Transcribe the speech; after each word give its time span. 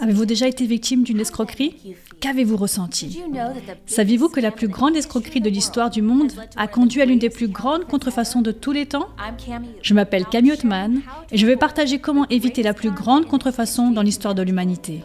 Avez-vous 0.00 0.26
déjà 0.26 0.48
été 0.48 0.66
victime 0.66 1.02
d'une 1.02 1.20
escroquerie? 1.20 1.96
Qu'avez-vous 2.20 2.56
ressenti? 2.56 3.22
Saviez-vous 3.86 4.28
que 4.28 4.40
la 4.40 4.50
plus 4.50 4.68
grande 4.68 4.96
escroquerie 4.96 5.40
de 5.40 5.48
l'histoire 5.50 5.90
du 5.90 6.02
monde 6.02 6.32
a 6.56 6.66
conduit 6.66 7.00
à 7.00 7.04
l'une 7.04 7.18
des 7.18 7.30
plus 7.30 7.48
grandes 7.48 7.86
contrefaçons 7.86 8.42
de 8.42 8.52
tous 8.52 8.72
les 8.72 8.86
temps 8.86 9.08
Je 9.82 9.94
m'appelle 9.94 10.26
Camille 10.26 10.52
Ottman 10.52 11.00
et 11.30 11.36
je 11.36 11.46
vais 11.46 11.56
partager 11.56 11.98
comment 11.98 12.26
éviter 12.28 12.62
la 12.62 12.74
plus 12.74 12.90
grande 12.90 13.26
contrefaçon 13.26 13.90
dans 13.90 14.02
l'histoire 14.02 14.34
de 14.34 14.42
l'humanité. 14.42 15.02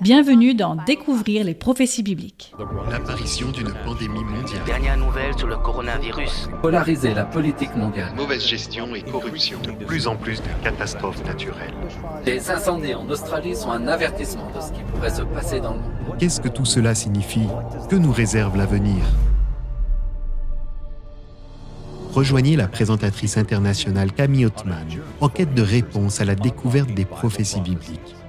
Bienvenue 0.00 0.54
dans 0.54 0.76
Découvrir 0.86 1.44
les 1.44 1.54
prophéties 1.54 2.02
bibliques. 2.02 2.52
L'apparition 2.90 3.50
d'une 3.50 3.72
pandémie 3.84 4.24
mondiale. 4.24 4.62
Dernière 4.66 4.96
nouvelle 4.96 5.36
sur 5.36 5.46
le 5.46 5.56
coronavirus. 5.56 6.48
Polariser 6.62 7.14
la 7.14 7.24
politique 7.24 7.74
mondiale. 7.74 8.12
Mauvaise 8.16 8.46
gestion 8.46 8.94
et 8.94 9.02
corruption. 9.02 9.58
De 9.62 9.72
plus 9.84 10.06
en 10.06 10.16
plus 10.16 10.40
de 10.40 10.48
catastrophes 10.62 11.24
naturelles. 11.24 11.74
Les 12.26 12.50
incendies 12.50 12.94
en 12.94 13.07
Sont 13.54 13.70
un 13.70 13.88
avertissement 13.88 14.50
de 14.54 14.60
ce 14.60 14.70
qui 14.70 14.82
pourrait 14.82 15.10
se 15.10 15.22
passer 15.22 15.60
dans 15.60 15.72
le 15.72 15.78
monde. 15.78 16.16
Qu'est-ce 16.18 16.42
que 16.42 16.48
tout 16.48 16.66
cela 16.66 16.94
signifie 16.94 17.48
Que 17.88 17.96
nous 17.96 18.12
réserve 18.12 18.58
l'avenir 18.58 19.02
Rejoignez 22.12 22.54
la 22.54 22.68
présentatrice 22.68 23.38
internationale 23.38 24.12
Camille 24.12 24.44
Ottman 24.44 24.86
en 25.22 25.28
quête 25.30 25.54
de 25.54 25.62
réponses 25.62 26.20
à 26.20 26.26
la 26.26 26.34
découverte 26.34 26.92
des 26.92 27.06
prophéties 27.06 27.62
bibliques. 27.62 28.17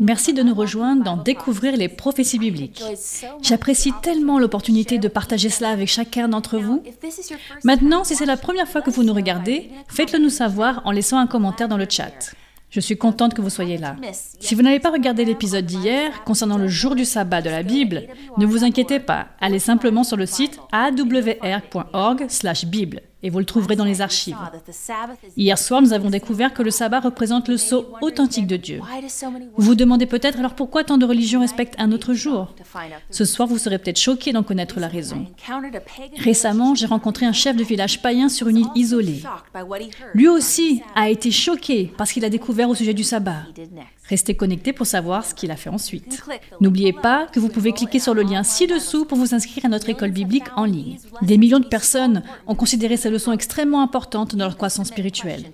Merci 0.00 0.32
de 0.32 0.42
nous 0.42 0.54
rejoindre 0.54 1.04
dans 1.04 1.16
Découvrir 1.16 1.76
les 1.76 1.88
prophéties 1.88 2.38
bibliques. 2.38 2.82
J'apprécie 3.42 3.92
tellement 4.02 4.38
l'opportunité 4.40 4.98
de 4.98 5.06
partager 5.08 5.50
cela 5.50 5.70
avec 5.70 5.88
chacun 5.88 6.28
d'entre 6.28 6.58
vous. 6.58 6.82
Maintenant, 7.62 8.02
si 8.02 8.16
c'est 8.16 8.26
la 8.26 8.36
première 8.36 8.68
fois 8.68 8.82
que 8.82 8.90
vous 8.90 9.04
nous 9.04 9.14
regardez, 9.14 9.70
faites-le 9.88 10.18
nous 10.18 10.30
savoir 10.30 10.82
en 10.84 10.90
laissant 10.90 11.18
un 11.18 11.28
commentaire 11.28 11.68
dans 11.68 11.76
le 11.76 11.86
chat. 11.88 12.34
Je 12.70 12.80
suis 12.80 12.96
contente 12.96 13.34
que 13.34 13.40
vous 13.40 13.50
soyez 13.50 13.78
là. 13.78 13.94
Si 14.40 14.56
vous 14.56 14.62
n'avez 14.62 14.80
pas 14.80 14.90
regardé 14.90 15.24
l'épisode 15.24 15.64
d'hier 15.64 16.24
concernant 16.24 16.58
le 16.58 16.66
jour 16.66 16.96
du 16.96 17.04
sabbat 17.04 17.40
de 17.40 17.50
la 17.50 17.62
Bible, 17.62 18.08
ne 18.36 18.46
vous 18.46 18.64
inquiétez 18.64 18.98
pas, 18.98 19.28
allez 19.40 19.60
simplement 19.60 20.02
sur 20.02 20.16
le 20.16 20.26
site 20.26 20.58
awr.org/bible 20.72 21.54
et 23.24 23.30
vous 23.30 23.38
le 23.38 23.46
trouverez 23.46 23.74
dans 23.74 23.86
les 23.86 24.02
archives. 24.02 24.36
Hier 25.36 25.58
soir, 25.58 25.80
nous 25.80 25.94
avons 25.94 26.10
découvert 26.10 26.52
que 26.52 26.62
le 26.62 26.70
sabbat 26.70 27.00
représente 27.00 27.48
le 27.48 27.56
sceau 27.56 27.86
authentique 28.02 28.46
de 28.46 28.56
Dieu. 28.56 28.80
Vous 29.56 29.64
vous 29.64 29.74
demandez 29.74 30.04
peut-être 30.04 30.38
alors 30.38 30.54
pourquoi 30.54 30.84
tant 30.84 30.98
de 30.98 31.06
religions 31.06 31.40
respectent 31.40 31.74
un 31.78 31.90
autre 31.90 32.12
jour? 32.12 32.54
Ce 33.10 33.24
soir, 33.24 33.48
vous 33.48 33.56
serez 33.56 33.78
peut-être 33.78 33.98
choqué 33.98 34.32
d'en 34.32 34.42
connaître 34.42 34.78
la 34.78 34.88
raison. 34.88 35.26
Récemment, 36.18 36.74
j'ai 36.74 36.86
rencontré 36.86 37.24
un 37.24 37.32
chef 37.32 37.56
de 37.56 37.64
village 37.64 38.02
païen 38.02 38.28
sur 38.28 38.48
une 38.48 38.58
île 38.58 38.68
isolée. 38.74 39.22
Lui 40.12 40.28
aussi 40.28 40.82
a 40.94 41.08
été 41.08 41.30
choqué 41.30 41.92
parce 41.96 42.12
qu'il 42.12 42.26
a 42.26 42.30
découvert 42.30 42.68
au 42.68 42.74
sujet 42.74 42.94
du 42.94 43.04
sabbat. 43.04 43.46
Restez 44.08 44.34
connectés 44.34 44.74
pour 44.74 44.86
savoir 44.86 45.24
ce 45.24 45.34
qu'il 45.34 45.50
a 45.50 45.56
fait 45.56 45.70
ensuite. 45.70 46.22
N'oubliez 46.60 46.92
pas 46.92 47.26
que 47.26 47.40
vous 47.40 47.48
pouvez 47.48 47.72
cliquer 47.72 47.98
sur 47.98 48.12
le 48.12 48.22
lien 48.22 48.42
ci-dessous 48.42 49.06
pour 49.06 49.16
vous 49.16 49.34
inscrire 49.34 49.64
à 49.64 49.68
notre 49.68 49.88
école 49.88 50.10
biblique 50.10 50.44
en 50.56 50.64
ligne. 50.64 50.98
Des 51.22 51.38
millions 51.38 51.60
de 51.60 51.66
personnes 51.66 52.22
ont 52.46 52.54
considéré 52.54 52.98
ces 52.98 53.08
leçons 53.08 53.32
extrêmement 53.32 53.80
importantes 53.80 54.36
dans 54.36 54.44
leur 54.44 54.56
croissance 54.56 54.88
spirituelle. 54.88 55.44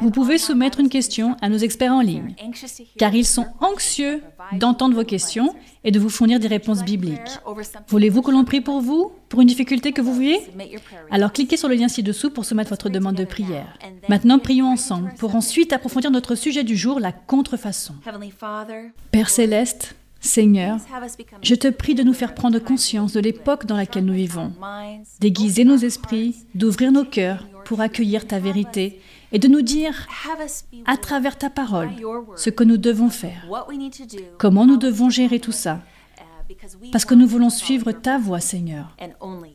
Vous 0.00 0.10
pouvez 0.10 0.36
soumettre 0.36 0.80
une 0.80 0.90
question 0.90 1.36
à 1.40 1.48
nos 1.48 1.56
experts 1.56 1.92
en 1.92 2.02
ligne, 2.02 2.34
car 2.98 3.14
ils 3.14 3.26
sont 3.26 3.46
anxieux 3.60 4.22
d'entendre 4.52 4.94
vos 4.94 5.04
questions 5.04 5.54
et 5.82 5.90
de 5.90 5.98
vous 5.98 6.10
fournir 6.10 6.38
des 6.38 6.48
réponses 6.48 6.84
bibliques. 6.84 7.40
Voulez-vous 7.88 8.20
que 8.20 8.30
l'on 8.30 8.44
prie 8.44 8.60
pour 8.60 8.80
vous, 8.80 9.12
pour 9.28 9.40
une 9.40 9.48
difficulté 9.48 9.92
que 9.92 10.00
vous 10.00 10.14
voyez 10.14 10.40
Alors 11.10 11.32
cliquez 11.32 11.56
sur 11.56 11.68
le 11.68 11.74
lien 11.74 11.88
ci-dessous 11.88 12.30
pour 12.30 12.44
soumettre 12.44 12.70
votre 12.70 12.88
demande 12.88 13.16
de 13.16 13.24
prière. 13.24 13.78
Maintenant, 14.08 14.38
prions 14.38 14.68
ensemble 14.68 15.12
pour 15.18 15.34
ensuite 15.34 15.72
approfondir 15.72 16.10
notre 16.10 16.34
sujet 16.34 16.64
du 16.64 16.76
jour, 16.76 17.00
la 17.00 17.12
contrefaçon. 17.12 17.94
Père 19.10 19.30
céleste, 19.30 19.96
Seigneur, 20.20 20.78
je 21.42 21.54
te 21.54 21.68
prie 21.68 21.94
de 21.94 22.02
nous 22.02 22.14
faire 22.14 22.34
prendre 22.34 22.58
conscience 22.58 23.12
de 23.12 23.20
l'époque 23.20 23.66
dans 23.66 23.76
laquelle 23.76 24.04
nous 24.04 24.14
vivons, 24.14 24.52
d'aiguiser 25.20 25.64
nos 25.64 25.76
esprits, 25.76 26.36
d'ouvrir 26.54 26.90
nos 26.90 27.04
cœurs 27.04 27.46
pour 27.64 27.80
accueillir 27.80 28.26
ta 28.26 28.38
vérité 28.38 29.00
et 29.32 29.38
de 29.38 29.48
nous 29.48 29.62
dire, 29.62 30.06
à 30.86 30.96
travers 30.96 31.36
ta 31.36 31.50
parole, 31.50 31.90
ce 32.36 32.50
que 32.50 32.64
nous 32.64 32.76
devons 32.76 33.10
faire, 33.10 33.46
comment 34.38 34.66
nous 34.66 34.76
devons 34.76 35.10
gérer 35.10 35.40
tout 35.40 35.52
ça, 35.52 35.80
parce 36.92 37.04
que 37.04 37.14
nous 37.14 37.26
voulons 37.26 37.50
suivre 37.50 37.92
ta 37.92 38.18
voie, 38.18 38.40
Seigneur. 38.40 38.96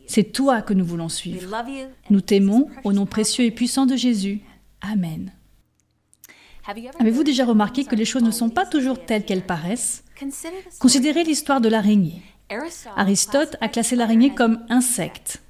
C'est 0.06 0.32
toi 0.32 0.62
que 0.62 0.74
nous 0.74 0.84
voulons 0.84 1.08
suivre. 1.08 1.64
Nous 2.10 2.20
t'aimons 2.20 2.68
au 2.84 2.92
nom 2.92 3.06
précieux 3.06 3.44
et 3.44 3.50
puissant 3.50 3.86
de 3.86 3.96
Jésus. 3.96 4.40
Amen. 4.80 5.32
Avez-vous 6.98 7.24
déjà 7.24 7.44
remarqué 7.44 7.84
que 7.84 7.96
les 7.96 8.04
choses 8.04 8.22
ne 8.22 8.30
sont 8.30 8.50
pas 8.50 8.66
toujours 8.66 9.04
telles 9.04 9.24
qu'elles 9.24 9.46
paraissent? 9.46 10.04
Considérez 10.78 11.24
l'histoire 11.24 11.60
de 11.60 11.68
l'araignée. 11.68 12.22
Aristote 12.96 13.56
a 13.60 13.68
classé 13.68 13.96
l'araignée 13.96 14.34
comme 14.34 14.64
insecte. 14.68 15.42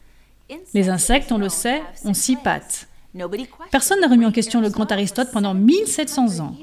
Les 0.75 0.89
insectes, 0.89 1.33
on 1.33 1.39
le 1.39 1.49
sait, 1.49 1.83
ont 2.05 2.15
six 2.15 2.37
pattes. 2.37 2.89
Personne 3.71 4.01
n'a 4.01 4.09
remis 4.09 4.25
en 4.25 4.33
question 4.33 4.61
le 4.61 4.71
grand 4.71 4.91
Aristote 4.91 5.31
pendant 5.33 5.55
1700 5.55 6.41
ans. 6.41 6.57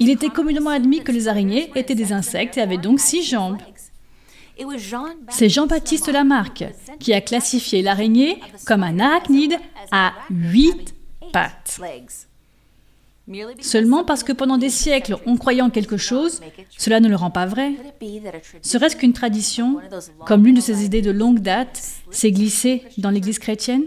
Il 0.00 0.10
était 0.10 0.28
communément 0.28 0.70
admis 0.70 1.02
que 1.02 1.12
les 1.12 1.28
araignées 1.28 1.70
étaient 1.74 1.94
des 1.94 2.12
insectes 2.12 2.58
et 2.58 2.60
avaient 2.60 2.78
donc 2.78 3.00
six 3.00 3.22
jambes. 3.22 3.58
C'est 5.30 5.48
Jean-Baptiste 5.48 6.08
Lamarck 6.08 6.64
qui 7.00 7.12
a 7.12 7.20
classifié 7.20 7.82
l'araignée 7.82 8.40
comme 8.66 8.82
un 8.82 9.00
arachnide 9.00 9.56
à 9.90 10.12
huit 10.30 10.94
pattes. 11.32 11.80
Seulement 13.60 14.04
parce 14.04 14.22
que 14.22 14.32
pendant 14.32 14.58
des 14.58 14.68
siècles 14.68 15.16
on 15.26 15.36
croyait 15.36 15.62
en 15.62 15.70
quelque 15.70 15.96
chose, 15.96 16.40
cela 16.76 17.00
ne 17.00 17.08
le 17.08 17.16
rend 17.16 17.30
pas 17.30 17.46
vrai. 17.46 17.72
Serait-ce 18.60 18.96
qu'une 18.96 19.14
tradition, 19.14 19.80
comme 20.26 20.44
l'une 20.44 20.56
de 20.56 20.60
ces 20.60 20.84
idées 20.84 21.02
de 21.02 21.10
longue 21.10 21.40
date, 21.40 21.82
s'est 22.10 22.32
glissée 22.32 22.82
dans 22.98 23.10
l'Église 23.10 23.38
chrétienne? 23.38 23.84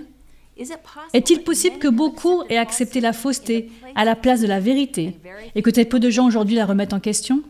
Est-il 1.14 1.44
possible 1.44 1.78
que 1.78 1.88
beaucoup 1.88 2.44
aient 2.50 2.58
accepté 2.58 3.00
la 3.00 3.14
fausseté 3.14 3.72
à 3.96 4.06
la 4.06 4.16
place 4.16 4.42
de 4.42 4.48
la 4.48 4.60
vérité 4.60 5.18
et 5.56 5.62
que 5.62 5.70
très 5.70 5.86
peu 5.86 6.00
de 6.00 6.10
gens 6.10 6.28
aujourd'hui 6.28 6.56
la 6.56 6.66
remettent 6.66 6.94
en 6.94 7.00
question? 7.00 7.44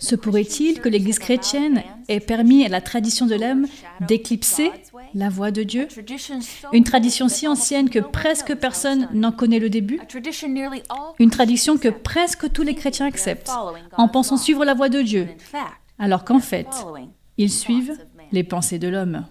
Se 0.00 0.16
pourrait-il 0.16 0.80
que 0.80 0.88
l'Église 0.88 1.20
chrétienne 1.20 1.84
ait 2.08 2.18
permis 2.18 2.64
à 2.64 2.68
la 2.68 2.80
tradition 2.80 3.26
de 3.26 3.36
l'homme 3.36 3.66
d'éclipser 4.00 4.72
la 5.14 5.28
voix 5.28 5.52
de 5.52 5.62
Dieu? 5.62 5.86
Une 6.72 6.82
tradition 6.82 7.28
si 7.28 7.46
ancienne 7.46 7.90
que 7.90 8.00
presque 8.00 8.56
personne 8.56 9.08
n'en 9.12 9.30
connaît 9.30 9.60
le 9.60 9.70
début? 9.70 10.00
Une 11.20 11.30
tradition 11.30 11.78
que 11.78 11.88
presque 11.88 12.50
tous 12.52 12.62
les 12.62 12.74
chrétiens 12.74 13.06
acceptent 13.06 13.52
en 13.96 14.08
pensant 14.08 14.36
suivre 14.36 14.64
la 14.64 14.74
voix 14.74 14.88
de 14.88 15.02
Dieu, 15.02 15.28
alors 15.98 16.24
qu'en 16.24 16.40
fait, 16.40 16.66
ils 17.38 17.52
suivent 17.52 17.98
les 18.32 18.42
pensées 18.42 18.80
de 18.80 18.88
l'homme. 18.88 19.26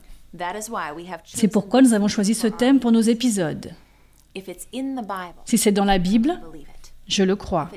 C'est 1.26 1.48
pourquoi 1.48 1.82
nous 1.82 1.94
avons 1.94 2.08
choisi 2.08 2.34
ce 2.34 2.48
thème 2.48 2.80
pour 2.80 2.92
nos 2.92 3.02
épisodes. 3.02 3.72
Si 5.46 5.58
c'est 5.58 5.72
dans 5.72 5.86
la 5.86 5.98
Bible, 5.98 6.40
je 7.08 7.24
le 7.24 7.36
crois. 7.36 7.70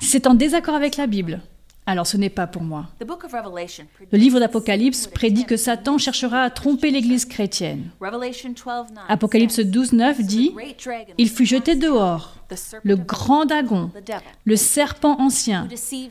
Si 0.00 0.08
c'est 0.08 0.26
en 0.26 0.34
désaccord 0.34 0.74
avec 0.74 0.96
la 0.96 1.06
Bible, 1.06 1.40
alors 1.88 2.06
ce 2.06 2.16
n'est 2.16 2.30
pas 2.30 2.48
pour 2.48 2.62
moi. 2.62 2.86
Le 3.00 4.18
livre 4.18 4.40
d'Apocalypse 4.40 5.06
prédit 5.06 5.44
que 5.44 5.56
Satan 5.56 5.98
cherchera 5.98 6.42
à 6.42 6.50
tromper 6.50 6.90
l'Église 6.90 7.24
chrétienne. 7.24 7.90
Apocalypse 9.08 9.60
12, 9.60 9.92
9 9.92 10.20
dit 10.22 10.52
Il 11.16 11.30
fut 11.30 11.46
jeté 11.46 11.76
dehors, 11.76 12.34
le 12.82 12.96
grand 12.96 13.46
dragon, 13.46 13.92
le 14.44 14.56
serpent 14.56 15.20
ancien, 15.20 15.68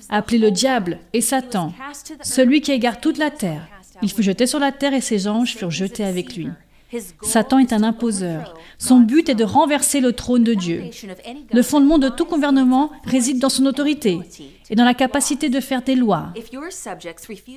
appelé 0.09 0.37
le 0.37 0.51
diable 0.51 0.99
et 1.11 1.19
Satan, 1.19 1.73
celui 2.21 2.61
qui 2.61 2.71
égare 2.71 3.01
toute 3.01 3.17
la 3.17 3.29
terre. 3.29 3.67
Il 4.01 4.11
fut 4.11 4.23
jeté 4.23 4.45
sur 4.47 4.59
la 4.59 4.71
terre 4.71 4.93
et 4.93 5.01
ses 5.01 5.27
anges 5.27 5.55
furent 5.55 5.71
jetés 5.71 6.03
avec 6.03 6.35
lui. 6.35 6.49
Satan 7.21 7.59
est 7.59 7.73
un 7.73 7.83
imposeur. 7.83 8.53
Son 8.77 8.99
but 8.99 9.29
est 9.29 9.35
de 9.35 9.43
renverser 9.43 9.99
le 9.99 10.13
trône 10.13 10.43
de 10.43 10.53
Dieu. 10.53 10.83
Le 11.51 11.61
fondement 11.61 11.97
de 11.97 12.09
tout 12.09 12.25
gouvernement 12.25 12.91
réside 13.03 13.39
dans 13.39 13.49
son 13.49 13.65
autorité 13.65 14.19
et 14.69 14.75
dans 14.75 14.85
la 14.85 14.93
capacité 14.93 15.49
de 15.49 15.59
faire 15.59 15.81
des 15.81 15.95
lois. 15.95 16.33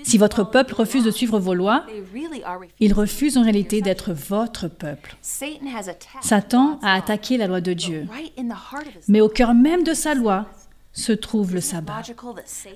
Si 0.03 0.19
votre 0.19 0.45
peuple 0.45 0.75
refuse 0.75 1.05
de 1.05 1.11
suivre 1.11 1.39
vos 1.39 1.55
lois, 1.55 1.85
il 2.81 2.93
refuse 2.93 3.37
en 3.37 3.43
réalité 3.43 3.81
d'être 3.81 4.13
votre 4.13 4.69
peuple. 4.69 5.17
Satan 6.21 6.79
a 6.83 6.95
attaqué 6.95 7.37
la 7.37 7.47
loi 7.47 7.61
de 7.61 7.73
Dieu. 7.73 8.07
Mais 9.09 9.21
au 9.21 9.29
cœur 9.29 9.55
même 9.55 9.85
de 9.85 9.95
sa 9.95 10.15
loi, 10.15 10.47
se 10.99 11.13
trouve 11.13 11.55
le 11.55 11.61
sabbat. 11.61 12.03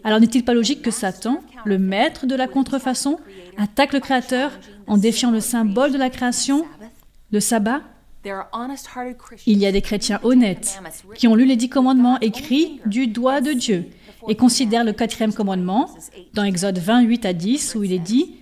Alors 0.04 0.20
n'est-il 0.20 0.44
pas 0.44 0.54
logique 0.54 0.82
que 0.82 0.90
Satan, 0.90 1.42
le 1.64 1.78
maître 1.78 2.26
de 2.26 2.34
la 2.34 2.46
contrefaçon, 2.46 3.18
attaque 3.58 3.92
le 3.92 4.00
Créateur 4.00 4.52
en 4.86 4.96
défiant 4.96 5.30
le 5.30 5.40
symbole 5.40 5.92
de 5.92 5.98
la 5.98 6.10
création, 6.10 6.64
le 7.32 7.40
sabbat? 7.40 7.82
Il 9.46 9.58
y 9.58 9.66
a 9.66 9.72
des 9.72 9.82
chrétiens 9.82 10.20
honnêtes 10.22 10.80
qui 11.16 11.26
ont 11.26 11.34
lu 11.34 11.44
les 11.44 11.56
dix 11.56 11.68
commandements 11.68 12.20
écrits 12.20 12.80
du 12.86 13.08
doigt 13.08 13.40
de 13.40 13.52
Dieu 13.52 13.86
et 14.28 14.36
considèrent 14.36 14.84
le 14.84 14.92
quatrième 14.92 15.32
commandement, 15.32 15.90
dans 16.32 16.44
Exode 16.44 16.78
28 16.78 17.26
à 17.26 17.32
10, 17.32 17.74
où 17.74 17.82
il 17.82 17.92
est 17.92 17.98
dit 17.98 18.36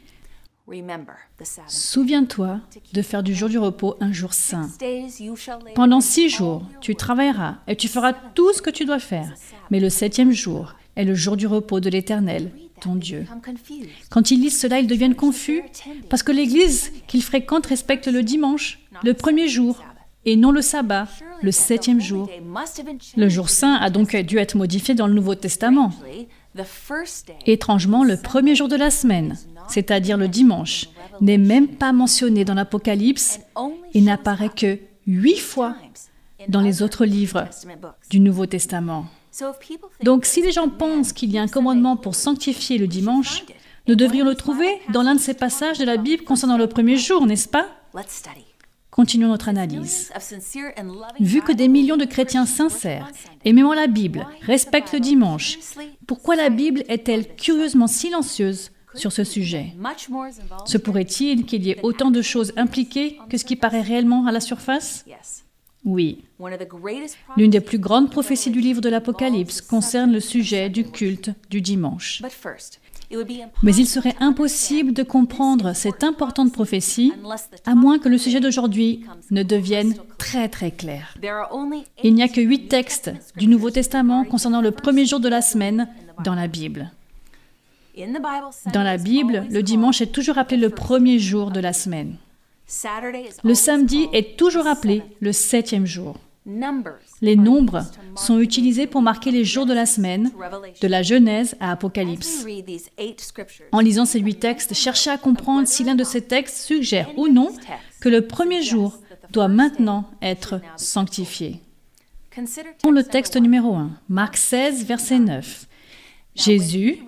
Souviens-toi 1.66 2.60
de 2.92 3.02
faire 3.02 3.22
du 3.22 3.34
jour 3.34 3.48
du 3.48 3.58
repos 3.58 3.96
un 4.00 4.12
jour 4.12 4.32
saint. 4.32 4.68
Pendant 5.74 6.00
six 6.00 6.28
jours, 6.28 6.62
tu 6.80 6.94
travailleras 6.94 7.56
et 7.66 7.76
tu 7.76 7.88
feras 7.88 8.12
tout 8.12 8.52
ce 8.52 8.62
que 8.62 8.70
tu 8.70 8.84
dois 8.84 8.98
faire. 8.98 9.32
Mais 9.70 9.80
le 9.80 9.90
septième 9.90 10.32
jour 10.32 10.74
est 10.96 11.04
le 11.04 11.14
jour 11.14 11.36
du 11.36 11.46
repos 11.46 11.80
de 11.80 11.90
l'Éternel, 11.90 12.50
ton 12.80 12.94
Dieu. 12.94 13.26
Quand 14.10 14.30
ils 14.30 14.40
lisent 14.40 14.58
cela, 14.58 14.80
ils 14.80 14.86
deviennent 14.86 15.14
confus 15.14 15.62
parce 16.08 16.22
que 16.22 16.32
l'Église 16.32 16.92
qu'ils 17.06 17.22
fréquentent 17.22 17.66
respecte 17.66 18.06
le 18.06 18.22
dimanche, 18.22 18.80
le 19.02 19.14
premier 19.14 19.48
jour, 19.48 19.82
et 20.26 20.36
non 20.36 20.50
le 20.50 20.60
sabbat, 20.60 21.08
le 21.42 21.50
septième 21.50 22.00
jour. 22.00 22.28
Le 23.16 23.28
jour 23.28 23.48
saint 23.48 23.74
a 23.74 23.88
donc 23.90 24.14
dû 24.16 24.38
être 24.38 24.56
modifié 24.56 24.94
dans 24.94 25.06
le 25.06 25.14
Nouveau 25.14 25.34
Testament. 25.34 25.92
Étrangement, 27.46 28.04
le 28.04 28.16
premier 28.16 28.54
jour 28.54 28.68
de 28.68 28.76
la 28.76 28.90
semaine, 28.90 29.38
c'est-à-dire 29.70 30.16
le 30.16 30.28
dimanche, 30.28 30.88
n'est 31.20 31.38
même 31.38 31.68
pas 31.68 31.92
mentionné 31.92 32.44
dans 32.44 32.54
l'Apocalypse 32.54 33.40
et 33.94 34.00
n'apparaît 34.00 34.50
que 34.50 34.78
huit 35.06 35.38
fois 35.38 35.76
dans 36.48 36.60
les 36.60 36.82
autres 36.82 37.04
livres 37.04 37.48
du 38.10 38.20
Nouveau 38.20 38.46
Testament. 38.46 39.06
Donc 40.02 40.24
si 40.24 40.42
les 40.42 40.52
gens 40.52 40.68
pensent 40.68 41.12
qu'il 41.12 41.30
y 41.30 41.38
a 41.38 41.42
un 41.42 41.48
commandement 41.48 41.96
pour 41.96 42.14
sanctifier 42.14 42.78
le 42.78 42.86
dimanche, 42.86 43.44
nous 43.86 43.94
devrions 43.94 44.24
le 44.24 44.34
trouver 44.34 44.80
dans 44.92 45.02
l'un 45.02 45.14
de 45.14 45.20
ces 45.20 45.34
passages 45.34 45.78
de 45.78 45.84
la 45.84 45.96
Bible 45.96 46.24
concernant 46.24 46.58
le 46.58 46.66
premier 46.66 46.96
jour, 46.96 47.26
n'est-ce 47.26 47.48
pas? 47.48 47.66
Continuons 48.90 49.28
notre 49.28 49.48
analyse. 49.48 50.12
Vu 51.20 51.42
que 51.42 51.52
des 51.52 51.68
millions 51.68 51.96
de 51.96 52.04
chrétiens 52.04 52.44
sincères, 52.44 53.08
aimant 53.44 53.72
la 53.72 53.86
Bible, 53.86 54.26
respectent 54.42 54.92
le 54.92 55.00
dimanche, 55.00 55.58
pourquoi 56.06 56.34
la 56.34 56.50
Bible 56.50 56.82
est-elle 56.88 57.34
curieusement 57.36 57.86
silencieuse 57.86 58.72
sur 58.94 59.12
ce 59.12 59.24
sujet 59.24 59.74
Se 60.66 60.78
pourrait-il 60.78 61.44
qu'il 61.46 61.64
y 61.64 61.70
ait 61.70 61.80
autant 61.82 62.10
de 62.10 62.22
choses 62.22 62.52
impliquées 62.56 63.18
que 63.28 63.36
ce 63.36 63.44
qui 63.44 63.56
paraît 63.56 63.82
réellement 63.82 64.26
à 64.26 64.32
la 64.32 64.40
surface? 64.40 65.04
Oui. 65.84 66.24
L'une 67.36 67.50
des 67.50 67.60
plus 67.60 67.78
grandes 67.78 68.10
prophéties 68.10 68.50
du 68.50 68.60
livre 68.60 68.80
de 68.80 68.88
l'Apocalypse 68.88 69.60
concerne 69.60 70.12
le 70.12 70.20
sujet 70.20 70.68
du 70.68 70.84
culte 70.84 71.30
du 71.48 71.62
dimanche. 71.62 72.22
Mais 73.62 73.74
il 73.74 73.86
serait 73.86 74.14
impossible 74.20 74.92
de 74.92 75.02
comprendre 75.02 75.74
cette 75.74 76.04
importante 76.04 76.52
prophétie 76.52 77.12
à 77.66 77.74
moins 77.74 77.98
que 77.98 78.08
le 78.08 78.18
sujet 78.18 78.40
d'aujourd'hui 78.40 79.04
ne 79.30 79.42
devienne 79.42 79.94
très 80.16 80.48
très 80.48 80.70
clair. 80.70 81.14
Il 82.04 82.14
n'y 82.14 82.22
a 82.22 82.28
que 82.28 82.40
huit 82.40 82.68
textes 82.68 83.10
du 83.36 83.48
Nouveau 83.48 83.70
Testament 83.70 84.24
concernant 84.24 84.60
le 84.60 84.70
premier 84.70 85.06
jour 85.06 85.18
de 85.18 85.28
la 85.28 85.42
semaine 85.42 85.88
dans 86.24 86.34
la 86.34 86.46
Bible. 86.46 86.92
Dans 88.72 88.82
la 88.82 88.96
Bible, 88.96 89.46
le 89.50 89.62
dimanche 89.62 90.00
est 90.00 90.12
toujours 90.12 90.38
appelé 90.38 90.56
le 90.56 90.70
premier 90.70 91.18
jour 91.18 91.50
de 91.50 91.60
la 91.60 91.72
semaine. 91.72 92.16
Le 93.42 93.54
samedi 93.54 94.08
est 94.12 94.36
toujours 94.36 94.66
appelé 94.66 95.02
le 95.20 95.32
septième 95.32 95.86
jour. 95.86 96.16
Les 97.20 97.36
nombres 97.36 97.84
sont 98.16 98.40
utilisés 98.40 98.86
pour 98.86 99.02
marquer 99.02 99.30
les 99.30 99.44
jours 99.44 99.66
de 99.66 99.74
la 99.74 99.86
semaine, 99.86 100.30
de 100.80 100.88
la 100.88 101.02
Genèse 101.02 101.54
à 101.60 101.72
Apocalypse. 101.72 102.46
En 103.72 103.80
lisant 103.80 104.04
ces 104.04 104.20
huit 104.20 104.40
textes, 104.40 104.74
cherchez 104.74 105.10
à 105.10 105.18
comprendre 105.18 105.68
si 105.68 105.84
l'un 105.84 105.94
de 105.94 106.04
ces 106.04 106.22
textes 106.22 106.58
suggère 106.58 107.10
ou 107.18 107.28
non 107.28 107.52
que 108.00 108.08
le 108.08 108.26
premier 108.26 108.62
jour 108.62 108.98
doit 109.30 109.48
maintenant 109.48 110.04
être 110.22 110.60
sanctifié. 110.76 111.60
Prenons 112.30 112.94
le 112.94 113.02
texte 113.04 113.36
numéro 113.36 113.74
1, 113.74 113.90
Marc 114.08 114.36
16, 114.36 114.86
verset 114.86 115.18
9. 115.18 115.66
Jésus, 116.44 116.98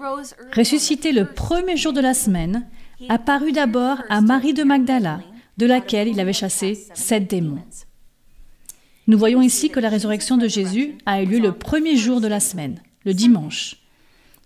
ressuscité 0.55 1.13
le 1.13 1.27
premier 1.27 1.77
jour 1.77 1.93
de 1.93 2.01
la 2.01 2.15
semaine, 2.15 2.67
apparut 3.09 3.53
d'abord 3.53 3.99
à 4.09 4.21
Marie 4.21 4.55
de 4.55 4.63
Magdala, 4.63 5.21
de 5.57 5.67
laquelle 5.67 6.09
il 6.09 6.21
avait 6.21 6.33
chassé 6.33 6.87
sept 6.95 7.29
démons. 7.29 7.63
Nous 9.07 9.19
voyons 9.19 9.43
ici 9.43 9.71
que 9.71 9.81
la 9.81 9.89
résurrection 9.89 10.37
de 10.37 10.49
Jésus 10.49 10.95
a 11.07 11.23
eu 11.23 11.27
lieu 11.27 11.39
le 11.41 11.53
premier 11.53 11.97
jour 11.97 12.21
de 12.21 12.29
la 12.29 12.41
semaine, 12.41 12.81
le 13.05 13.15
dimanche. 13.15 13.77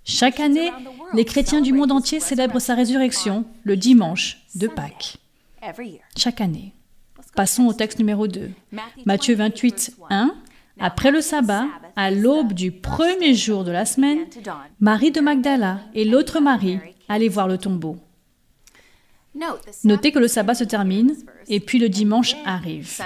Chaque 0.05 0.41
année, 0.41 0.71
les 1.15 1.25
chrétiens 1.25 1.61
du 1.61 1.73
monde 1.73 1.93
entier 1.93 2.21
célèbrent 2.21 2.61
sa 2.61 2.75
résurrection 2.75 3.45
le 3.65 3.77
dimanche 3.77 4.39
de 4.55 4.69
Pâques. 4.69 5.17
Chaque 6.17 6.41
année. 6.41 6.73
Passons 7.35 7.67
au 7.67 7.73
texte 7.73 7.99
numéro 7.99 8.29
2. 8.29 8.51
Matthieu 9.05 9.35
28, 9.35 9.97
1. 10.09 10.35
Après 10.79 11.11
le 11.11 11.21
sabbat, 11.21 11.67
à 11.97 12.11
l'aube 12.11 12.53
du 12.53 12.71
premier 12.71 13.35
jour 13.35 13.65
de 13.65 13.71
la 13.71 13.85
semaine, 13.87 14.27
Marie 14.81 15.11
de 15.11 15.21
Magdala 15.21 15.81
et 15.95 16.05
l'autre 16.05 16.41
Marie 16.41 16.79
allaient 17.09 17.29
voir 17.29 17.49
le 17.49 17.57
tombeau. 17.57 17.97
Notez 19.85 20.13
que 20.13 20.19
le 20.19 20.29
sabbat 20.29 20.55
se 20.55 20.65
termine 20.65 21.15
et 21.49 21.61
puis 21.61 21.79
le 21.79 21.89
dimanche 21.89 22.37
arrive. 22.45 23.01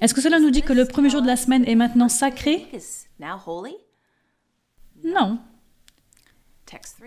Est-ce 0.00 0.14
que 0.14 0.20
cela 0.20 0.40
nous 0.40 0.50
dit 0.50 0.62
que 0.62 0.72
le 0.72 0.84
premier 0.84 1.10
jour 1.10 1.22
de 1.22 1.26
la 1.26 1.36
semaine 1.36 1.64
est 1.66 1.76
maintenant 1.76 2.08
sacré? 2.08 2.66
Non. 5.04 5.38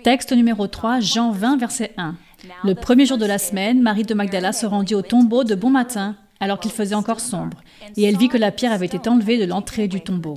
Texte 0.03 0.31
numéro 0.31 0.67
3, 0.67 0.99
Jean 0.99 1.31
20, 1.31 1.57
verset 1.57 1.93
1. 1.97 2.15
Le 2.63 2.75
premier 2.75 3.05
jour 3.05 3.17
de 3.17 3.25
la 3.25 3.37
semaine, 3.37 3.81
Marie 3.81 4.03
de 4.03 4.13
Magdala 4.13 4.53
se 4.53 4.65
rendit 4.65 4.95
au 4.95 5.01
tombeau 5.01 5.43
de 5.43 5.55
bon 5.55 5.69
matin, 5.69 6.15
alors 6.39 6.59
qu'il 6.59 6.71
faisait 6.71 6.95
encore 6.95 7.19
sombre, 7.19 7.57
et 7.97 8.03
elle 8.03 8.17
vit 8.17 8.29
que 8.29 8.37
la 8.37 8.51
pierre 8.51 8.71
avait 8.71 8.85
été 8.85 9.09
enlevée 9.09 9.37
de 9.37 9.45
l'entrée 9.45 9.87
du 9.87 10.01
tombeau. 10.01 10.35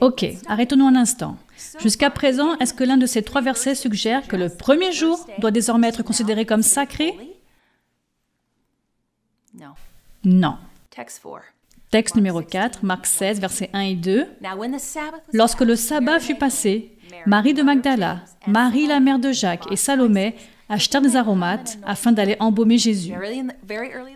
Ok, 0.00 0.26
arrêtons-nous 0.46 0.86
un 0.86 0.96
instant. 0.96 1.36
Jusqu'à 1.80 2.10
présent, 2.10 2.56
est-ce 2.58 2.74
que 2.74 2.84
l'un 2.84 2.96
de 2.96 3.06
ces 3.06 3.22
trois 3.22 3.40
versets 3.40 3.74
suggère 3.74 4.26
que 4.26 4.36
le 4.36 4.48
premier 4.48 4.92
jour 4.92 5.24
doit 5.38 5.50
désormais 5.50 5.88
être 5.88 6.02
considéré 6.02 6.46
comme 6.46 6.62
sacré? 6.62 7.14
Non. 10.24 10.56
Texte 11.90 12.16
numéro 12.16 12.42
4, 12.42 12.84
Marc 12.84 13.06
16, 13.06 13.40
versets 13.40 13.70
1 13.72 13.80
et 13.80 13.94
2. 13.94 14.26
Lorsque 15.32 15.60
le 15.60 15.76
sabbat 15.76 16.18
fut 16.18 16.34
passé, 16.34 16.96
Marie 17.26 17.54
de 17.54 17.62
Magdala, 17.62 18.24
Marie 18.48 18.86
la 18.86 18.98
mère 19.00 19.20
de 19.20 19.30
Jacques 19.30 19.70
et 19.70 19.76
Salomé 19.76 20.34
achetèrent 20.68 21.02
des 21.02 21.16
aromates 21.16 21.78
afin 21.84 22.12
d'aller 22.12 22.36
embaumer 22.40 22.78
Jésus. 22.78 23.14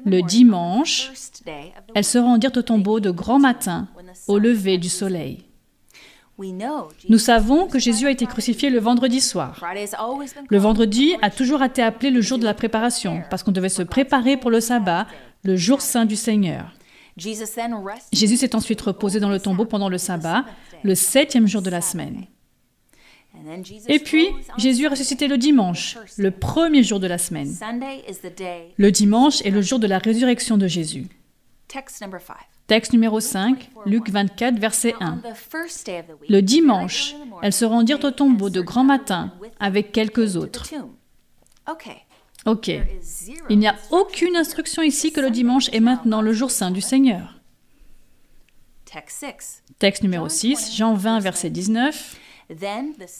Le 0.04 0.22
dimanche, 0.22 1.12
elles 1.94 2.04
se 2.04 2.18
rendirent 2.18 2.56
au 2.56 2.62
tombeau 2.62 3.00
de 3.00 3.10
grand 3.10 3.38
matin, 3.38 3.88
au 4.26 4.38
lever 4.38 4.78
du 4.78 4.88
soleil. 4.88 5.44
Nous 7.08 7.18
savons 7.18 7.66
que 7.66 7.78
Jésus 7.78 8.06
a 8.06 8.10
été 8.10 8.24
crucifié 8.26 8.70
le 8.70 8.78
vendredi 8.78 9.20
soir. 9.20 9.60
Le 10.48 10.58
vendredi 10.58 11.14
a 11.20 11.30
toujours 11.30 11.62
été 11.64 11.82
appelé 11.82 12.10
le 12.10 12.20
jour 12.20 12.38
de 12.38 12.44
la 12.44 12.54
préparation, 12.54 13.22
parce 13.28 13.42
qu'on 13.42 13.50
devait 13.50 13.68
se 13.68 13.82
préparer 13.82 14.36
pour 14.36 14.50
le 14.50 14.60
sabbat, 14.60 15.06
le 15.42 15.56
jour 15.56 15.80
saint 15.80 16.04
du 16.04 16.16
Seigneur. 16.16 16.72
Jésus 17.16 18.36
s'est 18.36 18.54
ensuite 18.54 18.80
reposé 18.80 19.18
dans 19.18 19.30
le 19.30 19.40
tombeau 19.40 19.64
pendant 19.64 19.88
le 19.88 19.98
sabbat, 19.98 20.44
le 20.84 20.94
septième 20.94 21.48
jour 21.48 21.62
de 21.62 21.70
la 21.70 21.80
semaine. 21.80 22.26
Et 23.88 23.98
puis, 23.98 24.28
Jésus 24.56 24.84
est 24.84 24.88
ressuscité 24.88 25.28
le 25.28 25.38
dimanche, 25.38 25.96
le 26.16 26.30
premier 26.30 26.82
jour 26.82 27.00
de 27.00 27.06
la 27.06 27.18
semaine. 27.18 27.54
Le 28.76 28.90
dimanche 28.90 29.42
est 29.42 29.50
le 29.50 29.62
jour 29.62 29.78
de 29.78 29.86
la 29.86 29.98
résurrection 29.98 30.56
de 30.56 30.66
Jésus. 30.66 31.06
Texte 32.66 32.92
numéro 32.92 33.20
5, 33.20 33.70
Luc 33.86 34.10
24, 34.10 34.58
verset 34.58 34.94
1. 35.00 35.20
Le 36.28 36.40
dimanche, 36.40 37.14
elles 37.42 37.52
se 37.52 37.64
rendirent 37.64 38.04
au 38.04 38.10
tombeau 38.10 38.50
de 38.50 38.60
grand 38.60 38.84
matin 38.84 39.32
avec 39.60 39.92
quelques 39.92 40.36
autres. 40.36 40.66
Ok. 42.46 42.70
Il 43.50 43.58
n'y 43.58 43.68
a 43.68 43.76
aucune 43.90 44.36
instruction 44.36 44.82
ici 44.82 45.12
que 45.12 45.20
le 45.20 45.30
dimanche 45.30 45.68
est 45.72 45.80
maintenant 45.80 46.22
le 46.22 46.32
jour 46.32 46.50
saint 46.50 46.70
du 46.70 46.80
Seigneur. 46.80 47.40
Texte 49.78 50.02
numéro 50.02 50.28
6, 50.28 50.74
Jean 50.76 50.94
20, 50.94 51.20
verset 51.20 51.50
19. 51.50 52.16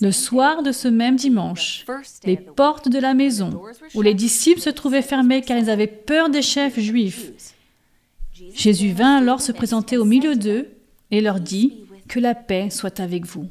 Le 0.01 0.11
soir 0.11 0.63
de 0.63 0.73
ce 0.73 0.89
même 0.89 1.17
dimanche, 1.17 1.85
les 2.25 2.37
portes 2.37 2.89
de 2.89 2.99
la 2.99 3.15
maison 3.15 3.63
où 3.95 4.03
les 4.03 4.15
disciples 4.15 4.61
se 4.61 4.71
trouvaient 4.71 5.03
fermées 5.03 5.43
car 5.43 5.59
ils 5.59 5.71
avaient 5.71 5.87
peur 5.87 6.31
des 6.31 6.43
chefs 6.43 6.79
juifs. 6.79 7.33
Jésus 8.55 8.93
vint 8.93 9.17
alors 9.17 9.41
se 9.41 9.53
présenter 9.53 9.99
au 9.99 10.05
milieu 10.05 10.35
d'eux 10.35 10.69
et 11.11 11.21
leur 11.21 11.41
dit, 11.41 11.85
Que 12.09 12.21
la 12.21 12.35
paix 12.35 12.71
soit 12.71 13.01
avec 13.01 13.27
vous. 13.27 13.49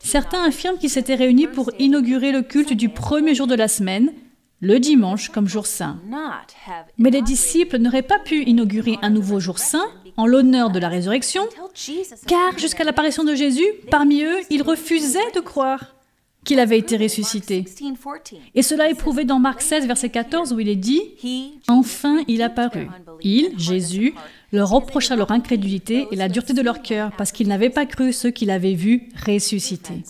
Certains 0.00 0.44
affirment 0.44 0.78
qu'ils 0.78 0.90
s'étaient 0.90 1.14
réunis 1.14 1.46
pour 1.46 1.70
inaugurer 1.78 2.32
le 2.32 2.42
culte 2.42 2.72
du 2.72 2.88
premier 2.88 3.34
jour 3.34 3.46
de 3.46 3.54
la 3.54 3.68
semaine, 3.68 4.12
le 4.60 4.78
dimanche 4.78 5.30
comme 5.30 5.48
jour 5.48 5.66
saint. 5.66 5.98
Mais 6.98 7.10
les 7.10 7.22
disciples 7.22 7.78
n'auraient 7.78 8.02
pas 8.02 8.18
pu 8.18 8.42
inaugurer 8.42 8.98
un 9.02 9.10
nouveau 9.10 9.40
jour 9.40 9.58
saint 9.58 9.86
en 10.18 10.26
l'honneur 10.26 10.70
de 10.70 10.80
la 10.80 10.88
résurrection, 10.88 11.42
car 12.26 12.58
jusqu'à 12.58 12.84
l'apparition 12.84 13.22
de 13.22 13.34
Jésus, 13.36 13.64
parmi 13.90 14.22
eux, 14.22 14.40
ils 14.50 14.62
refusaient 14.62 15.30
de 15.34 15.40
croire 15.40 15.94
qu'il 16.44 16.58
avait 16.58 16.78
été 16.78 16.96
ressuscité. 16.96 17.64
Et 18.54 18.62
cela 18.62 18.90
est 18.90 18.94
prouvé 18.94 19.24
dans 19.24 19.38
Marc 19.38 19.60
16, 19.60 19.86
verset 19.86 20.08
14, 20.08 20.52
où 20.52 20.60
il 20.60 20.68
est 20.68 20.76
dit, 20.76 21.02
Enfin 21.68 22.22
il 22.26 22.42
apparut. 22.42 22.88
Il, 23.22 23.52
Jésus, 23.58 24.12
leur 24.52 24.70
reprocha 24.70 25.14
leur 25.14 25.30
incrédulité 25.30 26.08
et 26.10 26.16
la 26.16 26.28
dureté 26.28 26.52
de 26.52 26.62
leur 26.62 26.82
cœur, 26.82 27.12
parce 27.16 27.30
qu'ils 27.30 27.48
n'avaient 27.48 27.70
pas 27.70 27.86
cru 27.86 28.12
ceux 28.12 28.30
qu'il 28.30 28.50
avait 28.50 28.74
vus 28.74 29.08
ressusciter. 29.24 30.02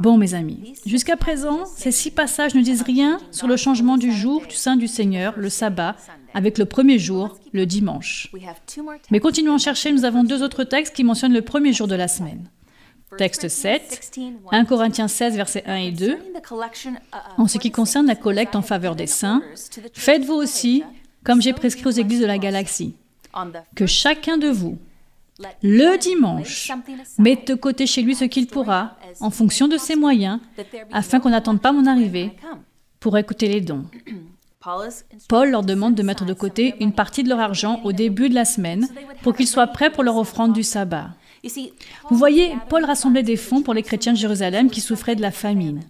Bon, 0.00 0.16
mes 0.16 0.34
amis, 0.34 0.74
jusqu'à 0.86 1.16
présent, 1.16 1.64
ces 1.66 1.90
six 1.90 2.10
passages 2.10 2.54
ne 2.54 2.62
disent 2.62 2.82
rien 2.82 3.18
sur 3.30 3.48
le 3.48 3.56
changement 3.56 3.96
du 3.96 4.12
jour 4.12 4.46
du 4.46 4.54
Saint 4.54 4.76
du 4.76 4.86
Seigneur, 4.86 5.34
le 5.36 5.48
sabbat, 5.48 5.96
avec 6.34 6.58
le 6.58 6.64
premier 6.64 6.98
jour, 6.98 7.36
le 7.52 7.66
dimanche. 7.66 8.30
Mais 9.10 9.20
continuons 9.20 9.54
à 9.54 9.58
chercher, 9.58 9.92
nous 9.92 10.04
avons 10.04 10.24
deux 10.24 10.42
autres 10.42 10.64
textes 10.64 10.94
qui 10.94 11.04
mentionnent 11.04 11.32
le 11.32 11.42
premier 11.42 11.72
jour 11.72 11.88
de 11.88 11.94
la 11.94 12.08
semaine. 12.08 12.48
Texte 13.16 13.48
7, 13.48 14.18
1 14.52 14.64
Corinthiens 14.66 15.08
16, 15.08 15.34
versets 15.34 15.64
1 15.66 15.76
et 15.76 15.90
2. 15.92 16.18
En 17.38 17.48
ce 17.48 17.58
qui 17.58 17.70
concerne 17.70 18.06
la 18.06 18.16
collecte 18.16 18.54
en 18.54 18.62
faveur 18.62 18.94
des 18.94 19.06
saints, 19.06 19.42
faites-vous 19.94 20.34
aussi, 20.34 20.84
comme 21.24 21.40
j'ai 21.40 21.54
prescrit 21.54 21.86
aux 21.86 21.90
églises 21.90 22.20
de 22.20 22.26
la 22.26 22.38
galaxie, 22.38 22.94
que 23.74 23.86
chacun 23.86 24.36
de 24.36 24.48
vous, 24.48 24.78
le 25.62 25.98
dimanche, 25.98 26.72
mette 27.18 27.48
de 27.48 27.54
côté 27.54 27.86
chez 27.86 28.02
lui 28.02 28.14
ce 28.14 28.24
qu'il 28.24 28.46
pourra, 28.46 28.96
en 29.20 29.30
fonction 29.30 29.68
de 29.68 29.76
ses 29.76 29.96
moyens, 29.96 30.40
afin 30.92 31.20
qu'on 31.20 31.30
n'attende 31.30 31.60
pas 31.60 31.72
mon 31.72 31.86
arrivée, 31.86 32.32
pour 33.00 33.16
écouter 33.16 33.48
les 33.48 33.60
dons. 33.60 33.84
Paul 35.28 35.50
leur 35.50 35.62
demande 35.62 35.94
de 35.94 36.02
mettre 36.02 36.24
de 36.24 36.32
côté 36.32 36.74
une 36.80 36.92
partie 36.92 37.22
de 37.22 37.28
leur 37.28 37.40
argent 37.40 37.80
au 37.84 37.92
début 37.92 38.28
de 38.28 38.34
la 38.34 38.44
semaine 38.44 38.88
pour 39.22 39.34
qu'ils 39.34 39.46
soient 39.46 39.68
prêts 39.68 39.90
pour 39.90 40.02
leur 40.02 40.16
offrande 40.16 40.52
du 40.52 40.62
sabbat. 40.62 41.10
Vous 42.10 42.16
voyez, 42.16 42.54
Paul 42.68 42.84
rassemblait 42.84 43.22
des 43.22 43.36
fonds 43.36 43.62
pour 43.62 43.74
les 43.74 43.82
chrétiens 43.82 44.12
de 44.12 44.18
Jérusalem 44.18 44.68
qui 44.70 44.80
souffraient 44.80 45.14
de 45.14 45.22
la 45.22 45.30
famine. 45.30 45.82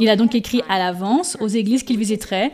Il 0.00 0.08
a 0.08 0.16
donc 0.16 0.34
écrit 0.34 0.62
à 0.68 0.78
l'avance 0.78 1.36
aux 1.40 1.48
églises 1.48 1.82
qu'il 1.82 1.98
visiterait 1.98 2.52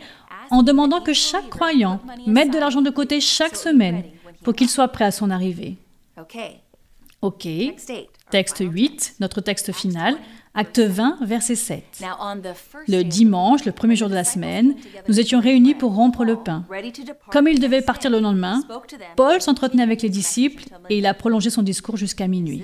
en 0.50 0.62
demandant 0.62 1.00
que 1.00 1.12
chaque 1.12 1.48
croyant 1.48 2.00
mette 2.26 2.52
de 2.52 2.58
l'argent 2.58 2.82
de 2.82 2.90
côté 2.90 3.20
chaque 3.20 3.56
semaine 3.56 4.02
pour 4.42 4.54
qu'il 4.54 4.68
soit 4.68 4.88
prêt 4.88 5.04
à 5.04 5.10
son 5.10 5.30
arrivée. 5.30 5.78
OK. 7.22 7.48
Texte 8.30 8.58
8, 8.60 9.16
notre 9.20 9.40
texte 9.40 9.72
final, 9.72 10.16
acte 10.54 10.78
20, 10.78 11.18
verset 11.22 11.54
7. 11.54 12.04
Le 12.86 13.02
dimanche, 13.02 13.64
le 13.64 13.72
premier 13.72 13.96
jour 13.96 14.10
de 14.10 14.14
la 14.14 14.24
semaine, 14.24 14.74
nous 15.08 15.20
étions 15.20 15.40
réunis 15.40 15.74
pour 15.74 15.94
rompre 15.94 16.24
le 16.24 16.36
pain. 16.36 16.66
Comme 17.30 17.48
il 17.48 17.60
devait 17.60 17.80
partir 17.80 18.10
le 18.10 18.20
lendemain, 18.20 18.62
Paul 19.16 19.40
s'entretenait 19.40 19.82
avec 19.82 20.02
les 20.02 20.10
disciples 20.10 20.64
et 20.90 20.98
il 20.98 21.06
a 21.06 21.14
prolongé 21.14 21.48
son 21.48 21.62
discours 21.62 21.96
jusqu'à 21.96 22.28
minuit. 22.28 22.62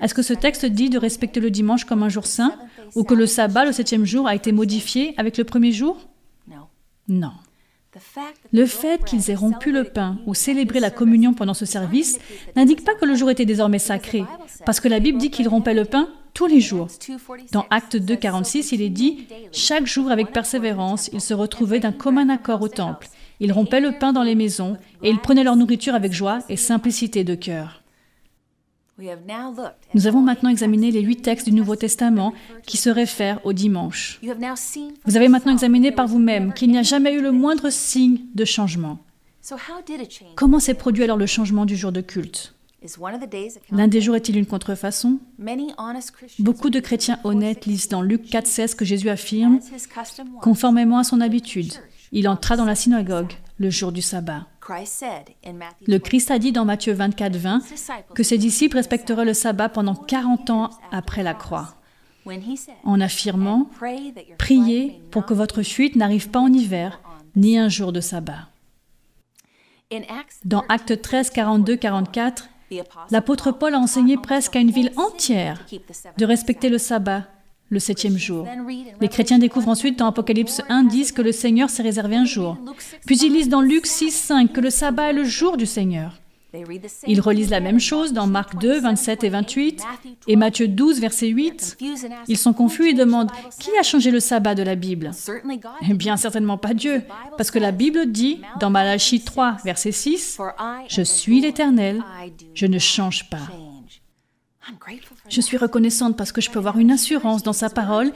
Est-ce 0.00 0.14
que 0.14 0.22
ce 0.22 0.34
texte 0.34 0.66
dit 0.66 0.90
de 0.90 0.98
respecter 0.98 1.38
le 1.38 1.50
dimanche 1.50 1.84
comme 1.84 2.02
un 2.02 2.08
jour 2.08 2.26
saint 2.26 2.58
ou 2.96 3.04
que 3.04 3.14
le 3.14 3.26
sabbat, 3.26 3.64
le 3.66 3.72
septième 3.72 4.04
jour, 4.04 4.26
a 4.26 4.34
été 4.34 4.50
modifié 4.50 5.14
avec 5.16 5.38
le 5.38 5.44
premier 5.44 5.70
jour? 5.70 5.98
Non. 7.06 7.32
Le 8.52 8.66
fait 8.66 9.04
qu'ils 9.04 9.30
aient 9.30 9.34
rompu 9.34 9.72
le 9.72 9.84
pain 9.84 10.18
ou 10.26 10.34
célébré 10.34 10.80
la 10.80 10.90
communion 10.90 11.34
pendant 11.34 11.54
ce 11.54 11.66
service 11.66 12.18
n'indique 12.56 12.84
pas 12.84 12.94
que 12.94 13.04
le 13.04 13.14
jour 13.14 13.30
était 13.30 13.44
désormais 13.44 13.78
sacré, 13.78 14.24
parce 14.66 14.80
que 14.80 14.88
la 14.88 15.00
Bible 15.00 15.18
dit 15.18 15.30
qu'ils 15.30 15.48
rompaient 15.48 15.74
le 15.74 15.84
pain 15.84 16.08
tous 16.34 16.46
les 16.46 16.60
jours. 16.60 16.88
Dans 17.52 17.66
Acte 17.70 17.96
2, 17.96 18.16
46, 18.16 18.72
il 18.72 18.82
est 18.82 18.90
dit 18.90 19.26
Chaque 19.52 19.86
jour, 19.86 20.10
avec 20.10 20.32
persévérance, 20.32 21.08
ils 21.12 21.20
se 21.20 21.32
retrouvaient 21.34 21.80
d'un 21.80 21.92
commun 21.92 22.28
accord 22.28 22.62
au 22.62 22.68
temple. 22.68 23.08
Ils 23.40 23.52
rompaient 23.52 23.80
le 23.80 23.92
pain 23.92 24.12
dans 24.12 24.22
les 24.22 24.34
maisons 24.34 24.76
et 25.02 25.10
ils 25.10 25.20
prenaient 25.20 25.44
leur 25.44 25.56
nourriture 25.56 25.94
avec 25.94 26.12
joie 26.12 26.40
et 26.48 26.56
simplicité 26.56 27.24
de 27.24 27.34
cœur. 27.34 27.83
Nous 29.94 30.06
avons 30.06 30.20
maintenant 30.20 30.50
examiné 30.50 30.90
les 30.90 31.00
huit 31.00 31.22
textes 31.22 31.48
du 31.48 31.54
Nouveau 31.54 31.76
Testament 31.76 32.32
qui 32.66 32.76
se 32.76 32.90
réfèrent 32.90 33.44
au 33.44 33.52
dimanche. 33.52 34.20
Vous 35.04 35.16
avez 35.16 35.28
maintenant 35.28 35.52
examiné 35.52 35.90
par 35.90 36.06
vous-même 36.06 36.52
qu'il 36.52 36.70
n'y 36.70 36.78
a 36.78 36.82
jamais 36.82 37.14
eu 37.14 37.20
le 37.20 37.32
moindre 37.32 37.70
signe 37.70 38.20
de 38.34 38.44
changement. 38.44 38.98
Comment 40.36 40.60
s'est 40.60 40.74
produit 40.74 41.02
alors 41.04 41.16
le 41.16 41.26
changement 41.26 41.66
du 41.66 41.76
jour 41.76 41.92
de 41.92 42.00
culte? 42.00 42.54
L'un 43.70 43.88
des 43.88 44.00
jours 44.00 44.14
est-il 44.14 44.36
une 44.36 44.46
contrefaçon? 44.46 45.18
Beaucoup 46.38 46.70
de 46.70 46.80
chrétiens 46.80 47.18
honnêtes 47.24 47.66
lisent 47.66 47.88
dans 47.88 48.02
Luc 48.02 48.26
4,16 48.26 48.76
que 48.76 48.84
Jésus 48.84 49.08
affirme. 49.08 49.58
Conformément 50.40 50.98
à 50.98 51.04
son 51.04 51.20
habitude, 51.20 51.72
il 52.12 52.28
entra 52.28 52.56
dans 52.56 52.66
la 52.66 52.74
synagogue 52.74 53.32
le 53.58 53.70
jour 53.70 53.92
du 53.92 54.02
sabbat. 54.02 54.46
Le 55.86 55.98
Christ 55.98 56.30
a 56.30 56.38
dit 56.38 56.52
dans 56.52 56.64
Matthieu 56.64 56.92
24, 56.92 57.36
20 57.36 57.60
que 58.14 58.22
ses 58.22 58.38
disciples 58.38 58.76
respecteraient 58.76 59.24
le 59.24 59.34
sabbat 59.34 59.68
pendant 59.68 59.94
40 59.94 60.50
ans 60.50 60.70
après 60.90 61.22
la 61.22 61.34
croix, 61.34 61.74
en 62.84 63.00
affirmant 63.00 63.70
Priez 64.38 65.02
pour 65.10 65.26
que 65.26 65.34
votre 65.34 65.62
fuite 65.62 65.96
n'arrive 65.96 66.30
pas 66.30 66.40
en 66.40 66.52
hiver, 66.52 67.00
ni 67.36 67.58
un 67.58 67.68
jour 67.68 67.92
de 67.92 68.00
sabbat. 68.00 68.48
Dans 70.44 70.64
Actes 70.68 71.00
13, 71.00 71.30
42, 71.30 71.76
44, 71.76 72.48
l'apôtre 73.10 73.52
Paul 73.52 73.74
a 73.74 73.78
enseigné 73.78 74.16
presque 74.16 74.56
à 74.56 74.60
une 74.60 74.70
ville 74.70 74.92
entière 74.96 75.64
de 76.16 76.24
respecter 76.24 76.68
le 76.68 76.78
sabbat 76.78 77.28
le 77.70 77.78
septième 77.78 78.18
jour. 78.18 78.46
Les 79.00 79.08
chrétiens 79.08 79.38
découvrent 79.38 79.68
ensuite 79.68 79.98
dans 79.98 80.06
Apocalypse 80.06 80.62
1, 80.68 80.84
10 80.84 81.12
que 81.12 81.22
le 81.22 81.32
Seigneur 81.32 81.70
s'est 81.70 81.82
réservé 81.82 82.16
un 82.16 82.24
jour. 82.24 82.56
Puis 83.06 83.18
ils 83.18 83.32
lisent 83.32 83.48
dans 83.48 83.60
Luc 83.60 83.86
6, 83.86 84.10
5 84.10 84.52
que 84.52 84.60
le 84.60 84.70
sabbat 84.70 85.10
est 85.10 85.14
le 85.14 85.24
jour 85.24 85.56
du 85.56 85.66
Seigneur. 85.66 86.20
Ils 87.06 87.20
relisent 87.20 87.50
la 87.50 87.60
même 87.60 87.80
chose 87.80 88.12
dans 88.12 88.26
Marc 88.26 88.58
2, 88.58 88.80
27 88.80 89.24
et 89.24 89.28
28 89.28 89.82
et 90.28 90.36
Matthieu 90.36 90.68
12, 90.68 91.00
verset 91.00 91.28
8. 91.28 91.78
Ils 92.28 92.38
sont 92.38 92.52
confus 92.52 92.88
et 92.88 92.94
demandent 92.94 93.30
Qui 93.58 93.70
a 93.78 93.82
changé 93.82 94.10
le 94.10 94.20
sabbat 94.20 94.54
de 94.54 94.62
la 94.62 94.76
Bible? 94.76 95.10
Eh 95.88 95.94
bien, 95.94 96.16
certainement 96.16 96.58
pas 96.58 96.74
Dieu, 96.74 97.02
parce 97.36 97.50
que 97.50 97.58
la 97.58 97.72
Bible 97.72 98.06
dit 98.06 98.40
dans 98.60 98.70
Malachie 98.70 99.22
3, 99.22 99.58
verset 99.64 99.92
6 99.92 100.38
Je 100.88 101.02
suis 101.02 101.40
l'Éternel, 101.40 102.02
je 102.54 102.66
ne 102.66 102.78
change 102.78 103.28
pas. 103.28 103.48
Je 105.28 105.40
suis 105.40 105.56
reconnaissante 105.56 106.16
parce 106.16 106.32
que 106.32 106.40
je 106.40 106.50
peux 106.50 106.58
avoir 106.58 106.78
une 106.78 106.90
assurance 106.90 107.42
dans 107.42 107.52
sa 107.52 107.70
parole 107.70 108.12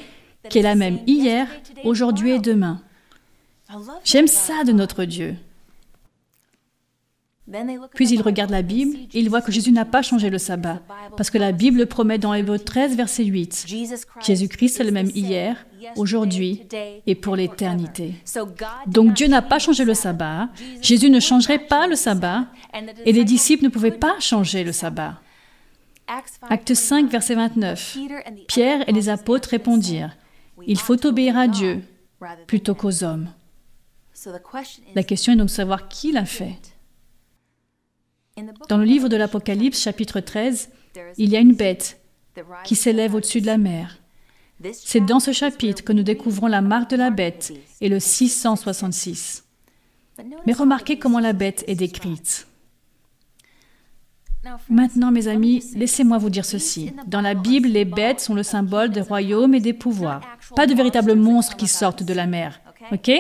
qui 0.49 0.59
est 0.59 0.63
la 0.63 0.75
même 0.75 0.99
hier, 1.07 1.49
aujourd'hui 1.85 2.33
et 2.33 2.39
demain. 2.39 2.81
J'aime 4.05 4.29
ça 4.29 4.65
de 4.65 4.73
notre 4.73 5.05
Dieu. 5.05 5.37
Puis 7.95 8.11
il 8.11 8.21
regarde 8.21 8.51
la 8.51 8.61
Bible 8.61 8.97
et 9.15 9.21
il 9.21 9.31
voit 9.31 9.41
que 9.41 9.51
Jésus 9.51 9.73
n'a 9.73 9.87
pas 9.87 10.03
changé 10.03 10.29
le 10.29 10.37
sabbat, 10.37 10.83
parce 11.17 11.31
que 11.31 11.39
la 11.39 11.53
Bible 11.53 11.87
promet 11.87 12.19
dans 12.19 12.35
Hébreu 12.35 12.59
13, 12.59 12.95
verset 12.95 13.25
8, 13.25 13.67
Jésus-Christ 14.21 14.81
est 14.81 14.85
le 14.85 14.91
même 14.91 15.11
hier, 15.15 15.65
aujourd'hui 15.97 16.67
et 17.07 17.15
pour 17.15 17.37
l'éternité. 17.37 18.15
Donc 18.87 19.15
Dieu 19.15 19.29
n'a 19.29 19.41
pas 19.41 19.59
changé 19.59 19.87
le 19.87 19.95
sabbat, 19.95 20.51
Jésus 20.83 21.09
ne 21.09 21.21
changerait 21.21 21.59
pas 21.59 21.87
le 21.87 21.97
sabbat, 21.97 22.47
et 23.07 23.13
les 23.13 23.25
disciples 23.25 23.65
ne 23.65 23.71
pouvaient 23.71 23.93
pas 23.93 24.21
changer 24.21 24.63
le 24.63 24.73
sabbat. 24.73 25.19
Acte 26.49 26.75
5, 26.75 27.11
verset 27.11 27.35
29. 27.35 27.99
Pierre 28.47 28.89
et 28.89 28.93
les 28.93 29.09
apôtres 29.09 29.51
répondirent, 29.51 30.17
Il 30.67 30.79
faut 30.79 31.07
obéir 31.07 31.37
à 31.37 31.49
Dieu 31.49 31.83
plutôt 32.47 32.75
qu'aux 32.75 33.05
hommes. 33.05 33.29
La 34.95 35.03
question 35.03 35.33
est 35.33 35.37
donc 35.37 35.47
de 35.47 35.53
savoir 35.53 35.89
qui 35.89 36.13
l'a 36.13 36.25
fait. 36.25 36.59
Dans 38.69 38.79
le 38.79 38.85
livre 38.85 39.09
de 39.09 39.17
l'Apocalypse, 39.17 39.81
chapitre 39.81 40.21
13, 40.21 40.71
il 41.17 41.31
y 41.31 41.37
a 41.37 41.41
une 41.41 41.55
bête 41.55 42.01
qui 42.65 42.75
s'élève 42.75 43.15
au-dessus 43.15 43.41
de 43.41 43.47
la 43.47 43.59
mer. 43.59 43.99
C'est 44.73 45.05
dans 45.05 45.21
ce 45.21 45.33
chapitre 45.33 45.85
que 45.85 45.93
nous 45.93 46.03
découvrons 46.03 46.49
la 46.49 46.63
marque 46.63 46.91
de 46.91 46.97
la 46.97 47.11
bête 47.11 47.53
et 47.81 47.89
le 47.89 48.01
666. 48.01 49.45
Mais 50.47 50.53
remarquez 50.53 50.99
comment 50.99 51.21
la 51.21 51.33
bête 51.33 51.65
est 51.69 51.77
décrite. 51.77 52.48
Maintenant, 54.69 55.11
mes 55.11 55.29
amis, 55.29 55.65
laissez-moi 55.75 56.19
vous 56.19 56.31
dire 56.31 56.45
ceci. 56.45 56.93
Dans 57.07 57.21
la 57.21 57.35
Bible, 57.35 57.69
les 57.69 57.85
bêtes 57.85 58.21
sont 58.21 58.35
le 58.35 58.43
symbole 58.43 58.91
des 58.91 59.01
royaumes 59.01 59.55
et 59.55 59.61
des 59.61 59.73
pouvoirs. 59.73 60.21
Pas 60.55 60.67
de 60.67 60.75
véritables 60.75 61.15
monstres 61.15 61.57
qui 61.57 61.69
sortent 61.69 62.03
de 62.03 62.15
la 62.15 62.27
mer. 62.27 62.61
OK? 62.93 63.11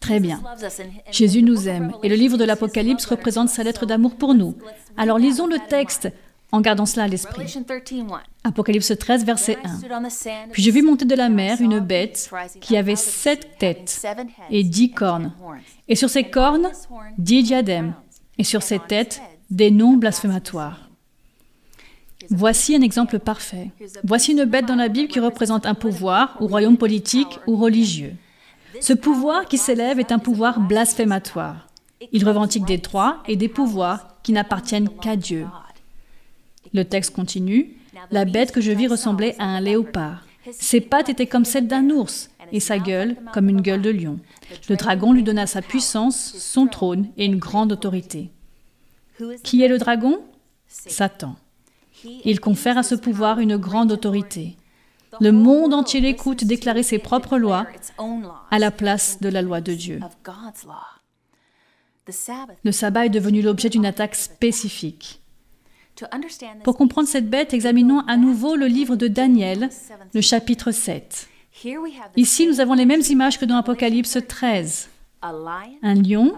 Très 0.00 0.20
bien. 0.20 0.40
Jésus 1.10 1.42
nous 1.42 1.68
aime 1.68 1.92
et 2.02 2.08
le 2.08 2.14
livre 2.14 2.36
de 2.36 2.44
l'Apocalypse 2.44 3.06
représente 3.06 3.48
sa 3.48 3.64
lettre 3.64 3.86
d'amour 3.86 4.14
pour 4.14 4.34
nous. 4.34 4.54
Alors 4.96 5.18
lisons 5.18 5.46
le 5.46 5.58
texte 5.68 6.08
en 6.52 6.60
gardant 6.60 6.86
cela 6.86 7.04
à 7.04 7.08
l'esprit. 7.08 7.58
Apocalypse 8.44 8.92
13, 8.96 9.24
verset 9.24 9.58
1. 9.64 10.48
Puis 10.52 10.62
je 10.62 10.70
vis 10.70 10.82
monter 10.82 11.04
de 11.04 11.14
la 11.14 11.28
mer 11.28 11.60
une 11.60 11.80
bête 11.80 12.30
qui 12.60 12.76
avait 12.76 12.96
sept 12.96 13.58
têtes 13.58 14.06
et 14.50 14.64
dix 14.64 14.90
cornes, 14.92 15.32
et 15.88 15.94
sur 15.94 16.08
ses 16.08 16.24
cornes 16.24 16.68
dix 17.18 17.42
diadèmes, 17.42 17.94
et 18.38 18.44
sur 18.44 18.62
ses 18.62 18.78
têtes 18.78 19.20
des 19.50 19.70
noms 19.70 19.96
blasphématoires. 19.96 20.88
Voici 22.30 22.74
un 22.74 22.82
exemple 22.82 23.18
parfait. 23.18 23.70
Voici 24.04 24.32
une 24.32 24.44
bête 24.44 24.66
dans 24.66 24.74
la 24.74 24.88
Bible 24.88 25.08
qui 25.08 25.20
représente 25.20 25.64
un 25.64 25.74
pouvoir 25.74 26.36
ou 26.40 26.46
royaume 26.46 26.76
politique 26.76 27.38
ou 27.46 27.56
religieux. 27.56 28.14
Ce 28.80 28.92
pouvoir 28.92 29.46
qui 29.46 29.56
s'élève 29.56 29.98
est 29.98 30.12
un 30.12 30.18
pouvoir 30.18 30.60
blasphématoire. 30.60 31.68
Il 32.12 32.26
revendique 32.26 32.66
des 32.66 32.78
droits 32.78 33.22
et 33.26 33.36
des 33.36 33.48
pouvoirs 33.48 34.18
qui 34.22 34.32
n'appartiennent 34.32 34.90
qu'à 35.00 35.16
Dieu. 35.16 35.46
Le 36.74 36.84
texte 36.84 37.14
continue. 37.14 37.76
La 38.10 38.24
bête 38.24 38.52
que 38.52 38.60
je 38.60 38.72
vis 38.72 38.86
ressemblait 38.86 39.34
à 39.38 39.44
un 39.44 39.60
léopard. 39.60 40.26
Ses 40.52 40.80
pattes 40.80 41.08
étaient 41.08 41.26
comme 41.26 41.44
celles 41.44 41.66
d'un 41.66 41.88
ours 41.90 42.30
et 42.52 42.60
sa 42.60 42.78
gueule 42.78 43.16
comme 43.32 43.48
une 43.48 43.62
gueule 43.62 43.82
de 43.82 43.90
lion. 43.90 44.18
Le 44.68 44.76
dragon 44.76 45.12
lui 45.12 45.22
donna 45.22 45.46
sa 45.46 45.62
puissance, 45.62 46.34
son 46.36 46.66
trône 46.66 47.08
et 47.16 47.24
une 47.24 47.38
grande 47.38 47.72
autorité. 47.72 48.30
Qui 49.42 49.62
est 49.62 49.68
le 49.68 49.78
dragon? 49.78 50.20
Satan. 50.66 51.36
Il 52.24 52.40
confère 52.40 52.78
à 52.78 52.82
ce 52.82 52.94
pouvoir 52.94 53.40
une 53.40 53.56
grande 53.56 53.92
autorité. 53.92 54.56
Le 55.20 55.32
monde 55.32 55.74
entier 55.74 56.00
l'écoute 56.00 56.44
déclarer 56.44 56.82
ses 56.82 56.98
propres 56.98 57.38
lois 57.38 57.66
à 58.50 58.58
la 58.58 58.70
place 58.70 59.20
de 59.20 59.28
la 59.28 59.42
loi 59.42 59.60
de 59.60 59.74
Dieu. 59.74 60.00
Le 62.64 62.72
sabbat 62.72 63.06
est 63.06 63.10
devenu 63.10 63.42
l'objet 63.42 63.68
d'une 63.68 63.86
attaque 63.86 64.14
spécifique. 64.14 65.20
Pour 66.62 66.76
comprendre 66.76 67.08
cette 67.08 67.28
bête, 67.28 67.52
examinons 67.52 68.00
à 68.06 68.16
nouveau 68.16 68.54
le 68.54 68.66
livre 68.66 68.96
de 68.96 69.08
Daniel, 69.08 69.68
le 70.14 70.20
chapitre 70.20 70.70
7. 70.70 71.28
Ici, 72.16 72.46
nous 72.46 72.60
avons 72.60 72.74
les 72.74 72.86
mêmes 72.86 73.02
images 73.08 73.38
que 73.38 73.44
dans 73.44 73.56
Apocalypse 73.56 74.18
13. 74.28 74.88
Un 75.82 75.94
lion, 75.94 76.32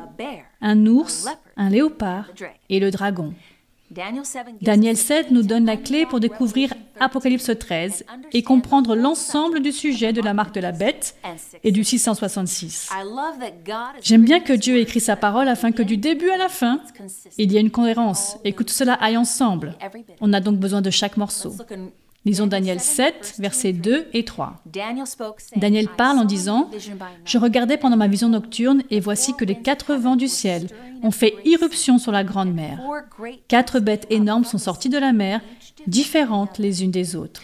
un 0.60 0.86
ours, 0.86 1.28
un 1.56 1.70
léopard 1.70 2.26
et 2.68 2.80
le 2.80 2.90
dragon. 2.90 3.34
Daniel 4.60 4.96
7 4.96 5.32
nous 5.32 5.42
donne 5.42 5.66
la 5.66 5.76
clé 5.76 6.06
pour 6.06 6.20
découvrir 6.20 6.72
Apocalypse 7.00 7.50
13 7.58 8.04
et 8.32 8.42
comprendre 8.44 8.94
l'ensemble 8.94 9.60
du 9.60 9.72
sujet 9.72 10.12
de 10.12 10.22
la 10.22 10.32
marque 10.32 10.54
de 10.54 10.60
la 10.60 10.70
bête 10.70 11.16
et 11.64 11.72
du 11.72 11.82
666. 11.82 12.90
J'aime 14.00 14.24
bien 14.24 14.38
que 14.38 14.52
Dieu 14.52 14.76
ait 14.76 14.82
écrit 14.82 15.00
sa 15.00 15.16
parole 15.16 15.48
afin 15.48 15.72
que 15.72 15.82
du 15.82 15.96
début 15.96 16.30
à 16.30 16.36
la 16.36 16.48
fin, 16.48 16.80
il 17.36 17.50
y 17.50 17.56
ait 17.56 17.60
une 17.60 17.72
cohérence 17.72 18.36
et 18.44 18.52
que 18.52 18.62
tout 18.62 18.72
cela 18.72 18.94
aille 18.94 19.16
ensemble. 19.16 19.76
On 20.20 20.32
a 20.32 20.40
donc 20.40 20.58
besoin 20.58 20.82
de 20.82 20.90
chaque 20.90 21.16
morceau. 21.16 21.52
Lisons 22.26 22.46
Daniel 22.46 22.80
7, 22.80 23.36
versets 23.38 23.72
2 23.72 24.08
et 24.12 24.24
3. 24.26 24.62
Daniel 25.56 25.88
parle 25.88 26.18
en 26.18 26.24
disant, 26.24 26.70
Je 27.24 27.38
regardais 27.38 27.78
pendant 27.78 27.96
ma 27.96 28.08
vision 28.08 28.28
nocturne 28.28 28.82
et 28.90 29.00
voici 29.00 29.34
que 29.34 29.46
les 29.46 29.58
quatre 29.58 29.94
vents 29.94 30.16
du 30.16 30.28
ciel 30.28 30.66
ont 31.02 31.10
fait 31.10 31.34
irruption 31.46 31.98
sur 31.98 32.12
la 32.12 32.22
grande 32.22 32.52
mer. 32.52 32.78
Quatre 33.48 33.80
bêtes 33.80 34.06
énormes 34.10 34.44
sont 34.44 34.58
sorties 34.58 34.90
de 34.90 34.98
la 34.98 35.14
mer, 35.14 35.40
différentes 35.86 36.58
les 36.58 36.84
unes 36.84 36.90
des 36.90 37.16
autres. 37.16 37.40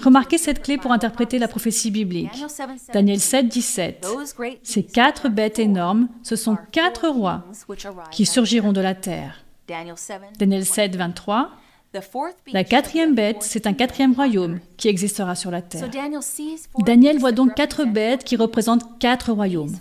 Remarquez 0.00 0.38
cette 0.38 0.62
clé 0.62 0.78
pour 0.78 0.92
interpréter 0.92 1.40
la 1.40 1.48
prophétie 1.48 1.90
biblique. 1.90 2.44
Daniel 2.92 3.18
7, 3.18 3.48
17. 3.48 4.06
Ces 4.62 4.84
quatre 4.84 5.28
bêtes 5.28 5.58
énormes, 5.58 6.08
ce 6.22 6.36
sont 6.36 6.56
quatre 6.70 7.08
rois 7.08 7.44
qui 8.12 8.24
surgiront 8.24 8.72
de 8.72 8.80
la 8.80 8.94
terre. 8.94 9.44
Daniel 10.38 10.64
7, 10.64 10.94
23. 10.94 11.50
La 12.52 12.64
quatrième 12.64 13.14
bête, 13.14 13.38
c'est 13.40 13.66
un 13.66 13.72
quatrième 13.72 14.12
royaume 14.12 14.60
qui 14.76 14.88
existera 14.88 15.34
sur 15.34 15.50
la 15.50 15.62
terre. 15.62 15.88
Daniel 16.80 17.18
voit 17.18 17.32
donc 17.32 17.54
quatre 17.54 17.84
bêtes 17.84 18.24
qui 18.24 18.36
représentent 18.36 18.98
quatre 18.98 19.32
royaumes. 19.32 19.76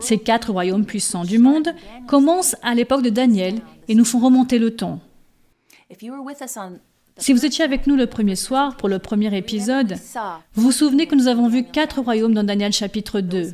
Ces 0.00 0.18
quatre 0.18 0.52
royaumes 0.52 0.86
puissants 0.86 1.24
du 1.24 1.38
monde 1.38 1.74
commencent 2.06 2.56
à 2.62 2.74
l'époque 2.74 3.02
de 3.02 3.10
Daniel 3.10 3.60
et 3.88 3.94
nous 3.94 4.04
font 4.04 4.20
remonter 4.20 4.58
le 4.58 4.74
ton. 4.74 5.00
Si 7.16 7.32
vous 7.32 7.46
étiez 7.46 7.64
avec 7.64 7.86
nous 7.86 7.94
le 7.94 8.08
premier 8.08 8.34
soir 8.34 8.76
pour 8.76 8.88
le 8.88 8.98
premier 8.98 9.36
épisode, 9.36 9.96
vous 10.54 10.62
vous 10.62 10.72
souvenez 10.72 11.06
que 11.06 11.14
nous 11.14 11.28
avons 11.28 11.48
vu 11.48 11.62
quatre 11.64 12.00
royaumes 12.00 12.34
dans 12.34 12.42
Daniel 12.42 12.72
chapitre 12.72 13.20
2. 13.20 13.52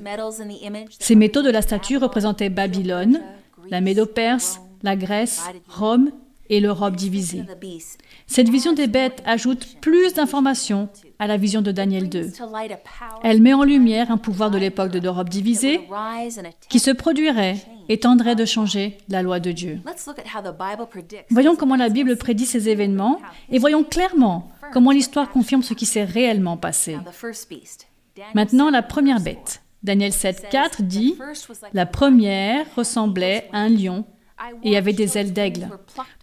Ces 0.98 1.14
métaux 1.14 1.42
de 1.42 1.50
la 1.50 1.60
statue 1.60 1.98
représentaient 1.98 2.48
Babylone, 2.48 3.20
la 3.68 3.82
Médo-Perse, 3.82 4.60
la 4.82 4.96
Grèce, 4.96 5.42
Rome 5.68 6.10
et 6.50 6.60
l'Europe 6.60 6.96
divisée. 6.96 7.44
Cette 8.26 8.48
vision 8.48 8.72
des 8.72 8.88
bêtes 8.88 9.22
ajoute 9.24 9.76
plus 9.80 10.12
d'informations 10.12 10.88
à 11.18 11.26
la 11.26 11.36
vision 11.36 11.62
de 11.62 11.72
Daniel 11.72 12.08
2. 12.08 12.32
Elle 13.22 13.40
met 13.40 13.54
en 13.54 13.62
lumière 13.62 14.10
un 14.10 14.18
pouvoir 14.18 14.50
de 14.50 14.58
l'époque 14.58 14.90
de 14.90 14.98
l'Europe 14.98 15.28
divisée 15.30 15.80
qui 16.68 16.80
se 16.80 16.90
produirait 16.90 17.56
et 17.88 17.98
tendrait 17.98 18.34
de 18.34 18.44
changer 18.44 18.98
la 19.08 19.22
loi 19.22 19.40
de 19.40 19.52
Dieu. 19.52 19.80
Voyons 21.30 21.56
comment 21.56 21.76
la 21.76 21.88
Bible 21.88 22.16
prédit 22.16 22.46
ces 22.46 22.68
événements 22.68 23.20
et 23.50 23.58
voyons 23.58 23.84
clairement 23.84 24.50
comment 24.72 24.90
l'histoire 24.90 25.30
confirme 25.30 25.62
ce 25.62 25.74
qui 25.74 25.86
s'est 25.86 26.04
réellement 26.04 26.56
passé. 26.56 26.98
Maintenant, 28.34 28.70
la 28.70 28.82
première 28.82 29.20
bête. 29.20 29.62
Daniel 29.82 30.12
7.4 30.12 30.82
dit, 30.82 31.16
La 31.72 31.86
première 31.86 32.66
ressemblait 32.76 33.48
à 33.52 33.60
un 33.60 33.68
lion 33.70 34.04
et 34.62 34.76
avait 34.76 34.92
des 34.92 35.18
ailes 35.18 35.32
d'aigle. 35.32 35.68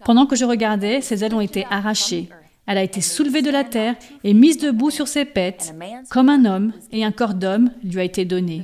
Pendant 0.04 0.26
que 0.26 0.36
je 0.36 0.44
regardais, 0.44 1.00
ses 1.00 1.24
ailes 1.24 1.34
ont 1.34 1.40
été 1.40 1.66
arrachées. 1.70 2.28
Elle 2.66 2.78
a 2.78 2.82
été 2.82 3.00
soulevée 3.00 3.40
de 3.40 3.50
la 3.50 3.64
terre 3.64 3.94
et 4.24 4.34
mise 4.34 4.58
debout 4.58 4.90
sur 4.90 5.08
ses 5.08 5.24
pattes, 5.24 5.74
comme 6.10 6.28
un 6.28 6.44
homme, 6.44 6.72
et 6.92 7.02
un 7.02 7.12
corps 7.12 7.32
d'homme 7.32 7.70
lui 7.82 7.98
a 7.98 8.04
été 8.04 8.26
donné. 8.26 8.62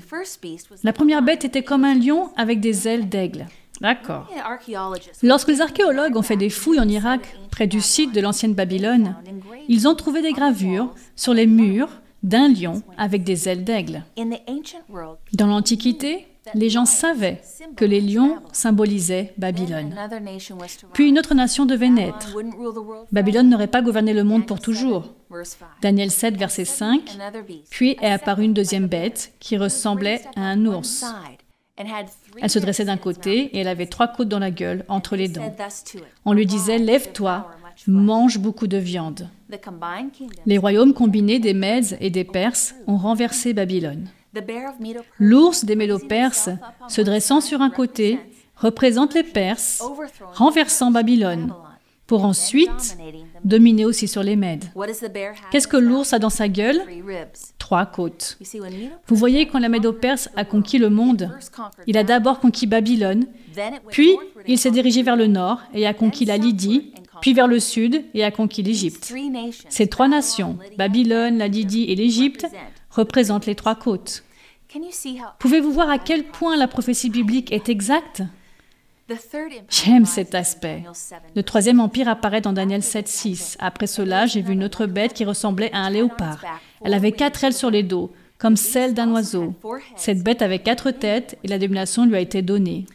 La 0.82 0.92
première 0.92 1.22
bête 1.22 1.44
était 1.46 1.62
comme 1.62 1.84
un 1.84 1.94
lion 1.94 2.28
avec 2.36 2.60
des 2.60 2.86
ailes 2.86 3.08
d'aigle. 3.08 3.46
D'accord. 3.80 4.30
Lorsque 5.22 5.48
les 5.48 5.60
archéologues 5.60 6.16
ont 6.16 6.22
fait 6.22 6.36
des 6.36 6.50
fouilles 6.50 6.80
en 6.80 6.88
Irak, 6.88 7.36
près 7.50 7.66
du 7.66 7.80
site 7.80 8.14
de 8.14 8.20
l'ancienne 8.20 8.54
Babylone, 8.54 9.16
ils 9.68 9.88
ont 9.88 9.94
trouvé 9.94 10.22
des 10.22 10.32
gravures 10.32 10.94
sur 11.16 11.32
les 11.34 11.46
murs 11.46 11.88
d'un 12.22 12.48
lion 12.48 12.82
avec 12.96 13.24
des 13.24 13.48
ailes 13.48 13.64
d'aigle. 13.64 14.04
Dans 15.32 15.46
l'Antiquité, 15.46 16.26
les 16.52 16.68
gens 16.68 16.85
savaient 16.85 17.40
que 17.76 17.85
les 17.85 18.00
lions 18.00 18.38
symbolisaient 18.52 19.33
Babylone. 19.38 19.94
Puis 20.92 21.09
une 21.09 21.18
autre 21.18 21.35
nation 21.35 21.64
devait 21.64 21.88
naître. 21.88 22.37
Babylone 23.12 23.48
n'aurait 23.48 23.66
pas 23.66 23.83
gouverné 23.83 24.12
le 24.12 24.24
monde 24.24 24.46
pour 24.46 24.61
toujours. 24.61 25.14
Daniel 25.80 26.11
7, 26.11 26.37
verset 26.37 26.64
5. 26.64 27.18
Puis 27.70 27.96
est 28.00 28.11
apparue 28.11 28.44
une 28.44 28.54
deuxième 28.54 28.87
bête 28.87 29.33
qui 29.40 29.57
ressemblait 29.57 30.22
à 30.37 30.42
un 30.42 30.66
ours. 30.66 31.04
Elle 31.76 32.50
se 32.50 32.59
dressait 32.59 32.85
d'un 32.85 32.96
côté 32.96 33.57
et 33.57 33.59
elle 33.59 33.68
avait 33.68 33.87
trois 33.87 34.07
côtes 34.09 34.28
dans 34.28 34.38
la 34.38 34.52
gueule, 34.52 34.85
entre 34.88 35.16
les 35.16 35.28
dents. 35.28 35.54
On 36.24 36.33
lui 36.33 36.46
disait 36.46 36.78
Lève-toi, 36.78 37.50
mange 37.88 38.38
beaucoup 38.38 38.68
de 38.68 38.76
viande. 38.76 39.28
Les 40.46 40.59
royaumes 40.59 40.94
combinés 40.94 41.40
des 41.40 41.54
Mèdes 41.54 41.96
et 42.00 42.11
des 42.11 42.24
Perses 42.24 42.74
ont 42.87 42.96
renversé 42.96 43.54
Babylone. 43.54 44.09
L'ours 45.18 45.64
des 45.64 45.76
Médo-Perses, 45.76 46.50
se 46.88 47.00
dressant 47.00 47.40
sur 47.40 47.60
un 47.60 47.70
côté, 47.70 48.18
représente 48.56 49.14
les 49.14 49.22
Perses, 49.22 49.82
renversant 50.32 50.90
Babylone, 50.90 51.52
pour 52.06 52.24
ensuite 52.24 52.96
dominer 53.44 53.84
aussi 53.84 54.08
sur 54.08 54.22
les 54.22 54.36
Mèdes. 54.36 54.64
Qu'est-ce 55.50 55.68
que 55.68 55.76
l'ours 55.76 56.12
a 56.12 56.18
dans 56.18 56.30
sa 56.30 56.48
gueule? 56.48 56.82
Trois 57.58 57.86
côtes. 57.86 58.38
Vous 59.06 59.16
voyez, 59.16 59.46
quand 59.46 59.58
la 59.58 59.70
Médo-Perse 59.70 60.28
a 60.36 60.44
conquis 60.44 60.78
le 60.78 60.90
monde, 60.90 61.30
il 61.86 61.96
a 61.96 62.04
d'abord 62.04 62.40
conquis 62.40 62.66
Babylone, 62.66 63.26
puis 63.88 64.16
il 64.46 64.58
s'est 64.58 64.70
dirigé 64.70 65.02
vers 65.02 65.16
le 65.16 65.28
nord 65.28 65.60
et 65.72 65.86
a 65.86 65.94
conquis 65.94 66.26
la 66.26 66.36
Lydie, 66.36 66.92
puis 67.22 67.32
vers 67.32 67.48
le 67.48 67.58
sud 67.58 68.04
et 68.12 68.22
a 68.22 68.30
conquis 68.30 68.62
l'Égypte. 68.62 69.14
Ces 69.70 69.86
trois 69.86 70.08
nations, 70.08 70.58
Babylone, 70.76 71.38
la 71.38 71.48
Lydie 71.48 71.84
et 71.84 71.94
l'Égypte, 71.94 72.46
représentent 72.94 73.46
les 73.46 73.54
trois 73.54 73.74
côtes. 73.74 74.24
Pouvez-vous 75.38 75.72
voir 75.72 75.90
à 75.90 75.98
quel 75.98 76.24
point 76.24 76.57
la 76.57 76.68
prophétie 76.68 77.11
biblique 77.11 77.52
est 77.52 77.68
exacte? 77.68 78.22
J'aime 79.68 80.07
cet 80.07 80.35
aspect. 80.35 80.83
Le 81.37 81.42
troisième 81.42 81.80
empire 81.80 82.09
apparaît 82.09 82.40
dans 82.40 82.54
Daniel 82.54 82.80
7.6. 82.80 83.57
Après 83.59 83.87
cela, 83.87 84.26
j'ai 84.26 84.40
vu 84.40 84.54
une 84.54 84.64
autre 84.64 84.87
bête 84.87 85.12
qui 85.12 85.24
ressemblait 85.24 85.72
à 85.72 85.78
un 85.78 85.90
léopard. 85.90 86.42
Elle 86.83 86.94
avait 86.94 87.12
quatre 87.12 87.44
ailes 87.44 87.52
sur 87.52 87.70
les 87.70 87.83
dos, 87.83 88.11
comme 88.38 88.57
celles 88.57 88.94
d'un 88.94 89.11
oiseau. 89.11 89.54
Cette 89.96 90.22
bête 90.22 90.40
avait 90.40 90.59
quatre 90.59 90.90
têtes 90.90 91.38
et 91.44 91.48
la 91.48 91.59
domination 91.59 92.07
lui 92.07 92.16
a 92.16 92.20
été 92.20 92.40
donnée. 92.40 92.87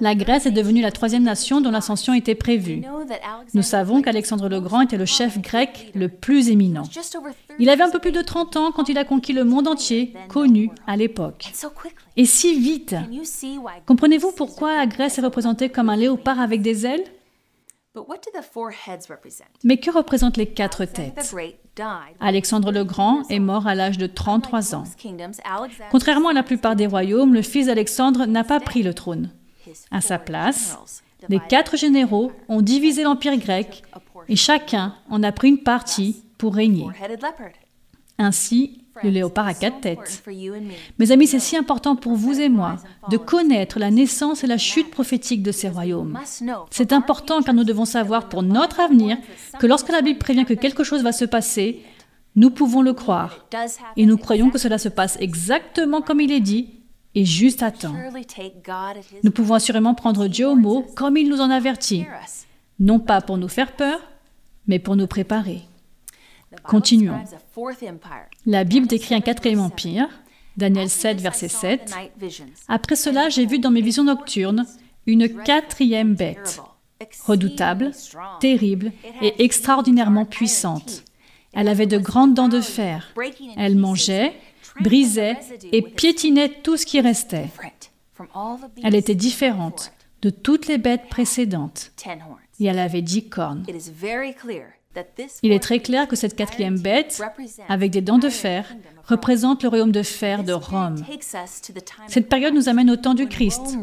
La 0.00 0.14
Grèce 0.14 0.46
est 0.46 0.52
devenue 0.52 0.80
la 0.80 0.92
troisième 0.92 1.24
nation 1.24 1.60
dont 1.60 1.70
l'ascension 1.70 2.14
était 2.14 2.34
prévue. 2.36 2.82
Nous 3.52 3.62
savons 3.62 4.00
qu'Alexandre 4.00 4.48
le 4.48 4.60
Grand 4.60 4.82
était 4.82 4.96
le 4.96 5.06
chef 5.06 5.40
grec 5.40 5.90
le 5.94 6.08
plus 6.08 6.50
éminent. 6.50 6.84
Il 7.58 7.68
avait 7.68 7.82
un 7.82 7.90
peu 7.90 7.98
plus 7.98 8.12
de 8.12 8.22
30 8.22 8.56
ans 8.56 8.72
quand 8.72 8.88
il 8.88 8.96
a 8.96 9.04
conquis 9.04 9.32
le 9.32 9.44
monde 9.44 9.66
entier, 9.66 10.14
connu 10.28 10.70
à 10.86 10.96
l'époque. 10.96 11.52
Et 12.16 12.26
si 12.26 12.58
vite 12.60 12.94
Comprenez-vous 13.86 14.32
pourquoi 14.32 14.76
la 14.76 14.86
Grèce 14.86 15.18
est 15.18 15.22
représentée 15.22 15.68
comme 15.68 15.88
un 15.88 15.96
léopard 15.96 16.38
avec 16.40 16.62
des 16.62 16.86
ailes? 16.86 17.04
Mais 19.64 19.78
que 19.78 19.90
représentent 19.90 20.36
les 20.36 20.46
quatre 20.46 20.84
têtes? 20.84 21.34
Alexandre 22.20 22.72
le 22.72 22.84
Grand 22.84 23.22
est 23.30 23.38
mort 23.38 23.66
à 23.66 23.74
l'âge 23.74 23.98
de 23.98 24.06
33 24.06 24.74
ans. 24.74 24.84
Contrairement 25.90 26.30
à 26.30 26.32
la 26.32 26.42
plupart 26.42 26.76
des 26.76 26.86
royaumes, 26.86 27.34
le 27.34 27.42
fils 27.42 27.66
d'Alexandre 27.66 28.26
n'a 28.26 28.44
pas 28.44 28.60
pris 28.60 28.82
le 28.82 28.94
trône. 28.94 29.30
À 29.90 30.00
sa 30.00 30.18
place, 30.18 30.76
les 31.28 31.40
quatre 31.40 31.76
généraux 31.76 32.32
ont 32.48 32.62
divisé 32.62 33.02
l'empire 33.02 33.36
grec 33.36 33.82
et 34.28 34.36
chacun 34.36 34.94
en 35.10 35.22
a 35.22 35.32
pris 35.32 35.48
une 35.48 35.62
partie 35.62 36.22
pour 36.38 36.54
régner. 36.54 36.86
Ainsi, 38.18 38.84
le 39.02 39.10
léopard 39.10 39.46
a 39.46 39.54
quatre 39.54 39.80
têtes. 39.80 40.22
Mes 40.98 41.12
amis, 41.12 41.26
c'est 41.26 41.38
si 41.38 41.56
important 41.56 41.96
pour 41.96 42.14
vous 42.14 42.40
et 42.40 42.48
moi 42.48 42.76
de 43.10 43.16
connaître 43.16 43.78
la 43.78 43.90
naissance 43.90 44.44
et 44.44 44.46
la 44.46 44.58
chute 44.58 44.90
prophétique 44.90 45.42
de 45.42 45.52
ces 45.52 45.68
royaumes. 45.68 46.18
C'est 46.70 46.92
important 46.92 47.42
car 47.42 47.54
nous 47.54 47.64
devons 47.64 47.84
savoir 47.84 48.28
pour 48.28 48.42
notre 48.42 48.80
avenir 48.80 49.16
que 49.58 49.66
lorsque 49.66 49.90
la 49.90 50.02
Bible 50.02 50.18
prévient 50.18 50.44
que 50.44 50.54
quelque 50.54 50.84
chose 50.84 51.02
va 51.02 51.12
se 51.12 51.24
passer, 51.24 51.82
nous 52.36 52.50
pouvons 52.50 52.82
le 52.82 52.92
croire. 52.92 53.46
Et 53.96 54.06
nous 54.06 54.16
croyons 54.16 54.50
que 54.50 54.58
cela 54.58 54.78
se 54.78 54.88
passe 54.88 55.16
exactement 55.20 56.02
comme 56.02 56.20
il 56.20 56.32
est 56.32 56.40
dit 56.40 56.70
et 57.14 57.24
juste 57.24 57.62
à 57.62 57.70
temps. 57.70 57.94
Nous 59.24 59.30
pouvons 59.30 59.54
assurément 59.54 59.94
prendre 59.94 60.28
Dieu 60.28 60.48
au 60.48 60.54
mot 60.54 60.86
comme 60.94 61.16
il 61.16 61.28
nous 61.28 61.40
en 61.40 61.50
avertit, 61.50 62.06
non 62.78 63.00
pas 63.00 63.20
pour 63.20 63.38
nous 63.38 63.48
faire 63.48 63.72
peur, 63.72 63.98
mais 64.66 64.78
pour 64.78 64.94
nous 64.94 65.06
préparer. 65.06 65.62
Continuons. 66.64 67.18
La 68.46 68.64
Bible 68.64 68.86
décrit 68.86 69.14
un 69.14 69.20
quatrième 69.20 69.60
empire, 69.60 70.08
Daniel 70.56 70.88
7, 70.88 71.20
verset 71.20 71.48
7. 71.48 71.94
Après 72.68 72.96
cela, 72.96 73.28
j'ai 73.28 73.46
vu 73.46 73.58
dans 73.58 73.70
mes 73.70 73.80
visions 73.80 74.04
nocturnes 74.04 74.66
une 75.06 75.42
quatrième 75.42 76.14
bête, 76.14 76.60
redoutable, 77.24 77.92
terrible 78.40 78.92
et 79.22 79.42
extraordinairement 79.42 80.24
puissante. 80.24 81.04
Elle 81.54 81.68
avait 81.68 81.86
de 81.86 81.98
grandes 81.98 82.34
dents 82.34 82.48
de 82.48 82.60
fer. 82.60 83.14
Elle 83.56 83.76
mangeait, 83.76 84.34
brisait 84.80 85.38
et 85.72 85.82
piétinait 85.82 86.60
tout 86.62 86.76
ce 86.76 86.84
qui 86.86 87.00
restait. 87.00 87.48
Elle 88.82 88.94
était 88.94 89.14
différente 89.14 89.92
de 90.22 90.30
toutes 90.30 90.66
les 90.66 90.78
bêtes 90.78 91.08
précédentes 91.08 91.92
et 92.60 92.66
elle 92.66 92.78
avait 92.78 93.02
dix 93.02 93.28
cornes. 93.28 93.64
Il 95.42 95.52
est 95.52 95.62
très 95.62 95.80
clair 95.80 96.08
que 96.08 96.16
cette 96.16 96.36
quatrième 96.36 96.78
bête, 96.78 97.22
avec 97.68 97.90
des 97.90 98.00
dents 98.00 98.18
de 98.18 98.28
fer, 98.28 98.66
représente 99.04 99.62
le 99.62 99.68
royaume 99.68 99.92
de 99.92 100.02
fer 100.02 100.44
de 100.44 100.52
Rome. 100.52 100.96
Cette 102.06 102.28
période 102.28 102.54
nous 102.54 102.68
amène 102.68 102.90
au 102.90 102.96
temps 102.96 103.14
du 103.14 103.26
Christ, 103.26 103.78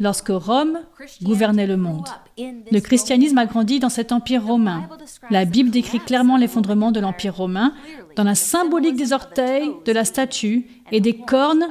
lorsque 0.00 0.28
Rome 0.28 0.80
gouvernait 1.22 1.66
le 1.66 1.76
monde. 1.76 2.08
Le 2.38 2.80
christianisme 2.80 3.38
a 3.38 3.46
grandi 3.46 3.80
dans 3.80 3.88
cet 3.88 4.12
empire 4.12 4.44
romain. 4.44 4.88
La 5.30 5.44
Bible 5.44 5.70
décrit 5.70 6.00
clairement 6.00 6.36
l'effondrement 6.36 6.92
de 6.92 7.00
l'empire 7.00 7.36
romain 7.36 7.72
dans 8.16 8.24
la 8.24 8.34
symbolique 8.34 8.96
des 8.96 9.12
orteils 9.12 9.70
de 9.84 9.92
la 9.92 10.04
statue 10.04 10.66
et 10.92 11.00
des 11.00 11.16
cornes 11.16 11.66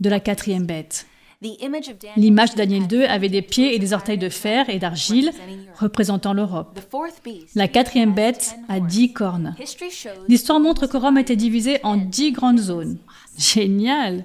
de 0.00 0.10
la 0.10 0.20
quatrième 0.20 0.66
bête. 0.66 1.06
L'image 2.16 2.52
de 2.52 2.56
Daniel 2.56 2.90
II 2.90 3.04
avait 3.04 3.28
des 3.28 3.42
pieds 3.42 3.74
et 3.74 3.78
des 3.78 3.92
orteils 3.92 4.18
de 4.18 4.28
fer 4.28 4.68
et 4.68 4.78
d'argile 4.78 5.30
représentant 5.78 6.32
l'Europe. 6.32 6.80
La 7.54 7.68
quatrième 7.68 8.14
bête 8.14 8.56
a 8.68 8.80
dix 8.80 9.12
cornes. 9.12 9.54
L'histoire 10.28 10.60
montre 10.60 10.86
que 10.86 10.96
Rome 10.96 11.18
était 11.18 11.36
divisée 11.36 11.80
en 11.82 11.96
dix 11.96 12.32
grandes 12.32 12.58
zones. 12.58 12.98
Génial 13.36 14.24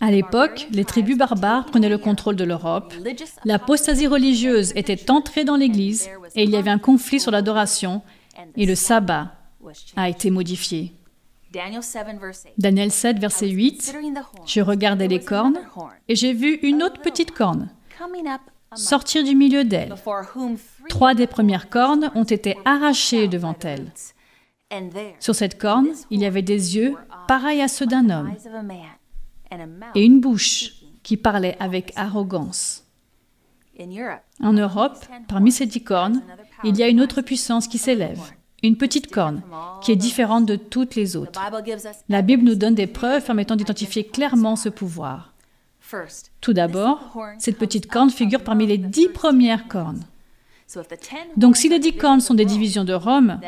À 0.00 0.10
l'époque, 0.10 0.68
les 0.70 0.84
tribus 0.84 1.18
barbares 1.18 1.66
prenaient 1.66 1.88
le 1.88 1.98
contrôle 1.98 2.36
de 2.36 2.44
l'Europe. 2.44 2.94
L'apostasie 3.44 4.06
religieuse 4.06 4.72
était 4.76 5.10
entrée 5.10 5.44
dans 5.44 5.56
l'Église 5.56 6.08
et 6.34 6.44
il 6.44 6.50
y 6.50 6.56
avait 6.56 6.70
un 6.70 6.78
conflit 6.78 7.20
sur 7.20 7.32
l'adoration 7.32 8.02
et 8.56 8.66
le 8.66 8.74
sabbat 8.74 9.32
a 9.96 10.08
été 10.08 10.30
modifié. 10.30 10.92
Daniel 12.58 12.90
7, 12.90 13.18
verset 13.18 13.48
8, 13.48 13.96
je 14.46 14.60
regardais 14.60 15.08
les 15.08 15.20
cornes 15.20 15.58
et 16.08 16.14
j'ai 16.14 16.32
vu 16.32 16.54
une 16.62 16.82
autre 16.82 17.00
petite 17.00 17.32
corne 17.32 17.70
sortir 18.74 19.24
du 19.24 19.34
milieu 19.34 19.64
d'elle. 19.64 19.94
Trois 20.88 21.14
des 21.14 21.26
premières 21.26 21.70
cornes 21.70 22.10
ont 22.14 22.24
été 22.24 22.56
arrachées 22.64 23.28
devant 23.28 23.56
elle. 23.62 23.90
Sur 25.20 25.34
cette 25.34 25.58
corne, 25.58 25.88
il 26.10 26.20
y 26.20 26.26
avait 26.26 26.42
des 26.42 26.76
yeux 26.76 26.94
pareils 27.26 27.62
à 27.62 27.68
ceux 27.68 27.86
d'un 27.86 28.10
homme 28.10 28.34
et 29.94 30.04
une 30.04 30.20
bouche 30.20 30.72
qui 31.02 31.16
parlait 31.16 31.56
avec 31.58 31.92
arrogance. 31.96 32.84
En 34.42 34.52
Europe, 34.52 34.98
parmi 35.28 35.52
ces 35.52 35.64
dix 35.64 35.82
cornes, 35.82 36.22
il 36.64 36.76
y 36.76 36.82
a 36.82 36.88
une 36.88 37.00
autre 37.00 37.22
puissance 37.22 37.68
qui 37.68 37.78
s'élève 37.78 38.20
une 38.62 38.76
petite 38.76 39.10
corne 39.10 39.42
qui 39.82 39.92
est 39.92 39.96
différente 39.96 40.46
de 40.46 40.56
toutes 40.56 40.94
les 40.94 41.16
autres. 41.16 41.40
La 42.08 42.22
Bible 42.22 42.44
nous 42.44 42.54
donne 42.54 42.74
des 42.74 42.86
preuves 42.86 43.24
permettant 43.24 43.56
d'identifier 43.56 44.04
clairement 44.04 44.56
ce 44.56 44.68
pouvoir. 44.68 45.32
Tout 46.40 46.52
d'abord, 46.52 47.16
cette 47.38 47.58
petite 47.58 47.86
corne 47.86 48.10
figure 48.10 48.42
parmi 48.42 48.66
les 48.66 48.78
dix 48.78 49.08
premières 49.08 49.68
cornes. 49.68 50.04
Donc 51.36 51.56
si 51.56 51.70
les 51.70 51.78
dix 51.78 51.96
cornes 51.96 52.20
sont 52.20 52.34
des 52.34 52.44
divisions 52.44 52.84
de 52.84 52.92
Rome, 52.92 53.40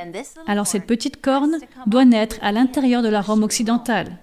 alors 0.46 0.66
cette 0.66 0.86
petite 0.86 1.20
corne 1.20 1.58
doit 1.86 2.06
naître 2.06 2.36
à 2.40 2.50
l'intérieur 2.50 3.02
de 3.02 3.08
la 3.08 3.20
Rome 3.20 3.42
occidentale. 3.42 4.16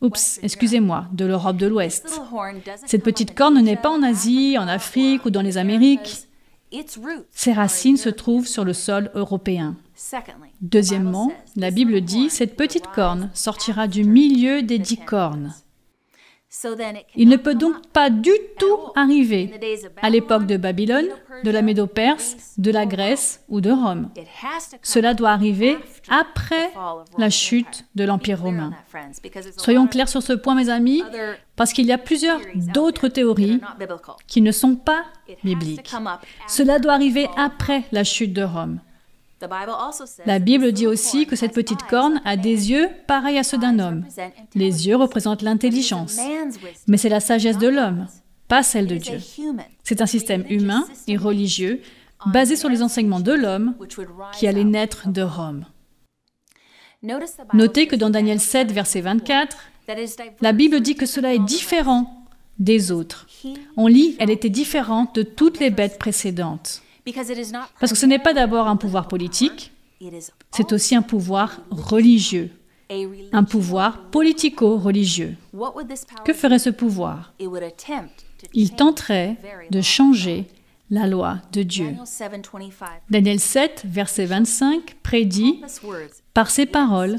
Oups, 0.00 0.38
excusez-moi, 0.44 1.06
de 1.12 1.24
l'Europe 1.24 1.56
de 1.56 1.66
l'Ouest. 1.66 2.20
Cette 2.86 3.02
petite 3.02 3.34
corne 3.34 3.54
ne 3.54 3.60
naît 3.60 3.76
pas 3.76 3.90
en 3.90 4.04
Asie, 4.04 4.56
en 4.56 4.68
Afrique 4.68 5.24
ou 5.24 5.30
dans 5.30 5.42
les 5.42 5.58
Amériques. 5.58 6.27
Ses 7.30 7.52
racines 7.52 7.96
se 7.96 8.08
trouvent 8.08 8.46
sur 8.46 8.64
le 8.64 8.72
sol 8.72 9.10
européen. 9.14 9.76
Deuxièmement, 10.60 11.32
la 11.56 11.70
Bible 11.70 12.00
dit, 12.00 12.30
cette 12.30 12.56
petite 12.56 12.86
corne 12.88 13.30
sortira 13.34 13.88
du 13.88 14.04
milieu 14.04 14.62
des 14.62 14.78
dix 14.78 14.98
cornes. 14.98 15.54
Il 17.14 17.28
ne 17.28 17.36
peut 17.36 17.54
donc 17.54 17.88
pas 17.88 18.08
du 18.08 18.32
tout 18.58 18.78
arriver 18.96 19.52
à 20.00 20.08
l'époque 20.08 20.46
de 20.46 20.56
Babylone, 20.56 21.08
de 21.44 21.50
la 21.50 21.60
Médo-Perse, 21.60 22.54
de 22.56 22.70
la 22.70 22.86
Grèce 22.86 23.44
ou 23.48 23.60
de 23.60 23.70
Rome. 23.70 24.10
Cela 24.82 25.12
doit 25.12 25.30
arriver 25.30 25.76
après 26.08 26.72
la 27.18 27.28
chute 27.28 27.84
de 27.94 28.04
l'Empire 28.04 28.40
romain. 28.40 28.72
Soyons 29.58 29.86
clairs 29.86 30.08
sur 30.08 30.22
ce 30.22 30.32
point, 30.32 30.54
mes 30.54 30.70
amis, 30.70 31.02
parce 31.54 31.74
qu'il 31.74 31.86
y 31.86 31.92
a 31.92 31.98
plusieurs 31.98 32.40
d'autres 32.54 33.08
théories 33.08 33.60
qui 34.26 34.40
ne 34.40 34.52
sont 34.52 34.74
pas 34.74 35.04
bibliques. 35.44 35.92
Cela 36.46 36.78
doit 36.78 36.94
arriver 36.94 37.28
après 37.36 37.84
la 37.92 38.04
chute 38.04 38.32
de 38.32 38.42
Rome. 38.42 38.80
La 40.26 40.38
Bible 40.38 40.72
dit 40.72 40.86
aussi 40.86 41.26
que 41.26 41.36
cette 41.36 41.52
petite 41.52 41.82
corne 41.84 42.20
a 42.24 42.36
des 42.36 42.70
yeux 42.70 42.88
pareils 43.06 43.38
à 43.38 43.44
ceux 43.44 43.58
d'un 43.58 43.78
homme. 43.78 44.04
Les 44.54 44.88
yeux 44.88 44.96
représentent 44.96 45.42
l'intelligence, 45.42 46.18
mais 46.86 46.96
c'est 46.96 47.08
la 47.08 47.20
sagesse 47.20 47.58
de 47.58 47.68
l'homme, 47.68 48.06
pas 48.48 48.62
celle 48.62 48.86
de 48.86 48.96
Dieu. 48.96 49.18
C'est 49.84 50.02
un 50.02 50.06
système 50.06 50.44
humain 50.48 50.84
et 51.06 51.16
religieux 51.16 51.80
basé 52.26 52.56
sur 52.56 52.68
les 52.68 52.82
enseignements 52.82 53.20
de 53.20 53.32
l'homme 53.32 53.74
qui 54.32 54.46
allait 54.46 54.64
naître 54.64 55.08
de 55.08 55.22
Rome. 55.22 55.64
Notez 57.54 57.86
que 57.86 57.94
dans 57.96 58.10
Daniel 58.10 58.40
7, 58.40 58.72
verset 58.72 59.02
24, 59.02 59.56
la 60.40 60.52
Bible 60.52 60.80
dit 60.80 60.96
que 60.96 61.06
cela 61.06 61.32
est 61.32 61.38
différent 61.38 62.26
des 62.58 62.90
autres. 62.90 63.26
On 63.76 63.86
lit, 63.86 64.16
elle 64.18 64.30
était 64.30 64.50
différente 64.50 65.14
de 65.14 65.22
toutes 65.22 65.60
les 65.60 65.70
bêtes 65.70 65.98
précédentes. 65.98 66.82
Parce 67.80 67.92
que 67.92 67.98
ce 67.98 68.06
n'est 68.06 68.18
pas 68.18 68.34
d'abord 68.34 68.66
un 68.66 68.76
pouvoir 68.76 69.08
politique, 69.08 69.72
c'est 70.50 70.72
aussi 70.72 70.94
un 70.94 71.02
pouvoir 71.02 71.60
religieux, 71.70 72.50
un 73.32 73.44
pouvoir 73.44 74.02
politico-religieux. 74.10 75.36
Que 76.24 76.32
ferait 76.32 76.58
ce 76.58 76.70
pouvoir? 76.70 77.32
Il 78.54 78.70
tenterait 78.70 79.36
de 79.70 79.80
changer 79.80 80.46
la 80.90 81.06
loi 81.06 81.38
de 81.52 81.62
Dieu. 81.62 81.94
Daniel 83.10 83.40
7, 83.40 83.82
verset 83.86 84.24
25 84.24 84.96
prédit, 85.02 85.62
par 86.32 86.50
ses 86.50 86.66
paroles, 86.66 87.18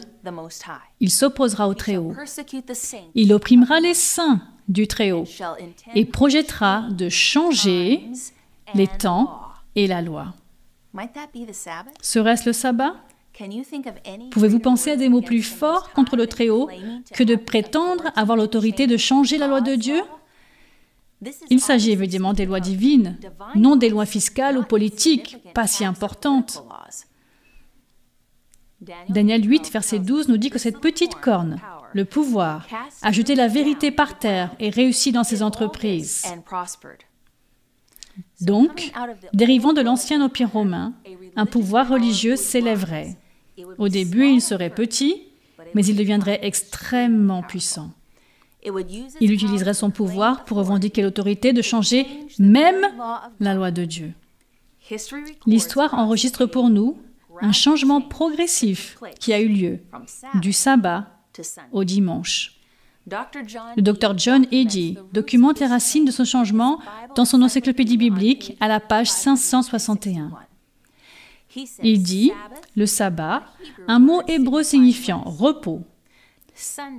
il 0.99 1.11
s'opposera 1.11 1.67
au 1.67 1.73
Très-Haut. 1.73 2.13
Il 3.15 3.33
opprimera 3.33 3.79
les 3.79 3.93
saints 3.93 4.41
du 4.67 4.87
Très-Haut 4.87 5.25
et 5.93 6.05
projettera 6.05 6.87
de 6.91 7.09
changer 7.09 8.07
les 8.75 8.87
temps 8.87 9.48
et 9.83 9.87
la 9.87 10.01
loi. 10.01 10.33
Serait-ce 12.01 12.45
le 12.45 12.53
sabbat? 12.53 12.95
Pouvez-vous 14.31 14.59
penser 14.59 14.91
à 14.91 14.95
des 14.97 15.07
mots 15.07 15.21
plus 15.21 15.43
forts 15.43 15.91
contre 15.91 16.15
le 16.15 16.27
Très-Haut 16.27 16.69
que 17.13 17.23
de 17.23 17.35
prétendre 17.35 18.11
avoir 18.15 18.37
l'autorité 18.37 18.87
de 18.87 18.97
changer 18.97 19.37
la 19.37 19.47
loi 19.47 19.61
de 19.61 19.75
Dieu? 19.75 20.01
Il 21.49 21.59
s'agit 21.59 21.91
évidemment 21.91 22.33
des 22.33 22.45
lois 22.45 22.59
divines, 22.59 23.17
non 23.55 23.75
des 23.75 23.89
lois 23.89 24.05
fiscales 24.05 24.57
ou 24.57 24.63
politiques, 24.63 25.37
pas 25.53 25.67
si 25.67 25.85
importantes. 25.85 26.63
Daniel 29.09 29.47
8, 29.47 29.71
verset 29.71 29.99
12 29.99 30.29
nous 30.29 30.37
dit 30.37 30.49
que 30.49 30.59
cette 30.59 30.79
petite 30.79 31.15
corne, 31.15 31.59
le 31.93 32.05
pouvoir, 32.05 32.67
a 33.01 33.11
jeté 33.11 33.35
la 33.35 33.47
vérité 33.47 33.91
par 33.91 34.17
terre 34.17 34.55
et 34.59 34.69
réussi 34.69 35.11
dans 35.11 35.25
ses 35.25 35.43
entreprises. 35.43 36.25
Donc, 38.41 38.91
dérivant 39.33 39.73
de 39.73 39.81
l'ancien 39.81 40.21
empire 40.21 40.51
romain, 40.51 40.93
un 41.35 41.45
pouvoir 41.45 41.89
religieux 41.89 42.35
s'élèverait. 42.35 43.17
Au 43.77 43.89
début, 43.89 44.27
il 44.27 44.41
serait 44.41 44.69
petit, 44.69 45.23
mais 45.73 45.85
il 45.85 45.95
deviendrait 45.95 46.39
extrêmement 46.43 47.43
puissant. 47.43 47.91
Il 49.21 49.31
utiliserait 49.31 49.73
son 49.73 49.89
pouvoir 49.89 50.45
pour 50.45 50.57
revendiquer 50.57 51.01
l'autorité 51.01 51.53
de 51.53 51.61
changer 51.61 52.05
même 52.39 52.87
la 53.39 53.53
loi 53.53 53.71
de 53.71 53.85
Dieu. 53.85 54.13
L'histoire 55.45 55.93
enregistre 55.93 56.45
pour 56.45 56.69
nous 56.69 56.97
un 57.41 57.51
changement 57.51 58.01
progressif 58.01 58.97
qui 59.19 59.33
a 59.33 59.39
eu 59.39 59.47
lieu 59.47 59.79
du 60.35 60.51
sabbat 60.51 61.07
au 61.71 61.83
dimanche. 61.83 62.58
Le 63.75 63.81
docteur 63.81 64.17
John 64.17 64.45
Eddy 64.51 64.97
documente 65.13 65.59
les 65.59 65.67
racines 65.67 66.05
de 66.05 66.11
ce 66.11 66.23
changement 66.23 66.79
dans 67.15 67.25
son 67.25 67.41
encyclopédie 67.41 67.97
biblique 67.97 68.57
à 68.59 68.67
la 68.67 68.79
page 68.79 69.09
561. 69.09 70.31
Il 71.83 72.03
dit 72.03 72.31
le 72.75 72.85
sabbat, 72.85 73.43
un 73.87 73.99
mot 73.99 74.21
hébreu 74.27 74.63
signifiant 74.63 75.23
repos. 75.25 75.81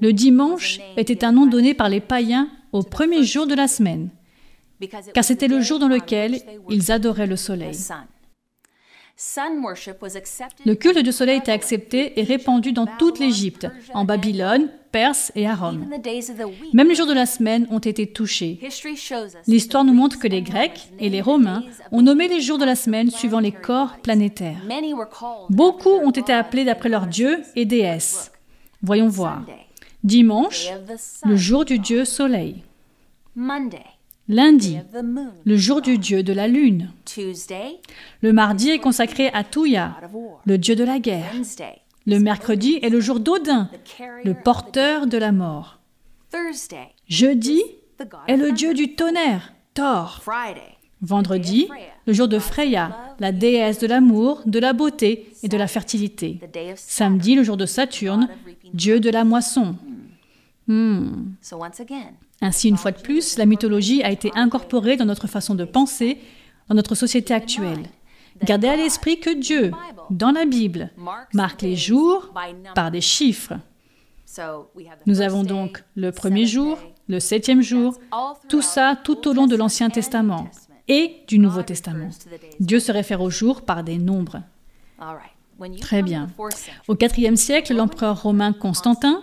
Le 0.00 0.12
dimanche 0.12 0.80
était 0.96 1.24
un 1.24 1.32
nom 1.32 1.46
donné 1.46 1.74
par 1.74 1.88
les 1.88 2.00
païens 2.00 2.48
au 2.72 2.82
premier 2.82 3.22
jour 3.22 3.46
de 3.46 3.54
la 3.54 3.68
semaine, 3.68 4.10
car 5.14 5.24
c'était 5.24 5.48
le 5.48 5.60
jour 5.60 5.78
dans 5.78 5.88
lequel 5.88 6.40
ils 6.68 6.90
adoraient 6.90 7.26
le 7.26 7.36
soleil. 7.36 7.76
Le 10.64 10.74
culte 10.74 10.98
du 10.98 11.12
soleil 11.12 11.38
était 11.38 11.52
accepté 11.52 12.18
et 12.18 12.24
répandu 12.24 12.72
dans 12.72 12.86
toute 12.86 13.18
l'Égypte, 13.18 13.66
en 13.92 14.06
Babylone, 14.06 14.70
Perse 14.92 15.30
et 15.36 15.46
à 15.46 15.54
Rome. 15.54 15.86
Même 16.72 16.88
les 16.88 16.94
jours 16.94 17.06
de 17.06 17.12
la 17.12 17.26
semaine 17.26 17.66
ont 17.70 17.78
été 17.78 18.06
touchés. 18.08 18.58
L'histoire 19.46 19.84
nous 19.84 19.92
montre 19.92 20.18
que 20.18 20.26
les 20.26 20.42
Grecs 20.42 20.88
et 20.98 21.08
les 21.08 21.20
Romains 21.20 21.62
ont 21.92 22.02
nommé 22.02 22.26
les 22.28 22.40
jours 22.40 22.58
de 22.58 22.64
la 22.64 22.74
semaine 22.74 23.10
suivant 23.10 23.40
les 23.40 23.52
corps 23.52 23.96
planétaires. 24.02 24.62
Beaucoup 25.48 25.90
ont 25.90 26.10
été 26.10 26.32
appelés 26.32 26.64
d'après 26.64 26.88
leurs 26.88 27.06
dieux 27.06 27.42
et 27.54 27.64
déesses. 27.64 28.32
Voyons 28.82 29.08
voir. 29.08 29.44
Dimanche, 30.02 30.68
le 31.24 31.36
jour 31.36 31.64
du 31.64 31.78
dieu 31.78 32.04
soleil. 32.04 32.62
Lundi, 34.28 34.78
le 35.44 35.56
jour 35.56 35.82
du 35.82 35.98
dieu 35.98 36.22
de 36.22 36.32
la 36.32 36.48
lune. 36.48 36.92
Le 38.22 38.32
mardi 38.32 38.70
est 38.70 38.78
consacré 38.78 39.28
à 39.28 39.44
Touya, 39.44 39.96
le 40.46 40.56
dieu 40.56 40.76
de 40.76 40.84
la 40.84 40.98
guerre. 40.98 41.32
Le 42.10 42.18
mercredi 42.18 42.80
est 42.82 42.88
le 42.88 42.98
jour 42.98 43.20
d'Odin, 43.20 43.70
le 44.24 44.34
porteur 44.34 45.06
de 45.06 45.16
la 45.16 45.30
mort. 45.30 45.78
Jeudi 47.06 47.62
est 48.26 48.36
le 48.36 48.50
dieu 48.50 48.74
du 48.74 48.96
tonnerre, 48.96 49.52
Thor. 49.74 50.20
Vendredi, 51.02 51.68
le 52.08 52.12
jour 52.12 52.26
de 52.26 52.40
Freya, 52.40 53.14
la 53.20 53.30
déesse 53.30 53.78
de 53.78 53.86
l'amour, 53.86 54.42
de 54.44 54.58
la 54.58 54.72
beauté 54.72 55.32
et 55.44 55.48
de 55.48 55.56
la 55.56 55.68
fertilité. 55.68 56.40
Samedi, 56.74 57.36
le 57.36 57.44
jour 57.44 57.56
de 57.56 57.64
Saturne, 57.64 58.28
dieu 58.74 58.98
de 58.98 59.08
la 59.08 59.22
moisson. 59.22 59.76
Hmm. 60.66 61.34
Ainsi, 62.40 62.68
une 62.68 62.76
fois 62.76 62.90
de 62.90 63.00
plus, 63.00 63.38
la 63.38 63.46
mythologie 63.46 64.02
a 64.02 64.10
été 64.10 64.32
incorporée 64.34 64.96
dans 64.96 65.04
notre 65.04 65.28
façon 65.28 65.54
de 65.54 65.64
penser, 65.64 66.18
dans 66.68 66.74
notre 66.74 66.96
société 66.96 67.34
actuelle. 67.34 67.84
Gardez 68.42 68.68
à 68.68 68.76
l'esprit 68.76 69.20
que 69.20 69.30
Dieu, 69.30 69.72
dans 70.10 70.32
la 70.32 70.44
Bible, 70.44 70.90
marque 71.32 71.62
les 71.62 71.76
jours 71.76 72.32
par 72.74 72.90
des 72.90 73.00
chiffres. 73.00 73.54
Nous 75.06 75.20
avons 75.20 75.42
donc 75.42 75.82
le 75.96 76.12
premier 76.12 76.46
jour, 76.46 76.78
le 77.08 77.20
septième 77.20 77.62
jour, 77.62 77.94
tout 78.48 78.62
ça 78.62 78.96
tout 79.02 79.28
au 79.28 79.32
long 79.32 79.46
de 79.46 79.56
l'Ancien 79.56 79.90
Testament 79.90 80.48
et 80.88 81.16
du 81.26 81.38
Nouveau 81.38 81.62
Testament. 81.62 82.10
Dieu 82.58 82.80
se 82.80 82.92
réfère 82.92 83.20
aux 83.20 83.30
jours 83.30 83.62
par 83.62 83.84
des 83.84 83.98
nombres. 83.98 84.42
Très 85.80 86.02
bien. 86.02 86.28
Au 86.88 86.96
IVe 86.96 87.36
siècle, 87.36 87.74
l'empereur 87.74 88.22
romain 88.22 88.52
Constantin 88.52 89.20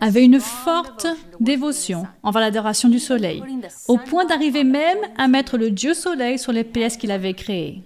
avait 0.00 0.24
une 0.24 0.40
forte 0.40 1.06
dévotion 1.40 2.06
envers 2.22 2.40
l'adoration 2.40 2.88
du 2.88 2.98
soleil, 2.98 3.42
au 3.86 3.98
point 3.98 4.24
d'arriver 4.24 4.64
même 4.64 4.98
à 5.18 5.28
mettre 5.28 5.58
le 5.58 5.70
dieu 5.70 5.92
soleil 5.92 6.38
sur 6.38 6.52
les 6.52 6.64
pièces 6.64 6.96
qu'il 6.96 7.10
avait 7.10 7.34
créées. 7.34 7.82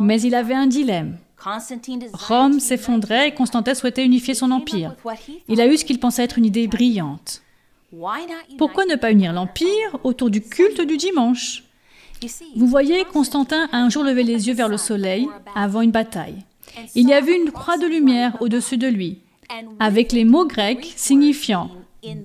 Mais 0.00 0.20
il 0.22 0.34
avait 0.34 0.54
un 0.54 0.66
dilemme. 0.66 1.18
Rome 2.12 2.60
s'effondrait 2.60 3.28
et 3.28 3.34
Constantin 3.34 3.74
souhaitait 3.74 4.04
unifier 4.04 4.34
son 4.34 4.50
empire. 4.50 4.94
Il 5.48 5.60
a 5.60 5.66
eu 5.66 5.76
ce 5.76 5.84
qu'il 5.84 6.00
pensait 6.00 6.24
être 6.24 6.38
une 6.38 6.46
idée 6.46 6.66
brillante. 6.66 7.42
Pourquoi 8.58 8.84
ne 8.84 8.96
pas 8.96 9.10
unir 9.10 9.32
l'empire 9.32 9.98
autour 10.04 10.30
du 10.30 10.42
culte 10.42 10.80
du 10.80 10.96
dimanche? 10.96 11.64
Vous 12.54 12.66
voyez, 12.66 13.04
Constantin 13.04 13.68
a 13.72 13.78
un 13.78 13.88
jour 13.88 14.04
levé 14.04 14.22
les 14.22 14.48
yeux 14.48 14.54
vers 14.54 14.68
le 14.68 14.76
soleil 14.76 15.28
avant 15.54 15.80
une 15.80 15.90
bataille. 15.90 16.44
Il 16.94 17.08
y 17.08 17.14
avait 17.14 17.36
une 17.36 17.50
croix 17.50 17.78
de 17.78 17.86
lumière 17.86 18.36
au-dessus 18.40 18.76
de 18.76 18.86
lui 18.86 19.18
avec 19.78 20.12
les 20.12 20.24
mots 20.24 20.46
grecs 20.46 20.92
signifiant 20.96 21.70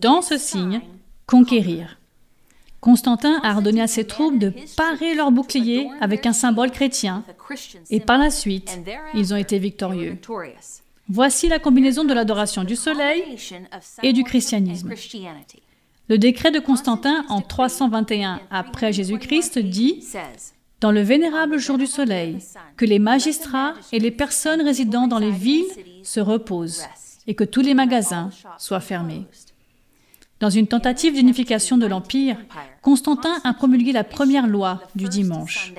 dans 0.01 0.21
ce 0.21 0.37
signe 0.37 0.81
conquérir. 1.25 1.97
Constantin 2.85 3.39
a 3.41 3.55
ordonné 3.55 3.81
à 3.81 3.87
ses 3.87 4.05
troupes 4.05 4.37
de 4.37 4.53
parer 4.77 5.15
leurs 5.15 5.31
boucliers 5.31 5.89
avec 6.01 6.27
un 6.27 6.33
symbole 6.33 6.69
chrétien 6.69 7.23
et 7.89 7.99
par 7.99 8.19
la 8.19 8.29
suite, 8.29 8.79
ils 9.15 9.33
ont 9.33 9.37
été 9.37 9.57
victorieux. 9.57 10.19
Voici 11.09 11.47
la 11.47 11.57
combinaison 11.57 12.03
de 12.03 12.13
l'adoration 12.13 12.63
du 12.63 12.75
soleil 12.75 13.23
et 14.03 14.13
du 14.13 14.23
christianisme. 14.23 14.93
Le 16.09 16.19
décret 16.19 16.51
de 16.51 16.59
Constantin 16.59 17.25
en 17.29 17.41
321 17.41 18.39
après 18.51 18.93
Jésus-Christ 18.93 19.57
dit 19.57 20.05
dans 20.79 20.91
le 20.91 21.01
vénérable 21.01 21.57
jour 21.57 21.79
du 21.79 21.87
soleil, 21.87 22.37
que 22.77 22.85
les 22.85 22.99
magistrats 22.99 23.73
et 23.93 23.97
les 23.97 24.11
personnes 24.11 24.61
résidant 24.61 25.07
dans 25.07 25.17
les 25.17 25.31
villes 25.31 25.65
se 26.03 26.19
reposent 26.19 26.83
et 27.25 27.33
que 27.33 27.45
tous 27.45 27.61
les 27.61 27.73
magasins 27.73 28.29
soient 28.59 28.79
fermés. 28.79 29.25
Dans 30.39 30.49
une 30.49 30.67
tentative 30.67 31.13
d'unification 31.13 31.77
de 31.77 31.85
l'Empire, 31.85 32.37
Constantin 32.81 33.33
a 33.43 33.53
promulgué 33.53 33.93
la 33.93 34.03
première 34.03 34.47
loi 34.47 34.81
du 34.95 35.07
dimanche. 35.07 35.73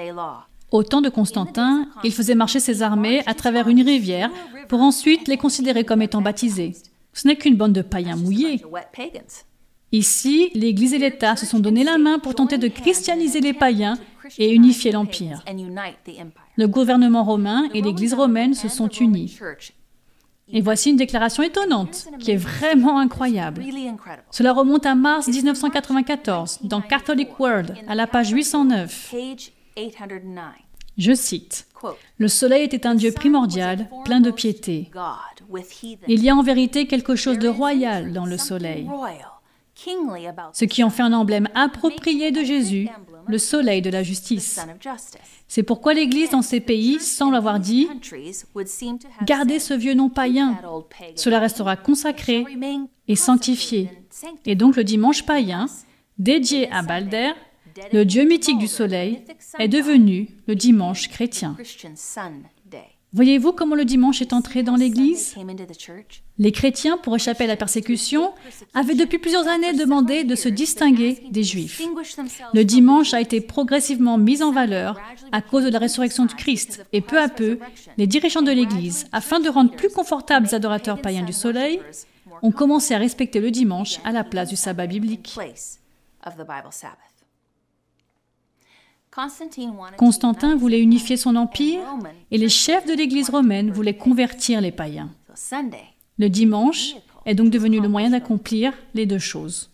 Au 0.73 0.83
temps 0.83 1.03
de 1.03 1.11
Constantin, 1.11 1.87
il 2.05 2.13
faisait 2.13 2.35
marcher 2.35 2.59
ses 2.59 2.83
armées 2.83 3.23
à 3.27 3.35
travers 3.35 3.69
une 3.69 3.83
rivière 3.83 4.31
pour 4.69 4.81
ensuite 4.81 5.29
les 5.29 5.37
considérer 5.37 5.85
comme 5.85 6.03
étant 6.03 6.23
baptisés. 6.23 6.73
Ce 7.13 7.29
n'est 7.29 7.37
qu'une 7.37 7.57
bande 7.57 7.73
de 7.73 7.83
païens 7.83 8.17
mouillés. 8.17 8.63
Ici, 9.93 10.51
l'Église 10.55 10.95
et 10.95 10.99
l'État 10.99 11.37
se 11.37 11.47
sont 11.47 11.61
donné 11.61 11.85
la 11.85 11.99
main 11.99 12.19
pour 12.19 12.35
tenter 12.35 12.59
de 12.59 12.69
christianiser 12.69 13.41
les 13.41 13.53
païens 13.53 13.97
et 14.39 14.53
unifier 14.53 14.91
l'Empire. 14.91 15.45
Le 16.57 16.67
gouvernement 16.67 17.25
romain 17.25 17.69
et 17.73 17.83
l'Église 17.83 18.15
romaine 18.15 18.55
se 18.55 18.69
sont 18.69 18.89
unis. 18.89 19.39
Et 20.53 20.61
voici 20.61 20.91
une 20.91 20.97
déclaration 20.97 21.43
étonnante, 21.43 22.07
qui 22.21 22.31
est 22.31 22.37
vraiment 22.37 22.99
incroyable. 22.99 23.65
Cela 24.31 24.53
remonte 24.53 24.87
à 24.87 24.95
mars 24.95 25.27
1994, 25.27 26.61
dans 26.63 26.81
Catholic 26.81 27.39
World, 27.41 27.75
à 27.89 27.95
la 27.95 28.07
page 28.07 28.31
809. 28.31 29.15
Je 30.97 31.13
cite, 31.13 31.67
Le 32.19 32.29
soleil 32.29 32.65
était 32.65 32.87
un 32.87 32.95
Dieu 32.95 33.13
primordial, 33.13 33.89
plein 34.05 34.21
de 34.21 34.31
piété. 34.31 34.91
Il 36.09 36.23
y 36.23 36.31
a 36.31 36.37
en 36.37 36.43
vérité 36.43 36.87
quelque 36.87 37.17
chose 37.17 37.39
de 37.39 37.49
royal 37.49 38.13
dans 38.13 38.25
le 38.25 38.39
soleil, 38.39 38.89
ce 40.53 40.65
qui 40.65 40.83
en 40.83 40.91
fait 40.91 41.03
un 41.03 41.13
emblème 41.13 41.49
approprié 41.55 42.31
de 42.31 42.43
Jésus, 42.43 42.89
le 43.29 43.39
soleil 43.39 43.83
de 43.83 43.91
la 43.91 44.03
justice. 44.03 44.61
C'est 45.49 45.63
pourquoi 45.63 45.95
l'Église 45.95 46.31
dans 46.31 46.43
ces 46.43 46.61
pays 46.61 47.01
semble 47.01 47.37
avoir 47.37 47.61
dit 47.61 47.89
Gardez 49.25 49.59
ce 49.59 49.75
vieux 49.75 49.95
nom 49.95 50.09
païen, 50.09 50.59
cela 51.15 51.39
restera 51.39 51.77
consacré 51.77 52.45
et 53.09 53.17
sanctifié. 53.17 53.91
Et 54.45 54.55
donc 54.55 54.77
le 54.77 54.85
dimanche 54.85 55.25
païen, 55.25 55.67
dédié 56.19 56.71
à 56.71 56.83
Balder, 56.83 57.33
le 57.93 58.05
dieu 58.05 58.25
mythique 58.25 58.59
du 58.59 58.69
soleil, 58.69 59.23
est 59.59 59.69
devenu 59.69 60.29
le 60.47 60.55
dimanche 60.55 61.09
chrétien. 61.09 61.57
Voyez-vous 63.13 63.53
comment 63.53 63.77
le 63.77 63.85
dimanche 63.85 64.21
est 64.21 64.33
entré 64.33 64.63
dans 64.63 64.77
l'Église? 64.77 65.37
Les 66.39 66.53
chrétiens, 66.53 66.99
pour 66.99 67.17
échapper 67.17 67.45
à 67.45 67.47
la 67.47 67.57
persécution, 67.57 68.33
avaient 68.75 68.95
depuis 68.95 69.19
plusieurs 69.19 69.47
années 69.47 69.73
demandé 69.73 70.25
de 70.25 70.35
se 70.35 70.49
distinguer 70.49 71.23
des 71.31 71.43
Juifs. 71.43 71.81
Le 72.53 72.65
dimanche 72.65 73.15
a 73.15 73.21
été 73.21 73.41
progressivement 73.41 74.19
mis 74.19 74.43
en 74.43 74.53
valeur 74.53 75.01
à 75.33 75.41
cause 75.41 75.65
de 75.65 75.71
la 75.71 75.79
résurrection 75.79 76.27
du 76.27 76.35
Christ, 76.35 76.85
et 76.93 77.01
peu 77.01 77.19
à 77.19 77.29
peu, 77.29 77.59
les 77.97 78.07
dirigeants 78.07 78.43
de 78.43 78.53
l'Église, 78.53 79.07
afin 79.13 79.41
de 79.41 79.49
rendre 79.49 79.71
plus 79.71 79.91
confortables 79.91 80.47
les 80.47 80.55
adorateurs 80.55 81.01
païens 81.01 81.25
du 81.25 81.33
soleil, 81.33 81.81
ont 82.43 82.53
commencé 82.53 82.93
à 82.93 82.99
respecter 82.99 83.41
le 83.41 83.51
dimanche 83.51 83.99
à 84.05 84.13
la 84.13 84.25
place 84.25 84.49
du 84.49 84.57
sabbat 84.57 84.87
biblique. 84.87 85.39
Constantin 89.97 90.57
voulait 90.57 90.81
unifier 90.81 91.17
son 91.17 91.37
empire 91.37 91.81
et 92.31 92.39
les 92.39 92.49
chefs 92.49 92.87
de 92.87 92.95
l'Église 92.95 93.31
romaine 93.31 93.71
voulaient 93.71 93.97
convertir 93.97 94.61
les 94.61 94.73
païens. 94.73 95.11
Le 96.19 96.29
dimanche 96.29 96.97
est 97.27 97.35
donc 97.35 97.51
devenu 97.51 97.81
le 97.81 97.89
moyen 97.89 98.11
d'accomplir 98.11 98.73
les 98.95 99.05
deux 99.05 99.19
choses. 99.19 99.71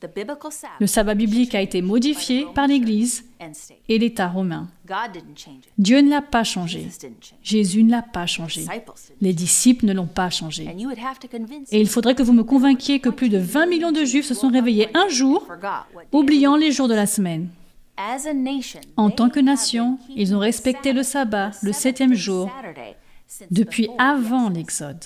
Le 0.81 0.87
sabbat 0.87 1.15
biblique 1.15 1.55
a 1.55 1.61
été 1.61 1.83
modifié 1.83 2.47
par 2.55 2.67
l'Église 2.67 3.25
et 3.89 3.99
l'État 3.99 4.29
romain. 4.29 4.69
Dieu 5.77 6.01
ne 6.01 6.11
l'a 6.11 6.23
pas 6.23 6.45
changé. 6.45 6.89
Jésus 7.43 7.83
ne 7.85 7.91
l'a 7.91 8.03
pas 8.03 8.27
changé. 8.27 8.65
Les 9.21 9.35
disciples 9.35 9.87
ne 9.87 9.93
l'ont 9.93 10.07
pas 10.07 10.31
changé. 10.31 10.67
Et 11.71 11.81
il 11.81 11.89
faudrait 11.89 12.15
que 12.15 12.23
vous 12.23 12.33
me 12.33 12.45
convainquiez 12.45 13.01
que 13.01 13.11
plus 13.11 13.29
de 13.29 13.39
20 13.39 13.67
millions 13.67 13.93
de 13.93 14.05
Juifs 14.05 14.27
se 14.27 14.35
sont 14.35 14.49
réveillés 14.49 14.89
un 14.97 15.09
jour, 15.09 15.47
oubliant 16.13 16.57
les 16.57 16.73
jours 16.73 16.89
de 16.89 16.95
la 16.95 17.07
semaine. 17.07 17.49
En 18.97 19.11
tant 19.11 19.29
que 19.29 19.41
nation, 19.41 19.99
ils 20.17 20.35
ont 20.35 20.39
respecté 20.39 20.93
le 20.93 21.03
sabbat, 21.03 21.51
le 21.63 21.73
septième 21.73 22.15
jour, 22.15 22.51
depuis 23.51 23.89
avant 23.99 24.49
l'Exode. 24.49 25.05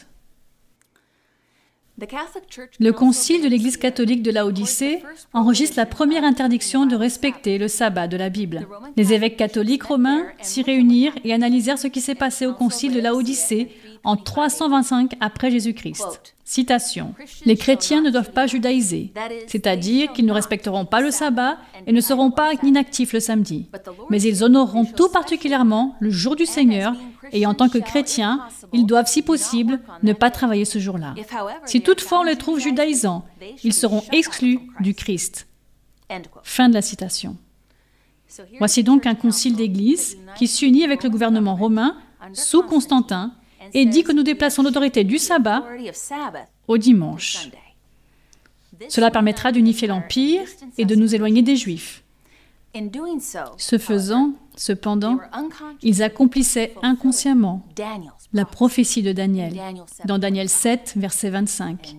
Le 2.78 2.90
Concile 2.90 3.42
de 3.42 3.48
l'Église 3.48 3.78
catholique 3.78 4.22
de 4.22 4.30
Laodicée 4.30 5.02
enregistre 5.32 5.78
la 5.78 5.86
première 5.86 6.24
interdiction 6.24 6.84
de 6.84 6.94
respecter 6.94 7.56
le 7.56 7.68
sabbat 7.68 8.06
de 8.06 8.18
la 8.18 8.28
Bible. 8.28 8.68
Les 8.96 9.14
évêques 9.14 9.38
catholiques 9.38 9.84
romains 9.84 10.26
s'y 10.42 10.62
réunirent 10.62 11.14
et 11.24 11.32
analysèrent 11.32 11.78
ce 11.78 11.86
qui 11.86 12.02
s'est 12.02 12.14
passé 12.14 12.46
au 12.46 12.52
Concile 12.52 12.92
de 12.92 13.00
Laodicée 13.00 13.70
en 14.06 14.16
325 14.16 15.14
après 15.20 15.50
Jésus-Christ. 15.50 16.34
Citation. 16.44 17.14
Les 17.44 17.56
chrétiens 17.56 18.00
ne 18.02 18.10
doivent 18.10 18.30
pas 18.30 18.46
judaïser, 18.46 19.12
c'est-à-dire 19.48 20.12
qu'ils 20.12 20.26
ne 20.26 20.32
respecteront 20.32 20.84
pas 20.84 21.00
le 21.00 21.10
sabbat 21.10 21.58
et 21.88 21.92
ne 21.92 22.00
seront 22.00 22.30
pas 22.30 22.52
inactifs 22.62 23.12
le 23.12 23.18
samedi. 23.18 23.66
Mais 24.08 24.22
ils 24.22 24.44
honoreront 24.44 24.84
tout 24.84 25.08
particulièrement 25.08 25.96
le 25.98 26.10
jour 26.10 26.36
du 26.36 26.46
Seigneur 26.46 26.94
et 27.32 27.46
en 27.46 27.54
tant 27.54 27.68
que 27.68 27.78
chrétiens, 27.78 28.46
ils 28.72 28.86
doivent, 28.86 29.08
si 29.08 29.22
possible, 29.22 29.80
ne 30.04 30.12
pas 30.12 30.30
travailler 30.30 30.64
ce 30.64 30.78
jour-là. 30.78 31.14
Si 31.64 31.80
toutefois 31.80 32.20
on 32.20 32.24
les 32.24 32.36
trouve 32.36 32.60
judaïsants, 32.60 33.24
ils 33.64 33.74
seront 33.74 34.04
exclus 34.12 34.60
du 34.78 34.94
Christ. 34.94 35.48
Fin 36.44 36.68
de 36.68 36.74
la 36.74 36.82
citation. 36.82 37.36
Voici 38.58 38.84
donc 38.84 39.04
un 39.06 39.16
concile 39.16 39.56
d'Église 39.56 40.16
qui 40.36 40.46
s'unit 40.46 40.84
avec 40.84 41.02
le 41.02 41.10
gouvernement 41.10 41.56
romain 41.56 41.96
sous 42.32 42.62
Constantin 42.62 43.32
et 43.74 43.86
dit 43.86 44.02
que 44.02 44.12
nous 44.12 44.22
déplaçons 44.22 44.62
l'autorité 44.62 45.04
du 45.04 45.18
sabbat 45.18 45.64
au 46.68 46.78
dimanche. 46.78 47.50
Cela 48.88 49.10
permettra 49.10 49.52
d'unifier 49.52 49.88
l'Empire 49.88 50.42
et 50.78 50.84
de 50.84 50.94
nous 50.94 51.14
éloigner 51.14 51.42
des 51.42 51.56
Juifs. 51.56 52.02
Ce 53.56 53.78
faisant, 53.78 54.32
cependant, 54.54 55.18
ils 55.82 56.02
accomplissaient 56.02 56.74
inconsciemment 56.82 57.66
la 58.32 58.44
prophétie 58.44 59.02
de 59.02 59.12
Daniel. 59.12 59.58
Dans 60.04 60.18
Daniel 60.18 60.48
7, 60.48 60.94
verset 60.96 61.30
25, 61.30 61.96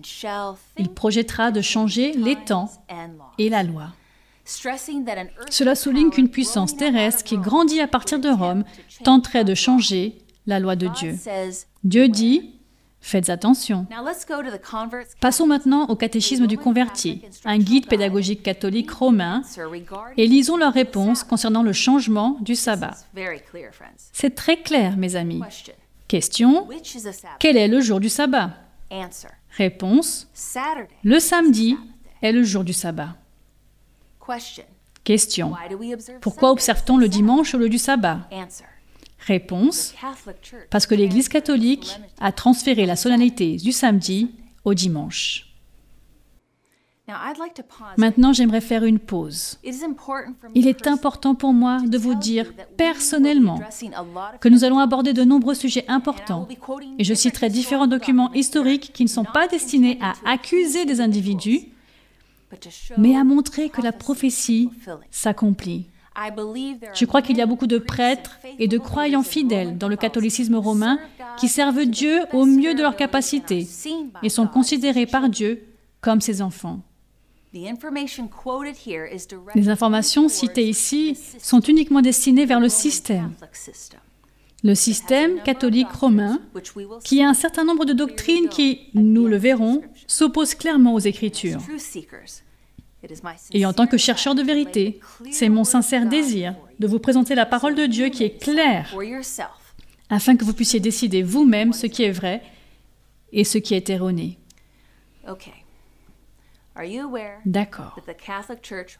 il 0.78 0.88
projettera 0.88 1.50
de 1.50 1.60
changer 1.60 2.12
les 2.12 2.36
temps 2.36 2.70
et 3.38 3.48
la 3.48 3.64
loi. 3.64 3.88
Cela 4.44 5.74
souligne 5.74 6.10
qu'une 6.10 6.30
puissance 6.30 6.76
terrestre 6.76 7.24
qui 7.24 7.36
grandit 7.36 7.80
à 7.80 7.88
partir 7.88 8.18
de 8.18 8.30
Rome 8.30 8.64
tenterait 9.04 9.44
de 9.44 9.54
changer 9.54 10.16
la 10.48 10.58
loi 10.58 10.74
de 10.74 10.88
Dieu. 10.88 11.14
Dieu 11.84 12.08
dit, 12.08 12.54
faites 13.00 13.28
attention. 13.28 13.86
Passons 15.20 15.46
maintenant 15.46 15.86
au 15.86 15.94
catéchisme 15.94 16.46
du 16.46 16.58
converti, 16.58 17.22
un 17.44 17.58
guide 17.58 17.86
pédagogique 17.86 18.42
catholique 18.42 18.90
romain, 18.90 19.42
et 20.16 20.26
lisons 20.26 20.56
leur 20.56 20.72
réponse 20.72 21.22
concernant 21.22 21.62
le 21.62 21.72
changement 21.72 22.38
du 22.40 22.56
sabbat. 22.56 22.96
C'est 24.12 24.34
très 24.34 24.56
clair, 24.62 24.96
mes 24.96 25.14
amis. 25.14 25.42
Question, 26.08 26.66
quel 27.38 27.56
est 27.58 27.68
le 27.68 27.80
jour 27.80 28.00
du 28.00 28.08
sabbat? 28.08 28.50
Réponse, 29.56 30.28
le 31.04 31.18
samedi 31.20 31.76
est 32.22 32.32
le 32.32 32.42
jour 32.42 32.64
du 32.64 32.72
sabbat. 32.72 33.16
Question, 35.04 35.52
pourquoi 36.22 36.50
observe-t-on 36.50 36.96
le 36.96 37.08
dimanche 37.08 37.54
au 37.54 37.58
lieu 37.58 37.68
du 37.68 37.78
sabbat? 37.78 38.28
Réponse 39.28 39.94
Parce 40.70 40.86
que 40.86 40.94
l'Église 40.94 41.28
catholique 41.28 42.00
a 42.18 42.32
transféré 42.32 42.86
la 42.86 42.96
solennité 42.96 43.56
du 43.56 43.72
samedi 43.72 44.30
au 44.64 44.72
dimanche. 44.72 45.44
Maintenant, 47.96 48.32
j'aimerais 48.32 48.60
faire 48.62 48.84
une 48.84 48.98
pause. 48.98 49.58
Il 50.54 50.66
est 50.66 50.86
important 50.86 51.34
pour 51.34 51.52
moi 51.52 51.78
de 51.86 51.98
vous 51.98 52.14
dire 52.14 52.52
personnellement 52.76 53.60
que 54.40 54.48
nous 54.48 54.64
allons 54.64 54.78
aborder 54.78 55.12
de 55.12 55.24
nombreux 55.24 55.54
sujets 55.54 55.84
importants 55.88 56.48
et 56.98 57.04
je 57.04 57.14
citerai 57.14 57.50
différents 57.50 57.86
documents 57.86 58.32
historiques 58.32 58.92
qui 58.94 59.04
ne 59.04 59.08
sont 59.08 59.24
pas 59.24 59.46
destinés 59.46 59.98
à 60.02 60.14
accuser 60.26 60.86
des 60.86 61.00
individus, 61.00 61.68
mais 62.96 63.16
à 63.16 63.24
montrer 63.24 63.68
que 63.68 63.82
la 63.82 63.92
prophétie 63.92 64.70
s'accomplit. 65.10 65.86
Je 66.94 67.04
crois 67.04 67.22
qu'il 67.22 67.36
y 67.36 67.40
a 67.40 67.46
beaucoup 67.46 67.66
de 67.66 67.78
prêtres 67.78 68.38
et 68.58 68.68
de 68.68 68.78
croyants 68.78 69.22
fidèles 69.22 69.78
dans 69.78 69.88
le 69.88 69.96
catholicisme 69.96 70.56
romain 70.56 70.98
qui 71.38 71.48
servent 71.48 71.84
Dieu 71.84 72.20
au 72.32 72.44
mieux 72.44 72.74
de 72.74 72.82
leur 72.82 72.96
capacité 72.96 73.66
et 74.22 74.28
sont 74.28 74.46
considérés 74.46 75.06
par 75.06 75.28
Dieu 75.28 75.62
comme 76.00 76.20
ses 76.20 76.42
enfants. 76.42 76.80
Les 79.54 79.68
informations 79.68 80.28
citées 80.28 80.68
ici 80.68 81.18
sont 81.38 81.60
uniquement 81.60 82.02
destinées 82.02 82.46
vers 82.46 82.60
le 82.60 82.68
système. 82.68 83.32
Le 84.64 84.74
système 84.74 85.40
catholique 85.42 85.90
romain, 85.90 86.40
qui 87.04 87.22
a 87.22 87.28
un 87.28 87.34
certain 87.34 87.64
nombre 87.64 87.84
de 87.84 87.92
doctrines 87.92 88.48
qui, 88.48 88.88
nous 88.92 89.28
le 89.28 89.36
verrons, 89.36 89.82
s'opposent 90.08 90.56
clairement 90.56 90.94
aux 90.94 90.98
Écritures. 90.98 91.60
Et 93.52 93.66
en 93.66 93.72
tant 93.72 93.86
que 93.86 93.96
chercheur 93.96 94.34
de 94.34 94.42
vérité, 94.42 95.00
c'est 95.30 95.48
mon 95.48 95.64
sincère 95.64 96.06
désir 96.06 96.54
de 96.78 96.86
vous 96.86 96.98
présenter 96.98 97.34
la 97.34 97.46
parole 97.46 97.74
de 97.74 97.86
Dieu 97.86 98.08
qui 98.08 98.24
est 98.24 98.42
claire, 98.42 98.94
afin 100.10 100.36
que 100.36 100.44
vous 100.44 100.54
puissiez 100.54 100.80
décider 100.80 101.22
vous-même 101.22 101.72
ce 101.72 101.86
qui 101.86 102.02
est 102.02 102.10
vrai 102.10 102.42
et 103.32 103.44
ce 103.44 103.58
qui 103.58 103.74
est 103.74 103.90
erroné. 103.90 104.38
D'accord. 107.44 107.98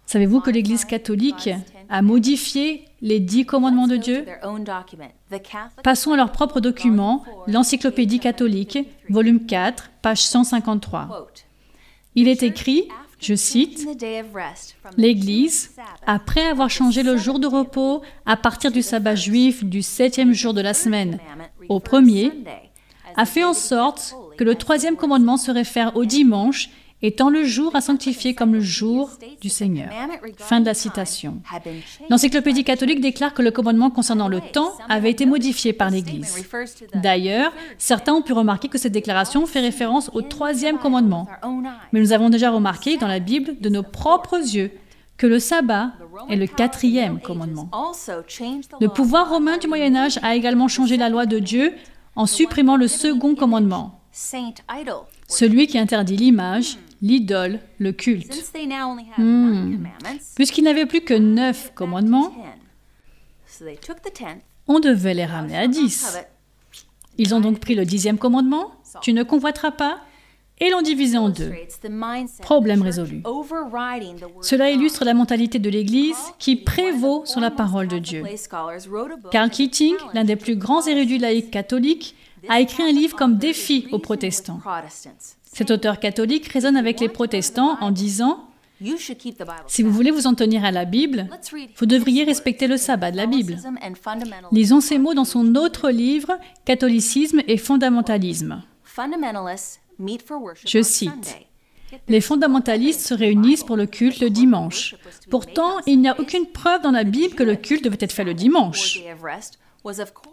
Savez-vous 0.05 0.41
que 0.41 0.51
l'Église 0.51 0.85
catholique 0.85 1.49
a 1.89 2.03
modifié 2.03 2.85
les 3.01 3.21
dix 3.21 3.47
commandements 3.47 3.87
de 3.87 3.97
Dieu? 3.97 4.27
Passons 5.85 6.13
à 6.13 6.17
leur 6.17 6.33
propre 6.33 6.61
document, 6.61 7.25
l'Encyclopédie 7.47 8.19
catholique, 8.19 8.79
volume 9.09 9.47
4, 9.47 9.91
page 10.03 10.23
153. 10.23 11.29
Il 12.17 12.27
est 12.27 12.43
écrit 12.43 12.89
je 13.21 13.35
cite, 13.35 13.87
L'Église, 14.97 15.75
après 16.07 16.47
avoir 16.47 16.71
changé 16.71 17.03
le 17.03 17.17
jour 17.17 17.39
de 17.39 17.47
repos 17.47 18.03
à 18.27 18.37
partir 18.37 18.71
du 18.71 18.83
sabbat 18.83 19.15
juif 19.15 19.65
du 19.65 19.83
septième 19.83 20.33
jour 20.33 20.55
de 20.55 20.61
la 20.61 20.75
semaine 20.75 21.19
au 21.69 21.81
premier, 21.81 22.33
a 23.17 23.27
fait 23.27 23.45
en 23.45 23.55
sorte 23.55 24.15
que 24.37 24.45
le 24.45 24.55
troisième 24.55 24.97
commandement 24.97 25.37
se 25.37 25.51
réfère 25.51 25.97
au 25.97 26.05
dimanche 26.05 26.71
étant 27.03 27.31
le 27.31 27.45
jour 27.45 27.75
à 27.77 27.81
sanctifier 27.81 28.35
comme 28.35 28.53
le 28.53 28.61
jour 28.61 29.11
du 29.41 29.49
Seigneur. 29.49 29.91
Fin 30.37 30.61
de 30.61 30.67
la 30.67 30.75
citation. 30.75 31.41
L'Encyclopédie 32.11 32.65
catholique 32.65 33.01
déclare 33.01 33.35
que 33.35 33.43
le 33.43 33.51
commandement 33.51 33.91
concernant 33.91 34.29
le 34.29 34.41
temps 34.41 34.73
avait 34.89 35.11
été 35.11 35.27
modifié 35.27 35.73
par 35.73 35.91
l'Église. 35.91 36.45
D'ailleurs, 36.95 37.53
certains 37.79 38.15
ont 38.15 38.23
pu 38.23 38.33
remarquer 38.33 38.69
que 38.69 38.79
cette 38.79 38.93
déclaration 38.93 39.47
fait 39.47 39.61
référence 39.61 40.11
au 40.15 40.23
troisième 40.23 40.79
commandement. 40.79 41.29
Mais 41.93 42.01
nous 42.01 42.13
avons 42.13 42.31
déjà 42.31 42.51
remarqué 42.51 42.97
dans 42.97 43.09
la 43.09 43.21
Bible 43.21 43.57
de 43.61 43.69
nos 43.69 43.83
propres 43.83 44.39
yeux 44.39 44.73
que 45.17 45.27
le 45.27 45.41
sabbat 45.41 45.93
est 46.29 46.37
le 46.37 46.47
quatrième 46.47 47.21
commandement. 47.21 47.69
Le 48.81 48.87
pouvoir 48.89 49.29
romain 49.29 49.59
du 49.59 49.67
Moyen 49.67 49.95
Âge 49.97 50.19
a 50.23 50.35
également 50.37 50.69
changé 50.69 50.97
la 50.97 51.09
loi 51.09 51.27
de 51.27 51.39
Dieu 51.39 51.75
en 52.15 52.27
supprimant 52.27 52.77
le 52.77 52.89
second 52.89 53.35
commandement, 53.35 54.01
celui 55.29 55.67
qui 55.67 55.79
interdit 55.79 56.17
l'image, 56.17 56.79
l'idole, 57.03 57.61
le 57.79 57.93
culte. 57.93 58.53
Hmm. 59.17 59.87
Puisqu'il 60.35 60.65
n'avait 60.65 60.87
plus 60.87 61.03
que 61.03 61.15
neuf 61.15 61.73
commandements, 61.75 62.33
on 64.67 64.81
devait 64.81 65.15
les 65.15 65.25
ramener 65.25 65.57
à 65.57 65.67
dix. 65.69 66.19
Ils 67.17 67.35
ont 67.35 67.41
donc 67.41 67.59
pris 67.59 67.75
le 67.75 67.85
dixième 67.85 68.19
commandement, 68.19 68.73
tu 69.03 69.13
ne 69.13 69.23
convoiteras 69.23 69.73
pas, 69.73 70.01
et 70.61 70.71
l'ont 70.71 70.83
divisé 70.83 71.17
en 71.19 71.29
deux. 71.29 71.53
Problème 72.43 72.83
résolu. 72.83 73.23
Cela 74.43 74.71
illustre 74.71 75.05
la 75.05 75.15
mentalité 75.15 75.59
de 75.59 75.71
l'Église 75.71 76.19
qui 76.39 76.57
prévaut 76.57 77.23
sur 77.27 77.41
la 77.41 77.51
parole 77.51 77.89
de 77.89 77.99
Dieu. 77.99 78.25
Carl 79.31 79.51
Keating, 79.51 79.95
l'un 80.15 80.25
des 80.25 80.37
plus 80.37 80.57
grands 80.57 80.85
érudits 80.87 81.19
laïcs 81.19 81.51
catholiques, 81.51 82.17
a 82.49 82.61
écrit 82.61 82.83
un 82.83 82.93
livre 82.93 83.17
comme 83.17 83.39
défi 83.39 83.87
aux 83.93 83.99
protestants. 83.99 84.61
Cet 85.45 85.71
auteur 85.71 86.01
catholique 86.01 86.49
raisonne 86.49 86.77
avec 86.77 87.01
les 87.01 87.09
protestants 87.09 87.79
en 87.81 87.91
disant 87.91 88.49
si 89.67 89.83
vous 89.83 89.91
voulez 89.91 90.11
vous 90.11 90.27
en 90.27 90.35
tenir 90.35 90.65
à 90.65 90.71
la 90.71 90.85
Bible, 90.85 91.29
vous 91.77 91.87
devriez 91.87 92.25
respecter 92.25 92.69
le 92.69 92.77
sabbat 92.77 93.11
de 93.11 93.17
la 93.17 93.27
Bible. 93.27 93.59
Lisons 94.53 94.81
ces 94.81 94.99
mots 94.99 95.15
dans 95.15 95.25
son 95.25 95.55
autre 95.57 95.91
livre, 95.91 96.39
Catholicisme 96.65 97.43
et 97.49 97.57
fondamentalisme. 97.57 98.63
Je 100.65 100.83
cite. 100.83 101.37
Les 102.07 102.21
fondamentalistes 102.21 103.01
se 103.01 103.15
réunissent 103.15 103.65
pour 103.65 103.77
le 103.77 103.87
culte 103.87 104.21
le 104.21 104.31
dimanche. 104.31 104.95
Pourtant, 105.31 105.79
il 105.87 106.01
n'y 106.01 106.09
a 106.09 106.19
aucune 106.21 106.47
preuve 106.47 106.83
dans 106.83 106.91
la 106.91 107.05
Bible 107.05 107.35
que 107.35 107.43
le 107.43 107.57
culte 107.57 107.85
devait 107.85 107.97
être 108.01 108.13
fait 108.13 108.25
le 108.25 108.35
dimanche. 108.35 109.01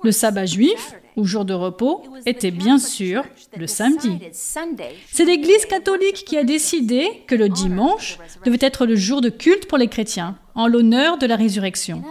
Le 0.03 0.11
sabbat 0.11 0.45
juif, 0.45 0.93
ou 1.15 1.25
jour 1.25 1.45
de 1.45 1.53
repos, 1.53 2.03
était 2.25 2.51
bien 2.51 2.77
sûr 2.77 3.23
le 3.57 3.67
samedi. 3.67 4.19
C'est 4.31 5.25
l'Église 5.25 5.65
catholique 5.65 6.25
qui 6.25 6.37
a 6.37 6.43
décidé 6.43 7.23
que 7.27 7.35
le 7.35 7.49
dimanche 7.49 8.17
devait 8.45 8.57
être 8.61 8.85
le 8.85 8.95
jour 8.95 9.21
de 9.21 9.29
culte 9.29 9.67
pour 9.67 9.77
les 9.77 9.87
chrétiens, 9.87 10.37
en 10.55 10.67
l'honneur 10.67 11.17
de 11.17 11.25
la 11.25 11.35
résurrection. 11.35 12.03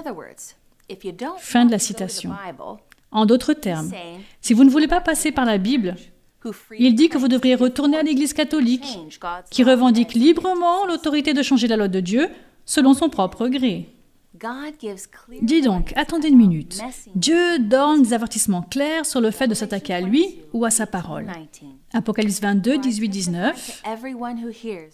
Fin 1.38 1.64
de 1.64 1.70
la 1.70 1.78
citation. 1.78 2.32
En 3.10 3.26
d'autres 3.26 3.54
termes, 3.54 3.92
si 4.40 4.54
vous 4.54 4.64
ne 4.64 4.70
voulez 4.70 4.88
pas 4.88 5.00
passer 5.00 5.32
par 5.32 5.44
la 5.44 5.58
Bible, 5.58 5.96
il 6.78 6.94
dit 6.94 7.08
que 7.08 7.16
vous 7.16 7.28
devriez 7.28 7.54
retourner 7.54 7.96
à 7.96 8.02
l'Église 8.02 8.32
catholique, 8.32 8.98
qui 9.50 9.64
revendique 9.64 10.14
librement 10.14 10.84
l'autorité 10.86 11.32
de 11.32 11.42
changer 11.42 11.68
la 11.68 11.76
loi 11.76 11.88
de 11.88 12.00
Dieu 12.00 12.28
selon 12.66 12.94
son 12.94 13.08
propre 13.08 13.48
gré. 13.48 13.93
Dis 15.42 15.62
donc, 15.62 15.92
attendez 15.96 16.28
une 16.28 16.36
minute. 16.36 16.80
Dieu 17.14 17.58
donne 17.60 18.02
des 18.02 18.12
avertissements 18.12 18.62
clairs 18.62 19.06
sur 19.06 19.20
le 19.20 19.30
fait 19.30 19.46
de 19.46 19.54
s'attaquer 19.54 19.94
à 19.94 20.00
lui 20.00 20.40
ou 20.52 20.64
à 20.64 20.70
sa 20.70 20.86
parole. 20.86 21.30
Apocalypse 21.92 22.40
22, 22.40 22.78
18, 22.78 23.08
19. 23.08 23.82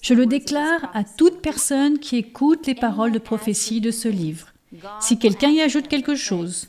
Je 0.03 0.14
le 0.14 0.26
déclare 0.26 0.91
à 0.93 1.05
toute 1.05 1.41
personne 1.41 1.99
qui 1.99 2.16
écoute 2.16 2.66
les 2.66 2.74
paroles 2.74 3.12
de 3.12 3.18
prophétie 3.18 3.80
de 3.80 3.91
ce 3.91 4.09
livre. 4.09 4.49
Si 5.01 5.18
quelqu'un 5.18 5.51
y 5.51 5.61
ajoute 5.61 5.88
quelque 5.88 6.14
chose, 6.14 6.66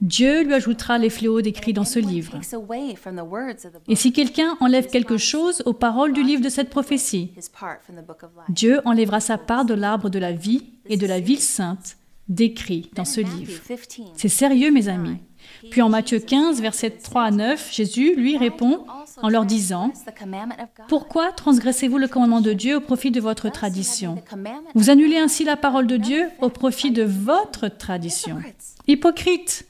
Dieu 0.00 0.42
lui 0.42 0.54
ajoutera 0.54 0.98
les 0.98 1.10
fléaux 1.10 1.40
décrits 1.40 1.72
dans 1.72 1.84
ce 1.84 2.00
livre. 2.00 2.40
Et 3.86 3.94
si 3.94 4.12
quelqu'un 4.12 4.56
enlève 4.60 4.88
quelque 4.88 5.18
chose 5.18 5.62
aux 5.64 5.72
paroles 5.72 6.12
du 6.12 6.22
livre 6.22 6.42
de 6.42 6.48
cette 6.48 6.70
prophétie, 6.70 7.32
Dieu 8.48 8.80
enlèvera 8.84 9.20
sa 9.20 9.38
part 9.38 9.64
de 9.64 9.74
l'arbre 9.74 10.08
de 10.08 10.18
la 10.18 10.32
vie 10.32 10.64
et 10.86 10.96
de 10.96 11.06
la 11.06 11.20
ville 11.20 11.40
sainte 11.40 11.96
décrit 12.28 12.90
dans 12.94 13.04
ce 13.04 13.20
livre. 13.20 13.60
C'est 14.16 14.28
sérieux, 14.28 14.70
mes 14.70 14.88
amis. 14.88 15.18
Puis 15.70 15.82
en 15.82 15.88
Matthieu 15.88 16.18
15, 16.18 16.60
versets 16.60 16.90
3 16.90 17.22
à 17.22 17.30
9, 17.30 17.72
Jésus 17.72 18.14
lui 18.16 18.36
répond 18.36 18.84
en 19.22 19.28
leur 19.28 19.44
disant, 19.44 19.92
Pourquoi 20.88 21.32
transgressez-vous 21.32 21.98
le 21.98 22.08
commandement 22.08 22.40
de 22.40 22.52
Dieu 22.52 22.76
au 22.76 22.80
profit 22.80 23.10
de 23.10 23.20
votre 23.20 23.50
tradition? 23.50 24.22
Vous 24.74 24.90
annulez 24.90 25.18
ainsi 25.18 25.44
la 25.44 25.56
parole 25.56 25.86
de 25.86 25.96
Dieu 25.96 26.28
au 26.40 26.48
profit 26.48 26.90
de 26.90 27.02
votre 27.02 27.68
tradition. 27.68 28.38
Hypocrite 28.86 29.66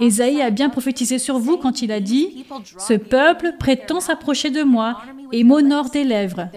Ésaïe 0.00 0.40
a 0.40 0.50
bien 0.50 0.70
prophétisé 0.70 1.18
sur 1.18 1.38
vous 1.38 1.58
quand 1.58 1.82
il 1.82 1.92
a 1.92 2.00
dit, 2.00 2.46
Ce 2.78 2.94
peuple 2.94 3.54
prétend 3.58 4.00
s'approcher 4.00 4.50
de 4.50 4.62
moi 4.62 5.02
et 5.32 5.44
m'honore 5.44 5.90
des 5.90 6.04
lèvres, 6.04 6.48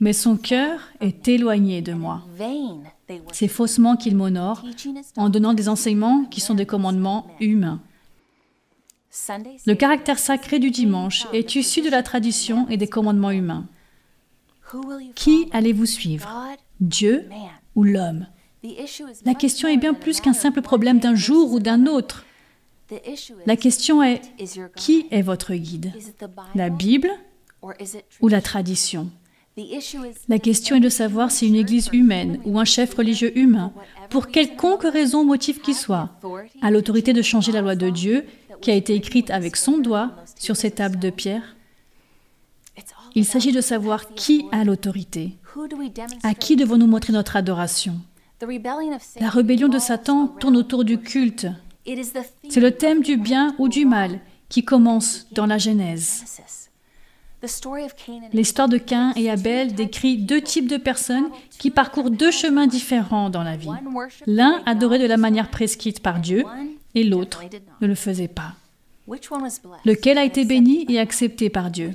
mais 0.00 0.12
son 0.12 0.36
cœur 0.36 0.80
est 1.00 1.28
éloigné 1.28 1.82
de 1.82 1.92
moi. 1.92 2.22
C'est 3.32 3.48
faussement 3.48 3.96
qu'il 3.96 4.16
m'honore 4.16 4.64
en 5.16 5.28
donnant 5.28 5.54
des 5.54 5.68
enseignements 5.68 6.24
qui 6.24 6.40
sont 6.40 6.54
des 6.54 6.66
commandements 6.66 7.26
humains. 7.40 7.80
Le 9.66 9.74
caractère 9.74 10.18
sacré 10.18 10.58
du 10.58 10.70
dimanche 10.70 11.26
est 11.32 11.54
issu 11.54 11.82
de 11.82 11.90
la 11.90 12.02
tradition 12.02 12.66
et 12.68 12.76
des 12.76 12.88
commandements 12.88 13.30
humains. 13.30 13.66
Qui 15.14 15.48
allez-vous 15.52 15.86
suivre? 15.86 16.28
Dieu 16.80 17.28
ou 17.74 17.84
l'homme? 17.84 18.26
La 19.24 19.34
question 19.34 19.68
est 19.68 19.76
bien 19.76 19.92
plus 19.92 20.20
qu'un 20.20 20.32
simple 20.32 20.62
problème 20.62 20.98
d'un 20.98 21.14
jour 21.14 21.52
ou 21.52 21.58
d'un 21.58 21.86
autre. 21.86 22.24
La 23.46 23.56
question 23.56 24.02
est, 24.02 24.22
qui 24.76 25.06
est 25.10 25.22
votre 25.22 25.54
guide? 25.54 25.92
La 26.54 26.70
Bible 26.70 27.10
ou 28.20 28.28
la 28.28 28.40
tradition? 28.40 29.10
La 30.28 30.38
question 30.38 30.76
est 30.76 30.80
de 30.80 30.88
savoir 30.88 31.30
si 31.30 31.46
une 31.46 31.56
église 31.56 31.90
humaine 31.92 32.40
ou 32.44 32.58
un 32.58 32.64
chef 32.64 32.94
religieux 32.94 33.36
humain, 33.36 33.72
pour 34.08 34.28
quelconque 34.28 34.84
raison 34.84 35.20
ou 35.20 35.24
motif 35.24 35.60
qu'il 35.60 35.74
soit, 35.74 36.10
a 36.62 36.70
l'autorité 36.70 37.12
de 37.12 37.22
changer 37.22 37.52
la 37.52 37.60
loi 37.60 37.76
de 37.76 37.90
Dieu 37.90 38.24
qui 38.62 38.70
a 38.70 38.74
été 38.74 38.94
écrite 38.94 39.30
avec 39.30 39.56
son 39.56 39.78
doigt 39.78 40.12
sur 40.38 40.56
ces 40.56 40.70
tables 40.70 40.98
de 40.98 41.10
pierre. 41.10 41.56
Il 43.14 43.26
s'agit 43.26 43.52
de 43.52 43.60
savoir 43.60 44.14
qui 44.14 44.46
a 44.52 44.64
l'autorité. 44.64 45.36
À 46.22 46.34
qui 46.34 46.56
devons-nous 46.56 46.86
montrer 46.86 47.12
notre 47.12 47.36
adoration? 47.36 48.00
La 49.20 49.28
rébellion 49.28 49.68
de 49.68 49.78
Satan 49.78 50.28
tourne 50.28 50.56
autour 50.56 50.84
du 50.84 50.98
culte. 50.98 51.46
C'est 52.48 52.60
le 52.60 52.70
thème 52.70 53.02
du 53.02 53.16
bien 53.16 53.54
ou 53.58 53.68
du 53.68 53.84
mal 53.84 54.20
qui 54.48 54.64
commence 54.64 55.26
dans 55.32 55.46
la 55.46 55.58
Genèse. 55.58 56.24
L'histoire 58.32 58.68
de 58.68 58.78
Cain 58.78 59.12
et 59.16 59.30
Abel 59.30 59.74
décrit 59.74 60.18
deux 60.18 60.40
types 60.40 60.68
de 60.68 60.76
personnes 60.76 61.28
qui 61.58 61.70
parcourent 61.70 62.10
deux 62.10 62.30
chemins 62.30 62.66
différents 62.66 63.30
dans 63.30 63.42
la 63.42 63.56
vie. 63.56 63.68
L'un 64.26 64.62
adorait 64.66 65.00
de 65.00 65.06
la 65.06 65.16
manière 65.16 65.50
prescrite 65.50 66.00
par 66.00 66.20
Dieu 66.20 66.44
et 66.94 67.04
l'autre 67.04 67.42
ne 67.80 67.86
le 67.86 67.94
faisait 67.94 68.28
pas. 68.28 68.54
Lequel 69.84 70.16
a 70.16 70.24
été 70.24 70.44
béni 70.44 70.86
et 70.88 71.00
accepté 71.00 71.50
par 71.50 71.70
Dieu? 71.70 71.94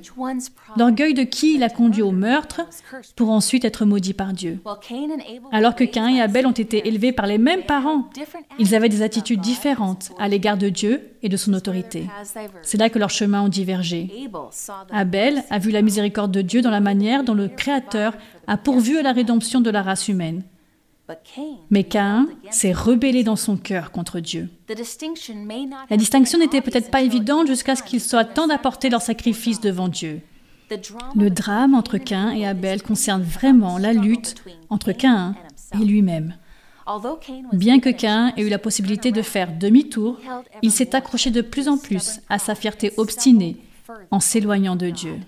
L'orgueil 0.76 1.14
de 1.14 1.24
qui 1.24 1.58
l'a 1.58 1.70
conduit 1.70 2.02
au 2.02 2.12
meurtre 2.12 2.62
pour 3.16 3.30
ensuite 3.30 3.64
être 3.64 3.86
maudit 3.86 4.14
par 4.14 4.34
Dieu? 4.34 4.60
Alors 5.52 5.76
que 5.76 5.86
Cain 5.86 6.10
et 6.10 6.20
Abel 6.20 6.46
ont 6.46 6.52
été 6.52 6.88
élevés 6.88 7.14
par 7.14 7.26
les 7.26 7.38
mêmes 7.38 7.64
parents, 7.64 8.10
ils 8.60 8.76
avaient 8.76 8.90
des 8.90 9.02
attitudes 9.02 9.40
différentes 9.40 10.12
à 10.20 10.28
l'égard 10.28 10.58
de 10.58 10.70
Dieu 10.70 11.12
et 11.24 11.30
de 11.30 11.38
son 11.38 11.54
autorité. 11.54 12.08
C'est 12.62 12.78
là 12.78 12.90
que 12.90 13.00
leurs 13.00 13.10
chemins 13.10 13.44
ont 13.44 13.50
divergé. 13.50 14.10
Abel 14.92 15.44
a 15.50 15.60
vu 15.60 15.72
la 15.72 15.82
miséricorde 15.82 16.32
de 16.32 16.42
Dieu 16.42 16.62
dans 16.62 16.72
la 16.72 16.82
manière 16.82 17.24
dont 17.24 17.34
le 17.34 17.48
Créateur 17.48 18.14
a 18.48 18.58
pourvu 18.58 18.98
à 18.98 19.02
la 19.02 19.14
rédemption 19.14 19.62
de 19.62 19.70
la 19.70 19.82
race 19.82 20.10
humaine. 20.10 20.44
Mais 21.70 21.84
Caïn 21.84 22.28
s'est 22.52 22.74
rebellé 22.74 23.24
dans 23.24 23.36
son 23.36 23.58
cœur 23.58 23.92
contre 23.92 24.20
Dieu. 24.20 24.50
La 24.70 25.98
distinction 25.98 26.40
n'était 26.40 26.62
peut-être 26.62 26.92
pas 26.92 27.02
évidente 27.02 27.48
jusqu'à 27.48 27.76
ce 27.76 27.84
qu'il 27.84 28.02
soit 28.02 28.26
temps 28.26 28.48
d'apporter 28.48 28.90
leur 28.90 29.02
sacrifice 29.02 29.62
devant 29.62 29.88
Dieu. 29.88 30.22
Le 31.16 31.30
drame 31.30 31.74
entre 31.76 31.98
Caïn 31.98 32.32
et 32.32 32.46
Abel 32.46 32.82
concerne 32.84 33.22
vraiment 33.22 33.78
la 33.78 33.94
lutte 33.94 34.36
entre 34.70 34.92
Caïn 34.92 35.36
et 35.74 35.86
lui-même. 35.86 36.36
Bien 37.54 37.80
que 37.80 37.90
Caïn 37.90 38.34
ait 38.36 38.44
eu 38.44 38.50
la 38.50 38.60
possibilité 38.60 39.12
de 39.12 39.22
faire 39.22 39.58
demi-tour, 39.58 40.20
il 40.62 40.72
s'est 40.72 40.96
accroché 40.96 41.32
de 41.32 41.42
plus 41.42 41.68
en 41.68 41.78
plus 41.78 42.20
à 42.30 42.40
sa 42.40 42.56
fierté 42.56 42.94
obstinée 42.98 43.58
en 44.12 44.20
s'éloignant 44.20 44.76
de 44.76 44.90
Dieu. 44.90 45.20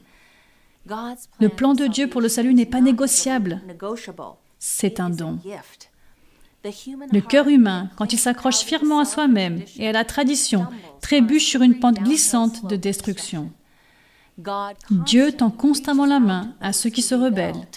Le 1.40 1.50
plan 1.50 1.74
de 1.74 1.88
Dieu 1.88 2.08
pour 2.08 2.22
le 2.22 2.30
salut 2.30 2.54
n'est 2.54 2.66
pas 2.66 2.82
négociable 2.82 3.62
c'est 4.60 5.00
un 5.00 5.10
don. 5.10 5.40
Le 6.64 7.22
cœur 7.22 7.48
humain, 7.48 7.90
quand 7.96 8.12
il 8.12 8.20
s'accroche 8.20 8.60
fièrement 8.60 9.00
à 9.00 9.06
soi-même 9.06 9.62
et 9.78 9.88
à 9.88 9.94
la 9.94 10.04
tradition, 10.04 10.68
trébuche 11.02 11.46
sur 11.46 11.62
une 11.62 11.80
pente 11.80 12.00
glissante 12.00 12.66
de 12.66 12.76
destruction. 12.76 13.52
Dieu 14.90 15.32
tend 15.32 15.50
constamment 15.50 16.06
la 16.06 16.20
main 16.20 16.54
à 16.62 16.74
ceux 16.74 16.90
qui 16.90 17.02
se 17.02 17.16
rebellent 17.16 17.68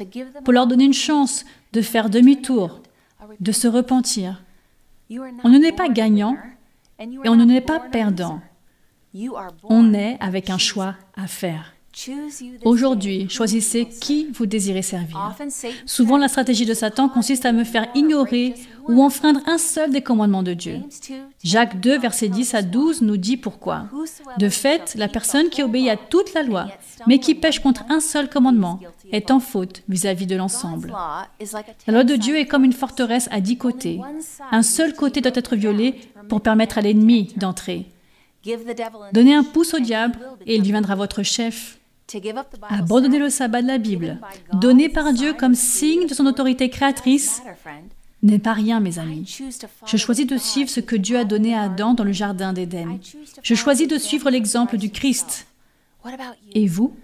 pour 0.45 0.53
leur 0.53 0.67
donner 0.67 0.85
une 0.85 0.93
chance 0.93 1.45
de 1.73 1.81
faire 1.81 2.11
demi-tour, 2.11 2.83
de 3.41 3.53
se 3.53 3.69
repentir. 3.69 4.43
On 5.11 5.49
ne 5.49 5.59
n'est 5.59 5.73
pas 5.73 5.89
gagnant 5.89 6.37
et 6.99 7.29
on 7.29 7.37
ne 7.37 7.45
n'est 7.45 7.61
pas 7.61 7.81
perdant. 7.81 8.41
On 9.65 9.95
est 9.95 10.17
avec 10.21 10.51
un 10.51 10.59
choix 10.59 10.97
à 11.17 11.27
faire. 11.27 11.75
Aujourd'hui, 12.65 13.29
choisissez 13.29 13.87
qui 13.87 14.29
vous 14.33 14.47
désirez 14.47 14.83
servir. 14.83 15.37
Souvent, 15.87 16.17
la 16.17 16.29
stratégie 16.29 16.65
de 16.65 16.75
Satan 16.75 17.09
consiste 17.09 17.45
à 17.45 17.53
me 17.53 17.65
faire 17.65 17.87
ignorer 17.95 18.55
ou 18.89 19.03
enfreindre 19.03 19.41
un 19.47 19.59
seul 19.59 19.91
des 19.91 20.01
commandements 20.01 20.43
de 20.43 20.55
Dieu. 20.55 20.81
Jacques 21.45 21.81
2, 21.81 21.99
versets 21.99 22.29
10 22.29 22.55
à 22.55 22.63
12 22.63 23.03
nous 23.03 23.17
dit 23.17 23.37
pourquoi. 23.37 23.85
De 24.39 24.49
fait, 24.49 24.95
la 24.97 25.09
personne 25.09 25.49
qui 25.51 25.63
obéit 25.63 25.89
à 25.91 25.97
toute 25.97 26.33
la 26.35 26.43
loi, 26.43 26.69
mais 27.07 27.19
qui 27.19 27.35
pêche 27.35 27.61
contre 27.61 27.85
un 27.91 28.01
seul 28.01 28.29
commandement, 28.29 28.81
est 29.13 29.31
en 29.31 29.41
faute 29.41 29.83
vis-à-vis 29.89 30.27
de 30.27 30.37
l'ensemble. 30.37 30.95
La 31.87 31.93
loi 31.93 32.05
de 32.05 32.17
Dieu 32.17 32.39
est 32.39 32.47
comme 32.47 32.65
une 32.65 32.73
forteresse 32.73 33.29
à 33.31 33.41
dix 33.41 33.59
côtés. 33.59 34.01
Un 34.51 34.63
seul 34.63 34.95
côté 34.95 35.21
doit 35.21 35.33
être 35.35 35.57
violé 35.57 36.01
pour 36.29 36.41
permettre 36.41 36.79
à 36.79 36.81
l'ennemi 36.81 37.33
d'entrer. 37.37 37.87
Donnez 39.13 39.35
un 39.35 39.45
pouce 39.45 39.75
au 39.75 39.79
diable 39.79 40.19
et 40.47 40.57
il 40.57 40.63
deviendra 40.63 40.97
votre 40.97 41.23
chef. 41.23 41.79
Abandonner 42.69 43.19
le 43.19 43.31
sabbat 43.31 43.63
de 43.63 43.67
la 43.67 43.79
Bible, 43.79 44.19
donné 44.53 44.89
par 44.89 45.13
Dieu 45.13 45.35
comme 45.35 45.55
signe 45.55 46.07
de 46.07 46.15
son 46.15 46.27
autorité 46.27 46.69
créatrice, 46.69 47.43
n'est 48.23 48.39
pas 48.39 48.53
rien, 48.53 48.81
mes 48.81 48.99
amis. 48.99 49.39
Je 49.87 49.97
choisis 49.97 50.27
de 50.27 50.37
suivre 50.37 50.71
ce 50.71 50.81
que 50.81 50.97
Dieu 50.97 51.19
a 51.19 51.25
donné 51.25 51.55
à 51.55 51.63
Adam 51.63 51.95
dans 51.95 52.05
le 52.05 52.13
Jardin 52.13 52.53
d'Éden. 52.53 52.99
Je 53.43 53.55
choisis 53.55 53.89
de 53.89 53.99
suivre 53.99 54.31
l'exemple 54.31 54.77
du 54.77 54.91
Christ. 54.91 55.47
Et 56.55 56.67
vous? 56.67 56.95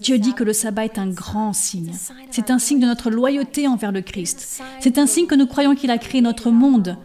Dieu 0.00 0.18
dit 0.18 0.34
que 0.34 0.44
le 0.44 0.52
sabbat 0.52 0.84
est 0.84 0.98
un 0.98 1.08
grand 1.08 1.52
signe. 1.52 1.92
C'est 2.30 2.50
un 2.50 2.58
signe 2.58 2.80
de 2.80 2.86
notre 2.86 3.10
loyauté 3.10 3.68
envers 3.68 3.92
le 3.92 4.02
Christ. 4.02 4.62
C'est 4.80 4.98
un 4.98 5.06
signe 5.06 5.26
que 5.26 5.34
nous 5.34 5.46
croyons 5.46 5.74
qu'il 5.74 5.90
a 5.90 5.98
créé 5.98 6.20
notre 6.20 6.50
monde. 6.50 6.96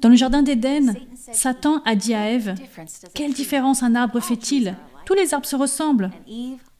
Dans 0.00 0.08
le 0.08 0.16
Jardin 0.16 0.42
d'Éden, 0.42 0.94
Satan 1.32 1.80
a 1.84 1.94
dit 1.94 2.14
à 2.14 2.30
Ève, 2.30 2.54
Quelle 3.14 3.32
différence 3.32 3.82
un 3.82 3.94
arbre 3.94 4.20
fait-il? 4.20 4.76
Tous 5.08 5.14
les 5.14 5.32
arbres 5.32 5.46
se 5.46 5.56
ressemblent. 5.56 6.10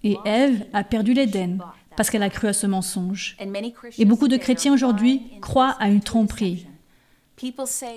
Et 0.05 0.18
Ève 0.26 0.66
a 0.74 0.85
perdu 0.85 1.14
l'Éden 1.14 1.61
parce 1.97 2.11
qu'elle 2.11 2.22
a 2.22 2.29
cru 2.29 2.47
à 2.47 2.53
ce 2.53 2.66
mensonge. 2.66 3.39
Et 3.97 4.05
beaucoup 4.05 4.29
de 4.29 4.37
chrétiens 4.37 4.74
aujourd'hui 4.74 5.22
croient 5.41 5.74
à 5.81 5.89
une 5.89 6.03
tromperie. 6.03 6.66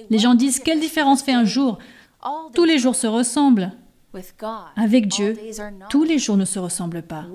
Les 0.09 0.17
gens 0.17 0.33
disent, 0.33 0.59
quelle 0.59 0.79
différence 0.79 1.21
fait 1.21 1.33
un 1.33 1.43
jour? 1.43 1.79
Tous 2.53 2.63
les 2.63 2.77
jours 2.77 2.95
se 2.95 3.07
ressemblent. 3.07 3.73
Avec 4.77 5.09
Dieu, 5.09 5.37
tous 5.89 6.05
les 6.05 6.17
jours 6.17 6.37
ne 6.37 6.45
se 6.45 6.59
ressemblent 6.59 7.03
pas. 7.03 7.25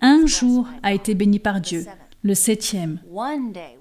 Un 0.00 0.24
jour 0.24 0.66
a 0.82 0.94
été 0.94 1.14
béni 1.14 1.38
par 1.38 1.60
Dieu, 1.60 1.84
le 2.22 2.34
septième. 2.34 2.98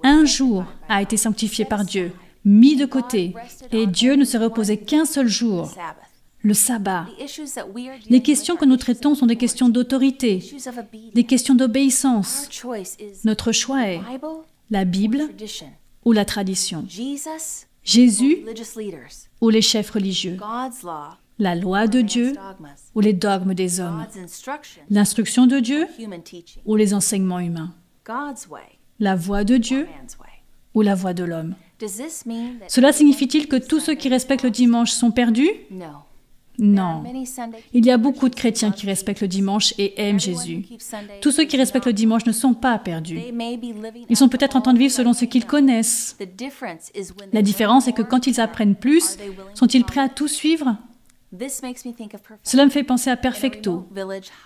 Un 0.03 0.25
jour 0.25 0.65
a 0.89 1.01
été 1.01 1.15
sanctifié 1.15 1.63
par 1.63 1.85
Dieu, 1.85 2.11
mis 2.43 2.75
de 2.75 2.85
côté 2.85 3.33
et 3.71 3.87
Dieu 3.87 4.15
ne 4.15 4.25
s'est 4.25 4.39
reposé 4.39 4.75
qu'un 4.75 5.05
seul 5.05 5.29
jour, 5.29 5.73
le 6.43 6.53
sabbat. 6.53 7.05
Les 8.09 8.21
questions 8.21 8.55
que 8.55 8.65
nous 8.65 8.77
traitons 8.77 9.15
sont 9.15 9.25
des 9.25 9.35
questions 9.35 9.69
d'autorité, 9.69 10.43
des 11.13 11.23
questions 11.23 11.55
d'obéissance. 11.55 12.49
Notre 13.23 13.51
choix 13.51 13.87
est 13.87 14.01
la 14.69 14.85
Bible 14.85 15.29
ou 16.05 16.11
la 16.11 16.25
tradition, 16.25 16.85
Jésus 17.83 18.45
ou 19.41 19.49
les 19.49 19.61
chefs 19.61 19.91
religieux, 19.91 20.37
la 21.39 21.55
loi 21.55 21.87
de 21.87 22.01
Dieu 22.01 22.33
ou 22.95 22.99
les 23.01 23.13
dogmes 23.13 23.53
des 23.53 23.79
hommes, 23.79 24.05
l'instruction 24.89 25.47
de 25.47 25.59
Dieu 25.59 25.87
ou 26.65 26.75
les 26.75 26.93
enseignements 26.93 27.39
humains, 27.39 27.73
la 28.99 29.15
voie 29.15 29.43
de 29.43 29.57
Dieu 29.57 29.87
ou 30.73 30.81
la 30.81 30.95
voie 30.95 31.13
de 31.13 31.23
l'homme. 31.23 31.55
Cela 32.67 32.93
signifie-t-il 32.93 33.47
que 33.47 33.55
tous 33.55 33.79
ceux 33.79 33.95
qui 33.95 34.09
respectent 34.09 34.43
le 34.43 34.51
dimanche 34.51 34.91
sont 34.91 35.11
perdus? 35.11 35.49
Non. 36.61 37.03
Il 37.73 37.85
y 37.85 37.91
a 37.91 37.97
beaucoup 37.97 38.29
de 38.29 38.35
chrétiens 38.35 38.71
qui 38.71 38.85
respectent 38.85 39.21
le 39.21 39.27
dimanche 39.27 39.73
et 39.79 39.99
aiment 39.99 40.19
Jésus. 40.19 40.65
Tous 41.19 41.31
ceux 41.31 41.45
qui 41.45 41.57
respectent 41.57 41.87
le 41.87 41.93
dimanche 41.93 42.25
ne 42.25 42.31
sont 42.31 42.53
pas 42.53 42.77
perdus. 42.77 43.19
Ils 44.09 44.15
sont 44.15 44.29
peut-être 44.29 44.55
en 44.55 44.61
train 44.61 44.73
de 44.73 44.79
vivre 44.79 44.93
selon 44.93 45.13
ce 45.13 45.25
qu'ils 45.25 45.45
connaissent. 45.45 46.15
La 47.33 47.41
différence 47.41 47.87
est 47.87 47.93
que 47.93 48.03
quand 48.03 48.27
ils 48.27 48.39
apprennent 48.39 48.75
plus, 48.75 49.17
sont-ils 49.55 49.83
prêts 49.83 50.01
à 50.01 50.09
tout 50.09 50.27
suivre? 50.27 50.77
Cela 52.43 52.65
me 52.65 52.69
fait 52.69 52.83
penser 52.83 53.09
à 53.09 53.17
Perfecto, 53.17 53.87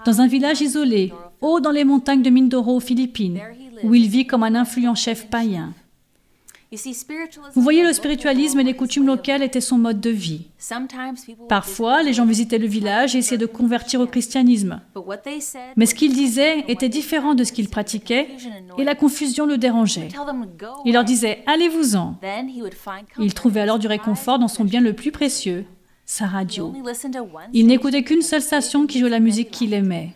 dans 0.06 0.22
un 0.22 0.28
village 0.28 0.62
isolé, 0.62 1.12
haut 1.42 1.60
dans 1.60 1.72
les 1.72 1.84
montagnes 1.84 2.22
de 2.22 2.30
Mindoro 2.30 2.78
aux 2.78 2.80
Philippines, 2.80 3.42
où 3.84 3.94
il 3.94 4.08
vit 4.08 4.26
comme 4.26 4.44
un 4.44 4.56
influent 4.56 4.96
chef 4.96 5.28
païen. 5.28 5.74
Vous 7.54 7.62
voyez, 7.62 7.84
le 7.84 7.94
spiritualisme 7.94 8.60
et 8.60 8.64
les 8.64 8.76
coutumes 8.76 9.08
locales 9.08 9.44
étaient 9.44 9.62
son 9.62 9.78
mode 9.78 10.00
de 10.00 10.10
vie. 10.10 10.48
Parfois, 11.48 12.04
les 12.04 12.14
gens 12.14 12.26
visitaient 12.26 12.58
le 12.58 12.68
village 12.68 13.16
et 13.16 13.20
essayaient 13.20 13.38
de 13.38 13.46
convertir 13.46 14.02
au 14.02 14.08
christianisme. 14.08 14.82
Mais 15.76 15.86
ce 15.86 15.96
qu'ils 15.96 16.14
disaient 16.14 16.66
était 16.68 16.90
différent 16.90 17.36
de 17.36 17.44
ce 17.44 17.52
qu'ils 17.52 17.70
pratiquaient 17.70 18.28
et 18.78 18.84
la 18.84 18.96
confusion 18.96 19.46
le 19.46 19.58
dérangeait. 19.58 20.10
Il 20.86 20.94
leur 20.94 21.04
disait 21.04 21.44
Allez-vous-en. 21.48 22.16
Il 23.20 23.34
trouvait 23.34 23.62
alors 23.62 23.80
du 23.80 23.88
réconfort 23.88 24.40
dans 24.40 24.48
son 24.48 24.64
bien 24.64 24.82
le 24.82 24.94
plus 24.94 25.12
précieux, 25.12 25.66
sa 26.06 26.26
radio. 26.26 26.74
Il 27.54 27.68
n'écoutait 27.68 28.04
qu'une 28.04 28.22
seule 28.22 28.42
station 28.42 28.88
qui 28.88 29.00
jouait 29.00 29.10
la 29.10 29.20
musique 29.20 29.52
qu'il 29.52 29.74
aimait. 29.74 30.16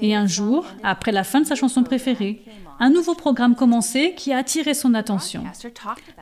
Et 0.00 0.14
un 0.14 0.26
jour, 0.26 0.66
après 0.82 1.12
la 1.12 1.24
fin 1.24 1.40
de 1.40 1.46
sa 1.46 1.54
chanson 1.54 1.82
préférée, 1.82 2.42
un 2.80 2.90
nouveau 2.90 3.14
programme 3.14 3.56
commençait 3.56 4.14
qui 4.14 4.32
a 4.32 4.38
attiré 4.38 4.72
son 4.72 4.94
attention. 4.94 5.42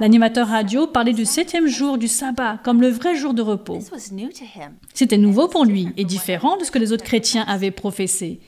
L'animateur 0.01 0.49
radio 0.49 0.87
parlait 0.87 1.12
du 1.12 1.26
septième 1.26 1.66
jour 1.66 1.99
du 1.99 2.09
sabbat 2.09 2.59
comme 2.64 2.80
le 2.80 2.89
vrai 2.89 3.14
jour 3.14 3.34
de 3.34 3.43
repos. 3.43 3.80
C'était 4.95 5.18
nouveau 5.18 5.49
pour 5.49 5.64
lui 5.64 5.89
et 5.97 6.05
différent 6.05 6.57
de 6.57 6.64
ce 6.64 6.70
que 6.70 6.78
les 6.78 6.93
autres 6.93 7.05
chrétiens 7.05 7.45
avaient 7.47 7.70
professé. 7.70 8.41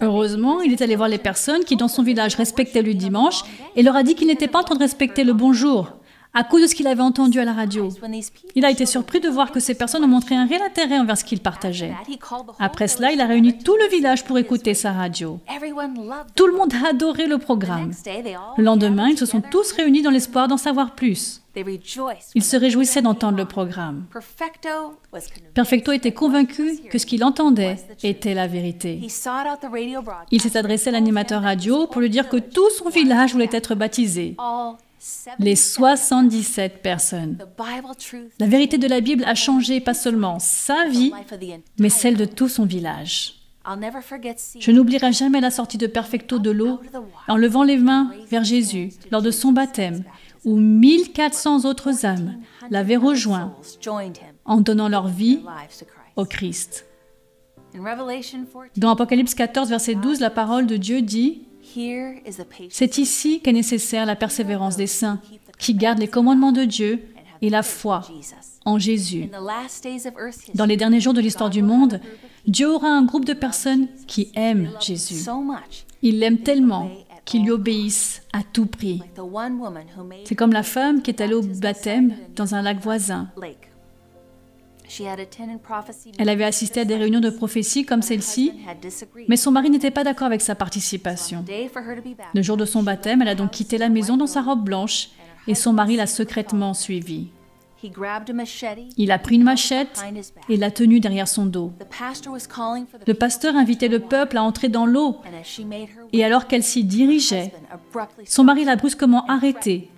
Heureusement, 0.00 0.62
il 0.62 0.72
est 0.72 0.82
allé 0.82 0.96
voir 0.96 1.08
les 1.08 1.18
personnes 1.18 1.64
qui 1.64 1.76
dans 1.76 1.88
son 1.88 2.02
village 2.02 2.36
respectaient 2.36 2.82
le 2.82 2.94
dimanche 2.94 3.42
et 3.76 3.82
leur 3.82 3.96
a 3.96 4.02
dit 4.02 4.14
qu'il 4.14 4.28
n'était 4.28 4.48
pas 4.48 4.60
en 4.60 4.64
train 4.64 4.76
de 4.76 4.80
respecter 4.80 5.24
le 5.24 5.34
bonjour, 5.34 5.92
à 6.32 6.44
cause 6.44 6.62
de 6.62 6.66
ce 6.68 6.74
qu'il 6.74 6.86
avait 6.86 7.02
entendu 7.02 7.40
à 7.40 7.44
la 7.44 7.52
radio. 7.52 7.88
Il 8.54 8.64
a 8.64 8.70
été 8.70 8.86
surpris 8.86 9.20
de 9.20 9.28
voir 9.28 9.50
que 9.50 9.60
ces 9.60 9.74
personnes 9.74 10.04
ont 10.04 10.08
montré 10.08 10.34
un 10.34 10.46
réel 10.46 10.62
intérêt 10.62 10.98
envers 10.98 11.18
ce 11.18 11.24
qu'il 11.24 11.40
partageait. 11.40 11.92
Après 12.58 12.88
cela, 12.88 13.12
il 13.12 13.20
a 13.20 13.26
réuni 13.26 13.58
tout 13.58 13.76
le 13.76 13.88
village 13.88 14.24
pour 14.24 14.38
écouter 14.38 14.74
sa 14.74 14.92
radio. 14.92 15.40
Tout 16.34 16.46
le 16.46 16.56
monde 16.56 16.72
a 16.74 16.90
adoré 16.90 17.26
le 17.26 17.38
programme. 17.38 17.90
Le 18.56 18.64
lendemain, 18.64 19.08
ils 19.08 19.18
se 19.18 19.26
sont 19.26 19.40
tous 19.40 19.72
réunis 19.72 20.02
dans 20.02 20.10
l'espoir 20.10 20.46
d'en 20.48 20.56
savoir 20.56 20.94
plus. 20.94 21.42
Ils 22.36 22.44
se 22.44 22.56
réjouissaient 22.56 23.02
d'entendre 23.02 23.36
le 23.36 23.44
programme. 23.44 24.04
Perfecto 25.52 25.90
était 25.92 26.12
convaincu 26.12 26.78
que 26.88 26.98
ce 26.98 27.06
qu'il 27.06 27.24
entendait 27.24 27.76
était 28.04 28.34
la 28.34 28.46
vérité. 28.46 29.00
Il 30.30 30.40
s'est 30.40 30.56
adressé 30.56 30.90
à 30.90 30.92
l'animateur 30.92 31.42
radio 31.42 31.88
pour 31.88 32.00
lui 32.00 32.10
dire 32.10 32.28
que 32.28 32.36
tout 32.36 32.70
son 32.70 32.88
village 32.88 33.32
voulait 33.32 33.48
être 33.52 33.74
baptisé 33.74 34.36
les 35.38 35.56
77 35.56 36.82
personnes. 36.82 37.38
La 38.38 38.46
vérité 38.46 38.78
de 38.78 38.88
la 38.88 39.00
Bible 39.00 39.24
a 39.24 39.34
changé 39.34 39.80
pas 39.80 39.94
seulement 39.94 40.38
sa 40.38 40.86
vie, 40.88 41.12
mais 41.78 41.88
celle 41.88 42.16
de 42.16 42.24
tout 42.24 42.48
son 42.48 42.64
village. 42.64 43.36
Je 44.58 44.70
n'oublierai 44.70 45.12
jamais 45.12 45.40
la 45.40 45.50
sortie 45.50 45.78
de 45.78 45.86
Perfecto 45.86 46.38
de 46.38 46.50
l'eau 46.50 46.80
en 47.28 47.36
levant 47.36 47.62
les 47.62 47.76
mains 47.76 48.10
vers 48.30 48.44
Jésus 48.44 48.90
lors 49.10 49.22
de 49.22 49.30
son 49.30 49.52
baptême, 49.52 50.02
où 50.44 50.56
1400 50.56 51.66
autres 51.66 52.06
âmes 52.06 52.38
l'avaient 52.70 52.96
rejoint 52.96 53.54
en 54.44 54.60
donnant 54.60 54.88
leur 54.88 55.08
vie 55.08 55.40
au 56.16 56.24
Christ. 56.24 56.86
Dans 58.76 58.90
Apocalypse 58.90 59.34
14, 59.34 59.68
verset 59.68 59.94
12, 59.94 60.20
la 60.20 60.30
parole 60.30 60.66
de 60.66 60.76
Dieu 60.76 61.02
dit 61.02 61.42
c'est 62.70 62.98
ici 62.98 63.40
qu'est 63.40 63.52
nécessaire 63.52 64.06
la 64.06 64.16
persévérance 64.16 64.76
des 64.76 64.86
saints, 64.86 65.20
qui 65.58 65.74
gardent 65.74 65.98
les 65.98 66.08
commandements 66.08 66.52
de 66.52 66.64
Dieu 66.64 67.02
et 67.42 67.50
la 67.50 67.62
foi 67.62 68.02
en 68.64 68.78
Jésus. 68.78 69.28
Dans 70.54 70.66
les 70.66 70.76
derniers 70.76 71.00
jours 71.00 71.14
de 71.14 71.20
l'histoire 71.20 71.50
du 71.50 71.62
monde, 71.62 72.00
Dieu 72.46 72.70
aura 72.70 72.88
un 72.88 73.04
groupe 73.04 73.24
de 73.24 73.32
personnes 73.32 73.88
qui 74.06 74.30
aiment 74.34 74.70
Jésus. 74.80 75.24
Ils 76.02 76.18
l'aiment 76.18 76.38
tellement 76.38 76.90
qu'ils 77.24 77.44
lui 77.44 77.50
obéissent 77.50 78.22
à 78.32 78.40
tout 78.42 78.66
prix. 78.66 79.02
C'est 80.24 80.34
comme 80.34 80.52
la 80.52 80.62
femme 80.62 81.02
qui 81.02 81.10
est 81.10 81.20
allée 81.20 81.34
au 81.34 81.42
baptême 81.42 82.14
dans 82.34 82.54
un 82.54 82.62
lac 82.62 82.80
voisin. 82.80 83.28
Elle 86.18 86.28
avait 86.28 86.44
assisté 86.44 86.80
à 86.80 86.84
des 86.84 86.96
réunions 86.96 87.20
de 87.20 87.30
prophétie 87.30 87.84
comme 87.84 88.02
celle-ci, 88.02 88.52
mais 89.28 89.36
son 89.36 89.50
mari 89.50 89.70
n'était 89.70 89.90
pas 89.90 90.04
d'accord 90.04 90.26
avec 90.26 90.40
sa 90.40 90.54
participation. 90.54 91.44
Le 92.34 92.42
jour 92.42 92.56
de 92.56 92.64
son 92.64 92.82
baptême, 92.82 93.22
elle 93.22 93.28
a 93.28 93.34
donc 93.34 93.52
quitté 93.52 93.78
la 93.78 93.88
maison 93.88 94.16
dans 94.16 94.26
sa 94.26 94.42
robe 94.42 94.64
blanche 94.64 95.10
et 95.46 95.54
son 95.54 95.72
mari 95.72 95.96
l'a 95.96 96.06
secrètement 96.06 96.74
suivie. 96.74 97.28
Il 98.96 99.10
a 99.10 99.18
pris 99.18 99.36
une 99.36 99.42
machette 99.42 100.04
et 100.50 100.56
l'a 100.58 100.70
tenue 100.70 101.00
derrière 101.00 101.26
son 101.26 101.46
dos. 101.46 101.72
Le 103.06 103.12
pasteur 103.14 103.56
invitait 103.56 103.88
le 103.88 104.00
peuple 104.00 104.36
à 104.36 104.42
entrer 104.42 104.68
dans 104.68 104.84
l'eau. 104.84 105.16
Et 106.12 106.24
alors 106.24 106.46
qu'elle 106.46 106.62
s'y 106.62 106.84
dirigeait, 106.84 107.52
son 108.26 108.44
mari 108.44 108.64
l'a 108.64 108.76
brusquement 108.76 109.24
arrêtée 109.26 109.90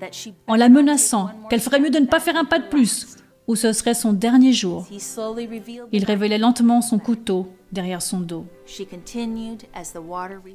en 0.47 0.55
la 0.55 0.69
menaçant 0.69 1.31
qu'elle 1.51 1.61
ferait 1.61 1.81
mieux 1.81 1.91
de 1.91 1.99
ne 1.99 2.07
pas 2.07 2.21
faire 2.21 2.37
un 2.37 2.45
pas 2.45 2.61
de 2.61 2.69
plus 2.69 3.17
ou 3.47 3.57
ce 3.57 3.73
serait 3.73 3.95
son 3.95 4.13
dernier 4.13 4.53
jour. 4.53 4.87
Il 5.93 6.05
révélait 6.05 6.39
lentement 6.39 6.81
son 6.81 6.99
couteau 6.99 7.49
derrière 7.73 8.03
son 8.03 8.21
dos. 8.21 8.47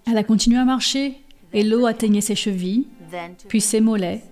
Elle 0.05 0.17
a 0.17 0.23
continué 0.23 0.57
à 0.57 0.65
marcher 0.65 1.21
et 1.53 1.63
l'eau 1.63 1.85
atteignait 1.85 2.21
ses 2.21 2.35
chevilles, 2.35 2.87
puis 3.47 3.61
ses 3.61 3.81
mollets, 3.81 4.23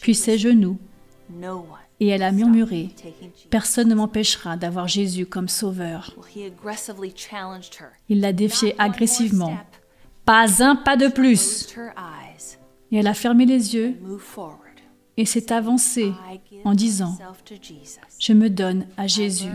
puis 0.00 0.14
ses 0.14 0.38
genoux. 0.38 0.78
Et 2.00 2.08
elle 2.08 2.22
a 2.22 2.32
murmuré, 2.32 2.90
Personne 3.50 3.88
ne 3.88 3.94
m'empêchera 3.94 4.56
d'avoir 4.56 4.88
Jésus 4.88 5.26
comme 5.26 5.48
sauveur. 5.48 6.14
Il 8.08 8.20
l'a 8.20 8.32
défié 8.32 8.74
agressivement. 8.78 9.56
Pas 10.24 10.62
un 10.62 10.74
pas 10.74 10.96
de 10.96 11.08
plus. 11.08 11.74
Et 12.90 12.96
elle 12.96 13.06
a 13.06 13.14
fermé 13.14 13.46
les 13.46 13.74
yeux 13.74 13.96
et 15.16 15.24
s'est 15.24 15.52
avancée 15.52 16.12
en 16.64 16.74
disant, 16.74 17.16
Je 18.18 18.32
me 18.32 18.50
donne 18.50 18.86
à 18.96 19.06
Jésus. 19.06 19.50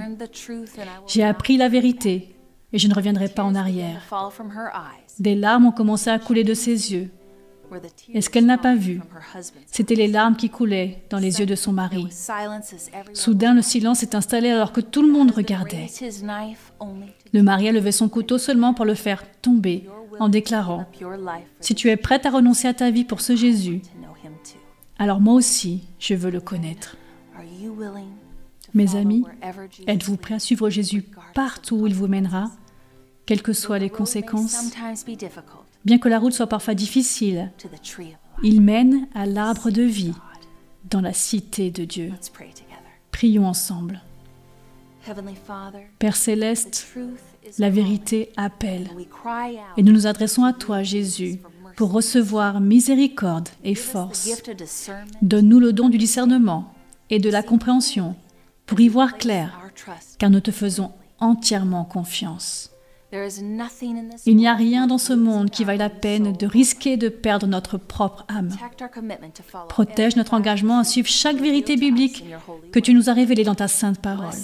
J'ai 1.07 1.23
appris 1.23 1.57
la 1.57 1.69
vérité 1.69 2.35
et 2.71 2.77
je 2.77 2.87
ne 2.87 2.93
reviendrai 2.93 3.29
pas 3.29 3.43
en 3.43 3.55
arrière. 3.55 4.01
Des 5.19 5.35
larmes 5.35 5.65
ont 5.67 5.71
commencé 5.71 6.09
à 6.09 6.19
couler 6.19 6.43
de 6.43 6.53
ses 6.53 6.93
yeux. 6.93 7.09
Et 8.13 8.21
ce 8.21 8.29
qu'elle 8.29 8.45
n'a 8.45 8.57
pas 8.57 8.75
vu, 8.75 8.99
c'était 9.67 9.95
les 9.95 10.07
larmes 10.07 10.35
qui 10.35 10.49
coulaient 10.49 11.03
dans 11.09 11.19
les 11.19 11.39
yeux 11.39 11.45
de 11.45 11.55
son 11.55 11.71
mari. 11.71 12.07
Soudain, 13.13 13.53
le 13.53 13.61
silence 13.61 13.99
s'est 13.99 14.15
installé 14.15 14.49
alors 14.49 14.71
que 14.71 14.81
tout 14.81 15.03
le 15.03 15.11
monde 15.11 15.31
regardait. 15.31 15.87
Le 17.31 17.43
mari 17.43 17.69
a 17.69 17.71
levé 17.71 17.91
son 17.91 18.09
couteau 18.09 18.37
seulement 18.37 18.73
pour 18.73 18.85
le 18.85 18.95
faire 18.95 19.23
tomber 19.41 19.87
en 20.19 20.29
déclarant, 20.29 20.85
Si 21.59 21.75
tu 21.75 21.89
es 21.89 21.95
prête 21.95 22.25
à 22.25 22.31
renoncer 22.31 22.67
à 22.67 22.73
ta 22.73 22.89
vie 22.89 23.05
pour 23.05 23.21
ce 23.21 23.35
Jésus, 23.35 23.81
alors 24.99 25.21
moi 25.21 25.33
aussi, 25.33 25.81
je 25.97 26.13
veux 26.13 26.29
le 26.29 26.41
connaître. 26.41 26.97
Mes 28.73 28.95
amis, 28.95 29.23
êtes-vous 29.87 30.17
prêts 30.17 30.35
à 30.35 30.39
suivre 30.39 30.69
Jésus 30.69 31.05
partout 31.33 31.77
où 31.77 31.87
il 31.87 31.95
vous 31.95 32.07
mènera, 32.07 32.51
quelles 33.25 33.41
que 33.41 33.53
soient 33.53 33.79
les 33.79 33.89
conséquences? 33.89 34.71
Bien 35.85 35.97
que 35.97 36.09
la 36.09 36.19
route 36.19 36.33
soit 36.33 36.47
parfois 36.47 36.75
difficile, 36.75 37.51
il 38.43 38.61
mène 38.61 39.07
à 39.15 39.25
l'arbre 39.25 39.71
de 39.71 39.83
vie 39.83 40.13
dans 40.89 41.01
la 41.01 41.13
cité 41.13 41.71
de 41.71 41.85
Dieu. 41.85 42.11
Prions 43.11 43.47
ensemble. 43.47 44.01
Père 45.97 46.15
céleste, 46.15 46.93
la 47.57 47.69
vérité 47.69 48.31
appelle 48.35 48.89
et 49.77 49.83
nous 49.83 49.93
nous 49.93 50.07
adressons 50.07 50.43
à 50.43 50.53
toi, 50.53 50.83
Jésus, 50.83 51.39
pour 51.79 51.93
recevoir 51.93 52.59
miséricorde 52.59 53.47
et 53.63 53.73
force. 53.73 54.29
Donne-nous 55.21 55.61
le 55.61 55.71
don 55.71 55.87
du 55.87 55.97
discernement 55.97 56.73
et 57.09 57.19
de 57.19 57.29
la 57.29 57.41
compréhension 57.41 58.17
pour 58.65 58.81
y 58.81 58.89
voir 58.89 59.17
clair, 59.17 59.57
car 60.17 60.29
nous 60.29 60.41
te 60.41 60.51
faisons 60.51 60.91
entièrement 61.21 61.85
confiance. 61.85 62.71
Il 63.13 64.35
n'y 64.35 64.49
a 64.49 64.55
rien 64.55 64.87
dans 64.87 64.97
ce 64.97 65.13
monde 65.13 65.51
qui 65.51 65.63
vaille 65.63 65.77
la 65.77 65.89
peine 65.89 66.33
de 66.33 66.45
risquer 66.45 66.97
de 66.97 67.07
perdre 67.07 67.47
notre 67.47 67.77
propre 67.77 68.25
âme. 68.27 68.49
Protège 69.69 70.17
notre 70.17 70.33
engagement 70.33 70.79
à 70.79 70.83
suivre 70.83 71.07
chaque 71.07 71.37
vérité 71.37 71.77
biblique 71.77 72.25
que 72.73 72.79
tu 72.79 72.93
nous 72.93 73.09
as 73.09 73.13
révélée 73.13 73.45
dans 73.45 73.55
ta 73.55 73.69
sainte 73.69 74.01
parole. 74.01 74.35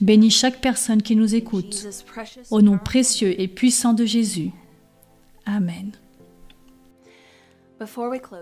Bénis 0.00 0.30
chaque 0.30 0.60
personne 0.60 1.02
qui 1.02 1.14
nous 1.14 1.36
écoute. 1.36 1.86
Au 2.50 2.62
nom 2.62 2.78
précieux 2.78 3.40
et 3.40 3.46
puissant 3.46 3.92
de 3.92 4.04
Jésus. 4.04 4.50
Amen. 5.46 5.92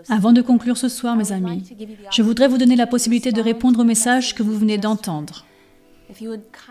Avant 0.09 0.33
de 0.33 0.43
conclure 0.43 0.77
ce 0.77 0.89
soir, 0.89 1.17
mes 1.17 1.33
amis, 1.33 1.63
je 2.11 2.23
voudrais 2.23 2.49
vous 2.49 2.59
donner 2.59 2.77
la 2.77 2.87
possibilité 2.87 3.33
de 3.33 3.41
répondre 3.41 3.81
au 3.81 3.85
message 3.85 4.35
que 4.35 4.43
vous 4.43 4.57
venez 4.59 4.79
d'entendre. 4.79 5.45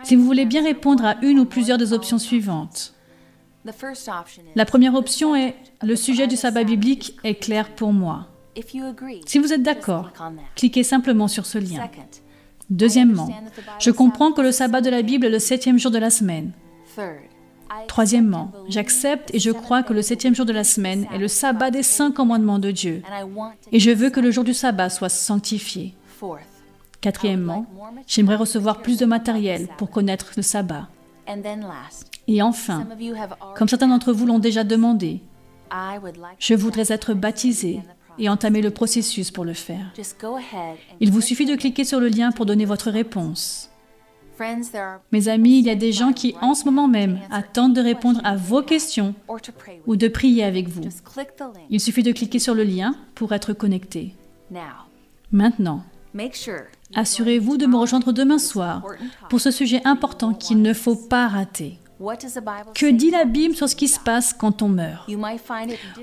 Si 0.02 0.16
vous 0.16 0.24
voulez 0.24 0.44
bien 0.44 0.62
répondre 0.62 1.04
à 1.04 1.16
une 1.22 1.38
ou 1.38 1.44
plusieurs 1.44 1.78
des 1.78 1.92
options 1.92 2.18
suivantes. 2.18 2.94
La 4.54 4.64
première 4.64 4.94
option 4.94 5.36
est 5.36 5.54
Le 5.82 5.96
sujet 5.96 6.26
du 6.26 6.36
sabbat 6.36 6.64
biblique 6.64 7.16
est 7.24 7.34
clair 7.34 7.74
pour 7.74 7.92
moi. 7.92 8.28
Si 9.26 9.38
vous 9.38 9.52
êtes 9.52 9.62
d'accord, 9.62 10.10
cliquez 10.56 10.82
simplement 10.82 11.28
sur 11.28 11.46
ce 11.46 11.58
lien. 11.58 11.88
Deuxièmement, 12.68 13.28
je 13.78 13.90
comprends 13.90 14.32
que 14.32 14.40
le 14.40 14.52
sabbat 14.52 14.80
de 14.80 14.90
la 14.90 15.02
Bible 15.02 15.26
est 15.26 15.30
le 15.30 15.38
septième 15.38 15.78
jour 15.78 15.90
de 15.90 15.98
la 15.98 16.10
semaine. 16.10 16.52
Troisièmement, 17.88 18.52
j'accepte 18.68 19.34
et 19.34 19.38
je 19.38 19.50
crois 19.50 19.82
que 19.82 19.92
le 19.92 20.02
septième 20.02 20.34
jour 20.34 20.46
de 20.46 20.52
la 20.52 20.64
semaine 20.64 21.06
est 21.12 21.18
le 21.18 21.28
sabbat 21.28 21.70
des 21.70 21.82
cinq 21.82 22.12
commandements 22.12 22.58
de 22.58 22.70
Dieu. 22.70 23.02
Et 23.72 23.80
je 23.80 23.90
veux 23.90 24.10
que 24.10 24.20
le 24.20 24.30
jour 24.30 24.44
du 24.44 24.54
sabbat 24.54 24.90
soit 24.90 25.08
sanctifié. 25.08 25.94
Quatrièmement, 27.00 27.66
j'aimerais 28.06 28.36
recevoir 28.36 28.82
plus 28.82 28.98
de 28.98 29.06
matériel 29.06 29.68
pour 29.78 29.90
connaître 29.90 30.32
le 30.36 30.42
sabbat. 30.42 30.88
Et 32.26 32.42
enfin, 32.42 32.86
comme 33.56 33.68
certains 33.68 33.88
d'entre 33.88 34.12
vous 34.12 34.26
l'ont 34.26 34.38
déjà 34.38 34.64
demandé, 34.64 35.20
je 36.38 36.54
voudrais 36.54 36.92
être 36.92 37.14
baptisé 37.14 37.80
et 38.18 38.28
entamer 38.28 38.60
le 38.60 38.70
processus 38.70 39.30
pour 39.30 39.44
le 39.44 39.54
faire. 39.54 39.92
Il 41.00 41.10
vous 41.10 41.20
suffit 41.20 41.46
de 41.46 41.56
cliquer 41.56 41.84
sur 41.84 42.00
le 42.00 42.08
lien 42.08 42.32
pour 42.32 42.46
donner 42.46 42.64
votre 42.64 42.90
réponse. 42.90 43.69
Mes 45.12 45.28
amis, 45.28 45.58
il 45.58 45.66
y 45.66 45.70
a 45.70 45.74
des 45.74 45.92
gens 45.92 46.12
qui, 46.12 46.34
en 46.40 46.54
ce 46.54 46.64
moment 46.64 46.88
même, 46.88 47.18
attendent 47.30 47.74
de 47.74 47.80
répondre 47.80 48.20
à 48.24 48.36
vos 48.36 48.62
questions 48.62 49.14
ou 49.86 49.96
de 49.96 50.08
prier 50.08 50.44
avec 50.44 50.68
vous. 50.68 50.82
Il 51.68 51.80
suffit 51.80 52.02
de 52.02 52.12
cliquer 52.12 52.38
sur 52.38 52.54
le 52.54 52.64
lien 52.64 52.94
pour 53.14 53.32
être 53.32 53.52
connecté. 53.52 54.14
Maintenant, 55.32 55.84
Assurez-vous 56.94 57.56
de 57.56 57.66
me 57.66 57.76
rejoindre 57.76 58.12
demain 58.12 58.38
soir 58.38 58.84
pour 59.28 59.40
ce 59.40 59.50
sujet 59.50 59.80
important 59.84 60.34
qu'il 60.34 60.60
ne 60.60 60.72
faut 60.72 60.96
pas 60.96 61.28
rater. 61.28 61.78
Que 62.74 62.90
dit 62.90 63.10
la 63.10 63.24
Bible 63.26 63.54
sur 63.54 63.68
ce 63.68 63.76
qui 63.76 63.86
se 63.86 64.00
passe 64.00 64.32
quand 64.32 64.62
on 64.62 64.68
meurt? 64.68 65.08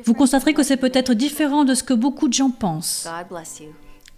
Vous 0.06 0.14
constaterez 0.14 0.54
que 0.54 0.64
c'est 0.64 0.78
peut-être 0.78 1.14
différent 1.14 1.66
de 1.66 1.74
ce 1.74 1.84
que 1.84 1.94
beaucoup 1.94 2.28
de 2.28 2.34
gens 2.34 2.52
pensent. 2.52 3.08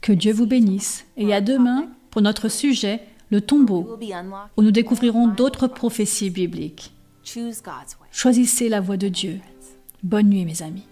Que 0.01 0.11
Dieu 0.11 0.33
vous 0.33 0.45
bénisse. 0.45 1.05
Et 1.17 1.33
à 1.33 1.41
demain 1.41 1.87
pour 2.11 2.21
notre 2.21 2.49
sujet, 2.49 3.01
le 3.29 3.41
tombeau, 3.41 3.97
où 4.57 4.61
nous 4.61 4.71
découvrirons 4.71 5.27
d'autres 5.27 5.67
prophéties 5.67 6.29
bibliques. 6.29 6.93
Choisissez 8.11 8.69
la 8.69 8.81
voie 8.81 8.97
de 8.97 9.07
Dieu. 9.07 9.39
Bonne 10.03 10.29
nuit 10.29 10.45
mes 10.45 10.61
amis. 10.61 10.85